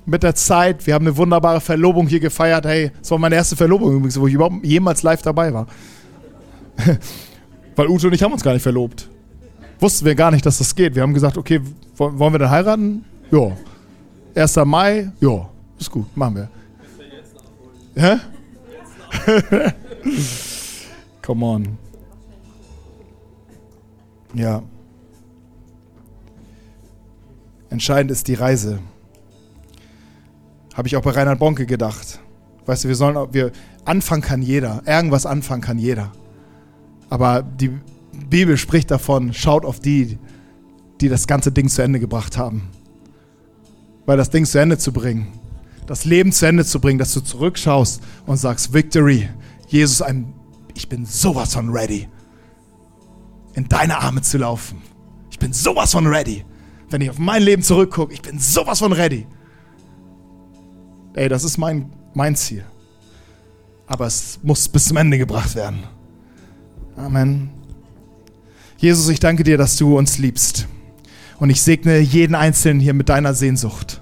mit 0.05 0.21
der 0.21 0.35
Zeit. 0.35 0.85
Wir 0.85 0.93
haben 0.93 1.07
eine 1.07 1.17
wunderbare 1.17 1.61
Verlobung 1.61 2.07
hier 2.07 2.19
gefeiert. 2.19 2.67
Hey, 2.67 2.91
das 2.99 3.09
war 3.09 3.17
meine 3.17 3.33
erste 3.33 3.55
Verlobung 3.55 3.95
übrigens, 3.95 4.19
wo 4.19 4.27
ich 4.27 4.35
überhaupt 4.35 4.63
jemals 4.63 5.01
live 5.01 5.23
dabei 5.23 5.51
war. 5.51 5.65
Weil 7.75 7.87
Ute 7.87 8.05
und 8.05 8.13
ich 8.13 8.21
haben 8.21 8.33
uns 8.33 8.43
gar 8.43 8.53
nicht 8.53 8.61
verlobt. 8.61 9.09
Wussten 9.79 10.05
wir 10.05 10.13
gar 10.13 10.29
nicht, 10.29 10.45
dass 10.45 10.59
das 10.59 10.75
geht. 10.75 10.93
Wir 10.93 11.01
haben 11.01 11.15
gesagt, 11.15 11.39
okay, 11.39 11.61
wollen 11.97 12.33
wir 12.33 12.39
dann 12.39 12.51
heiraten? 12.51 13.03
Ja. 13.31 13.51
1. 14.35 14.57
Mai? 14.65 15.11
Ja. 15.19 15.49
Ist 15.79 15.89
gut, 15.89 16.05
machen 16.15 16.35
wir. 16.35 16.49
Hä? 17.95 18.17
Come 21.23 21.45
on. 21.45 21.88
Ja. 24.33 24.63
Entscheidend 27.69 28.11
ist 28.11 28.27
die 28.27 28.33
Reise. 28.33 28.79
Habe 30.73 30.87
ich 30.87 30.95
auch 30.95 31.01
bei 31.01 31.11
Reinhard 31.11 31.39
Bonke 31.39 31.65
gedacht. 31.65 32.19
Weißt 32.65 32.83
du, 32.83 32.87
wir 32.87 32.95
sollen, 32.95 33.33
wir, 33.33 33.51
anfangen 33.85 34.21
kann 34.21 34.41
jeder. 34.41 34.81
Irgendwas 34.85 35.25
anfangen 35.25 35.61
kann 35.61 35.79
jeder. 35.79 36.11
Aber 37.09 37.41
die 37.41 37.71
Bibel 38.29 38.57
spricht 38.57 38.91
davon, 38.91 39.33
schaut 39.33 39.65
auf 39.65 39.79
die, 39.79 40.17
die 41.01 41.09
das 41.09 41.27
ganze 41.27 41.51
Ding 41.51 41.67
zu 41.69 41.81
Ende 41.81 41.99
gebracht 41.99 42.37
haben. 42.37 42.69
Weil 44.05 44.17
das 44.17 44.29
Ding 44.29 44.45
zu 44.45 44.59
Ende 44.59 44.77
zu 44.77 44.91
bringen, 44.91 45.27
das 45.87 46.05
Leben 46.05 46.31
zu 46.31 46.45
Ende 46.45 46.65
zu 46.65 46.79
bringen, 46.79 46.99
dass 46.99 47.13
du 47.13 47.21
zurückschaust 47.21 48.01
und 48.25 48.37
sagst, 48.37 48.73
Victory, 48.73 49.29
Jesus, 49.67 50.03
ich 50.75 50.87
bin 50.87 51.05
sowas 51.05 51.53
von 51.53 51.69
ready, 51.69 52.07
in 53.53 53.67
deine 53.67 53.99
Arme 53.99 54.21
zu 54.21 54.37
laufen. 54.37 54.81
Ich 55.31 55.39
bin 55.39 55.53
sowas 55.53 55.91
von 55.91 56.07
ready. 56.07 56.45
Wenn 56.89 57.01
ich 57.01 57.09
auf 57.09 57.19
mein 57.19 57.43
Leben 57.43 57.61
zurückgucke, 57.61 58.13
ich 58.13 58.21
bin 58.21 58.39
sowas 58.39 58.79
von 58.79 58.93
ready. 58.93 59.27
Ey, 61.13 61.29
das 61.29 61.43
ist 61.43 61.57
mein, 61.57 61.91
mein 62.13 62.35
Ziel. 62.35 62.65
Aber 63.87 64.05
es 64.05 64.39
muss 64.43 64.67
bis 64.67 64.85
zum 64.85 64.97
Ende 64.97 65.17
gebracht 65.17 65.55
werden. 65.55 65.83
Amen. 66.95 67.49
Jesus, 68.77 69.09
ich 69.09 69.19
danke 69.19 69.43
dir, 69.43 69.57
dass 69.57 69.77
du 69.77 69.97
uns 69.97 70.17
liebst. 70.17 70.67
Und 71.39 71.49
ich 71.49 71.61
segne 71.61 71.99
jeden 71.99 72.35
Einzelnen 72.35 72.79
hier 72.79 72.93
mit 72.93 73.09
deiner 73.09 73.33
Sehnsucht. 73.33 74.01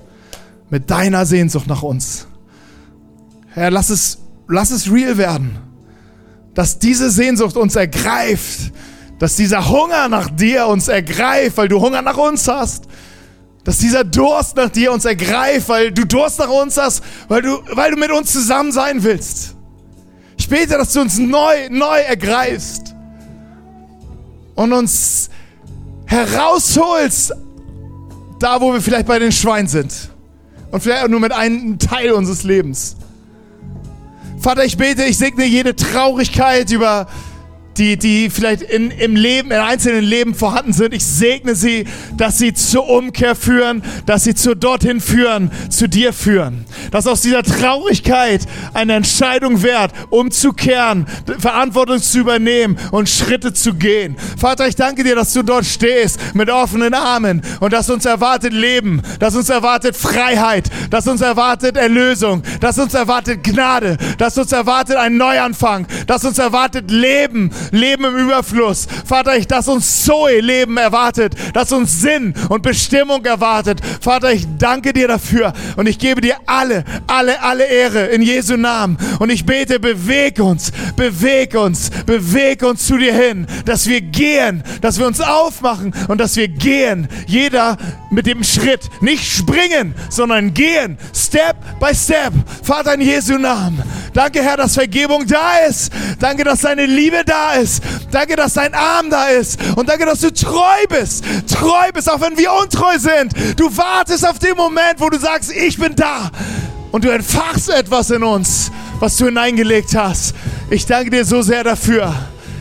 Mit 0.70 0.89
deiner 0.89 1.26
Sehnsucht 1.26 1.68
nach 1.68 1.84
uns. 1.84 2.28
Herr, 3.54 3.72
lass 3.72 3.89
es, 3.89 4.20
lass 4.48 4.72
es 4.72 4.91
real 4.91 5.18
werden. 5.18 5.58
Dass 6.54 6.80
diese 6.80 7.10
Sehnsucht 7.10 7.56
uns 7.58 7.76
ergreift. 7.76 8.72
Dass 9.20 9.36
dieser 9.36 9.70
Hunger 9.70 10.09
nach 10.09 10.30
dir 10.30 10.68
uns 10.68 10.88
ergreift, 10.88 11.57
weil 11.57 11.68
du 11.68 11.82
Hunger 11.82 12.01
nach 12.01 12.18
uns 12.18 12.47
hast. 12.47 12.86
Dass 13.63 13.80
dieser 13.80 14.03
Durst 14.03 14.55
nach 14.55 14.70
dir 14.70 14.91
uns 14.91 15.05
ergreift, 15.05 15.70
weil 15.70 15.91
du 15.91 16.05
Durst 16.05 16.39
nach 16.39 16.49
uns 16.49 16.78
hast, 16.78 17.03
weil 17.28 17.41
du, 17.41 17.59
weil 17.74 17.91
du 17.91 17.97
mit 17.97 18.11
uns 18.11 18.32
zusammen 18.32 18.72
sein 18.72 19.03
willst. 19.03 19.55
Ich 20.38 20.47
bete, 20.47 20.78
dass 20.78 20.93
du 20.93 21.01
uns 21.01 21.18
neu, 21.18 21.68
neu 21.70 21.99
ergreifst 21.99 22.95
und 24.55 24.72
uns 24.72 25.30
herausholst, 26.05 27.34
da 28.39 28.61
wo 28.61 28.72
wir 28.72 28.82
vielleicht 28.82 29.07
bei 29.07 29.20
den 29.20 29.32
Schweinen 29.32 29.68
sind. 29.68 29.93
Und 30.72 30.82
vielleicht 30.82 31.03
auch 31.03 31.09
nur 31.09 31.20
mit 31.20 31.32
einem 31.32 31.80
Teil 31.80 32.11
unseres 32.11 32.43
Lebens. 32.43 32.95
Vater, 34.39 34.63
ich 34.65 34.78
bete, 34.78 35.03
ich 35.03 35.18
segne 35.18 35.45
jede 35.45 35.76
Traurigkeit 35.76 36.72
über 36.72 37.07
die, 37.78 37.97
die 37.97 38.30
vielleicht 38.30 38.61
in, 38.61 38.91
im 38.91 39.15
Leben, 39.15 39.51
in 39.51 39.57
einzelnen 39.57 40.03
Leben 40.03 40.36
vorhanden 40.36 40.73
sind. 40.73 40.93
Ich 40.93 41.05
segne 41.05 41.55
sie, 41.55 41.86
dass 42.15 42.38
sie 42.38 42.53
zur 42.53 42.89
Umkehr 42.89 43.36
führen, 43.36 43.84
dass 44.05 44.23
sie 44.23 44.36
zu 44.36 44.55
dorthin 44.55 44.99
führen, 45.01 45.51
zu 45.69 45.88
dir 45.88 46.13
führen. 46.13 46.65
Dass 46.91 47.07
aus 47.07 47.21
dieser 47.21 47.43
Traurigkeit 47.43 48.45
eine 48.73 48.95
Entscheidung 48.95 49.61
wird, 49.61 49.91
umzukehren, 50.09 51.05
Verantwortung 51.39 52.01
zu 52.01 52.19
übernehmen 52.19 52.78
und 52.91 53.09
Schritte 53.09 53.53
zu 53.53 53.73
gehen. 53.73 54.15
Vater, 54.38 54.67
ich 54.67 54.75
danke 54.75 55.03
dir, 55.03 55.15
dass 55.15 55.34
du 55.34 55.43
dort 55.43 55.65
stehst 55.65 56.19
mit 56.36 56.49
offenen 56.49 56.93
Armen 56.93 57.41
und 57.59 57.73
dass 57.73 57.89
uns 57.89 58.05
erwartet 58.05 58.53
Leben, 58.53 59.01
dass 59.19 59.36
uns 59.36 59.49
erwartet 59.49 59.95
Freiheit, 59.95 60.69
dass 60.89 61.07
uns 61.07 61.21
erwartet 61.21 61.78
Erlösung, 61.78 62.43
dass 62.59 62.78
uns 62.80 62.93
erwartet 62.93 63.43
Gnade, 63.43 63.97
dass 64.17 64.38
uns 64.38 64.51
erwartet 64.51 64.95
ein 64.97 65.17
Neuanfang, 65.17 65.88
dass 66.07 66.25
uns 66.25 66.38
erwartet 66.38 66.91
Leben, 66.91 67.51
Leben 67.72 68.05
im 68.05 68.18
Überfluss. 68.18 68.88
Vater, 69.05 69.38
ich, 69.38 69.47
dass 69.47 69.68
uns 69.68 70.03
Zoe-Leben 70.03 70.78
erwartet, 70.78 71.36
dass 71.53 71.72
uns 71.72 72.01
Sinn 72.01 72.34
und 72.49 72.63
Bestimmung 72.63 73.24
erwartet. 73.26 73.82
Vater, 74.01 74.32
ich 74.32 74.45
danke 74.57 74.93
dir 74.93 75.07
dafür 75.07 75.53
und 75.76 75.88
ich 75.88 75.99
gebe 75.99 76.22
dir 76.22 76.36
alle, 76.45 76.84
alle, 77.07 77.41
alle 77.41 77.65
Ehre 77.65 78.05
in 78.07 78.22
Jesu 78.22 78.57
Namen. 78.57 78.97
Und 79.20 79.30
ich 79.30 79.45
bete, 79.45 79.80
beweg 79.80 80.39
uns, 80.39 80.72
beweg 80.95 81.55
uns, 81.55 81.89
beweg 82.05 82.63
uns 82.63 82.86
zu 82.86 82.97
dir 82.97 83.13
hin, 83.13 83.47
dass 83.65 83.88
wir 83.88 84.01
gehen, 84.01 84.63
dass 84.82 84.99
wir 84.99 85.07
uns 85.07 85.22
aufmachen 85.22 85.93
und 86.07 86.20
dass 86.20 86.36
wir 86.36 86.47
gehen. 86.47 87.07
Jeder 87.28 87.78
mit 88.09 88.26
dem 88.26 88.43
Schritt, 88.43 88.89
nicht 89.01 89.24
springen, 89.26 89.93
sondern 90.09 90.53
gehen, 90.53 90.97
Step 91.13 91.57
by 91.80 91.93
Step. 91.93 92.34
Vater, 92.63 92.93
in 92.93 93.01
Jesu 93.01 93.38
Namen. 93.38 93.82
Danke, 94.13 94.41
Herr, 94.41 94.57
dass 94.57 94.74
Vergebung 94.74 95.26
da 95.28 95.59
ist. 95.68 95.91
Danke, 96.20 96.43
dass 96.43 96.61
deine 96.61 96.86
Liebe 96.86 97.24
da 97.26 97.53
ist. 97.58 97.84
Danke, 98.12 98.36
dass 98.36 98.53
dein 98.53 98.74
Arm 98.74 99.10
da 99.10 99.28
ist. 99.28 99.60
Und 99.76 99.89
danke, 99.89 100.05
dass 100.05 100.22
du 100.22 100.32
treu 100.32 100.86
bist. 100.89 101.24
Treu 101.47 101.91
bist, 101.93 102.12
auch 102.12 102.22
wenn 102.22 102.38
wir 102.38 102.51
untreu 102.53 102.97
sind. 102.97 103.34
Du 103.60 103.76
wartest 103.76 104.28
auf 104.28 104.39
den 104.39 104.55
Moment, 104.55 104.99
wo 104.99 105.10
du 105.10 105.20
sagst, 105.20 105.51
ich 105.51 105.78
bin 105.78 105.95
da. 105.95 106.32
Und 106.91 107.03
du 107.03 107.10
entfachst 107.10 107.70
etwas 107.70 108.10
in 108.12 108.24
uns, 108.24 108.72
was 108.99 109.18
du 109.18 109.26
hineingelegt 109.26 109.95
hast. 109.95 110.34
Ich 110.70 110.86
danke 110.86 111.10
dir 111.10 111.26
so 111.26 111.41
sehr 111.41 111.64
dafür. 111.64 112.14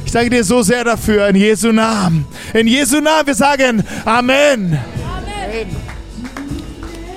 Ich 0.04 0.12
danke 0.12 0.30
dir 0.30 0.44
so 0.44 0.62
sehr 0.62 0.84
dafür 0.84 1.28
in 1.28 1.36
Jesu 1.36 1.72
Namen. 1.72 2.26
In 2.54 2.66
Jesu 2.66 3.00
Namen, 3.00 3.26
wir 3.26 3.34
sagen 3.34 3.84
Amen. 4.04 4.78
Amen. 4.78 5.95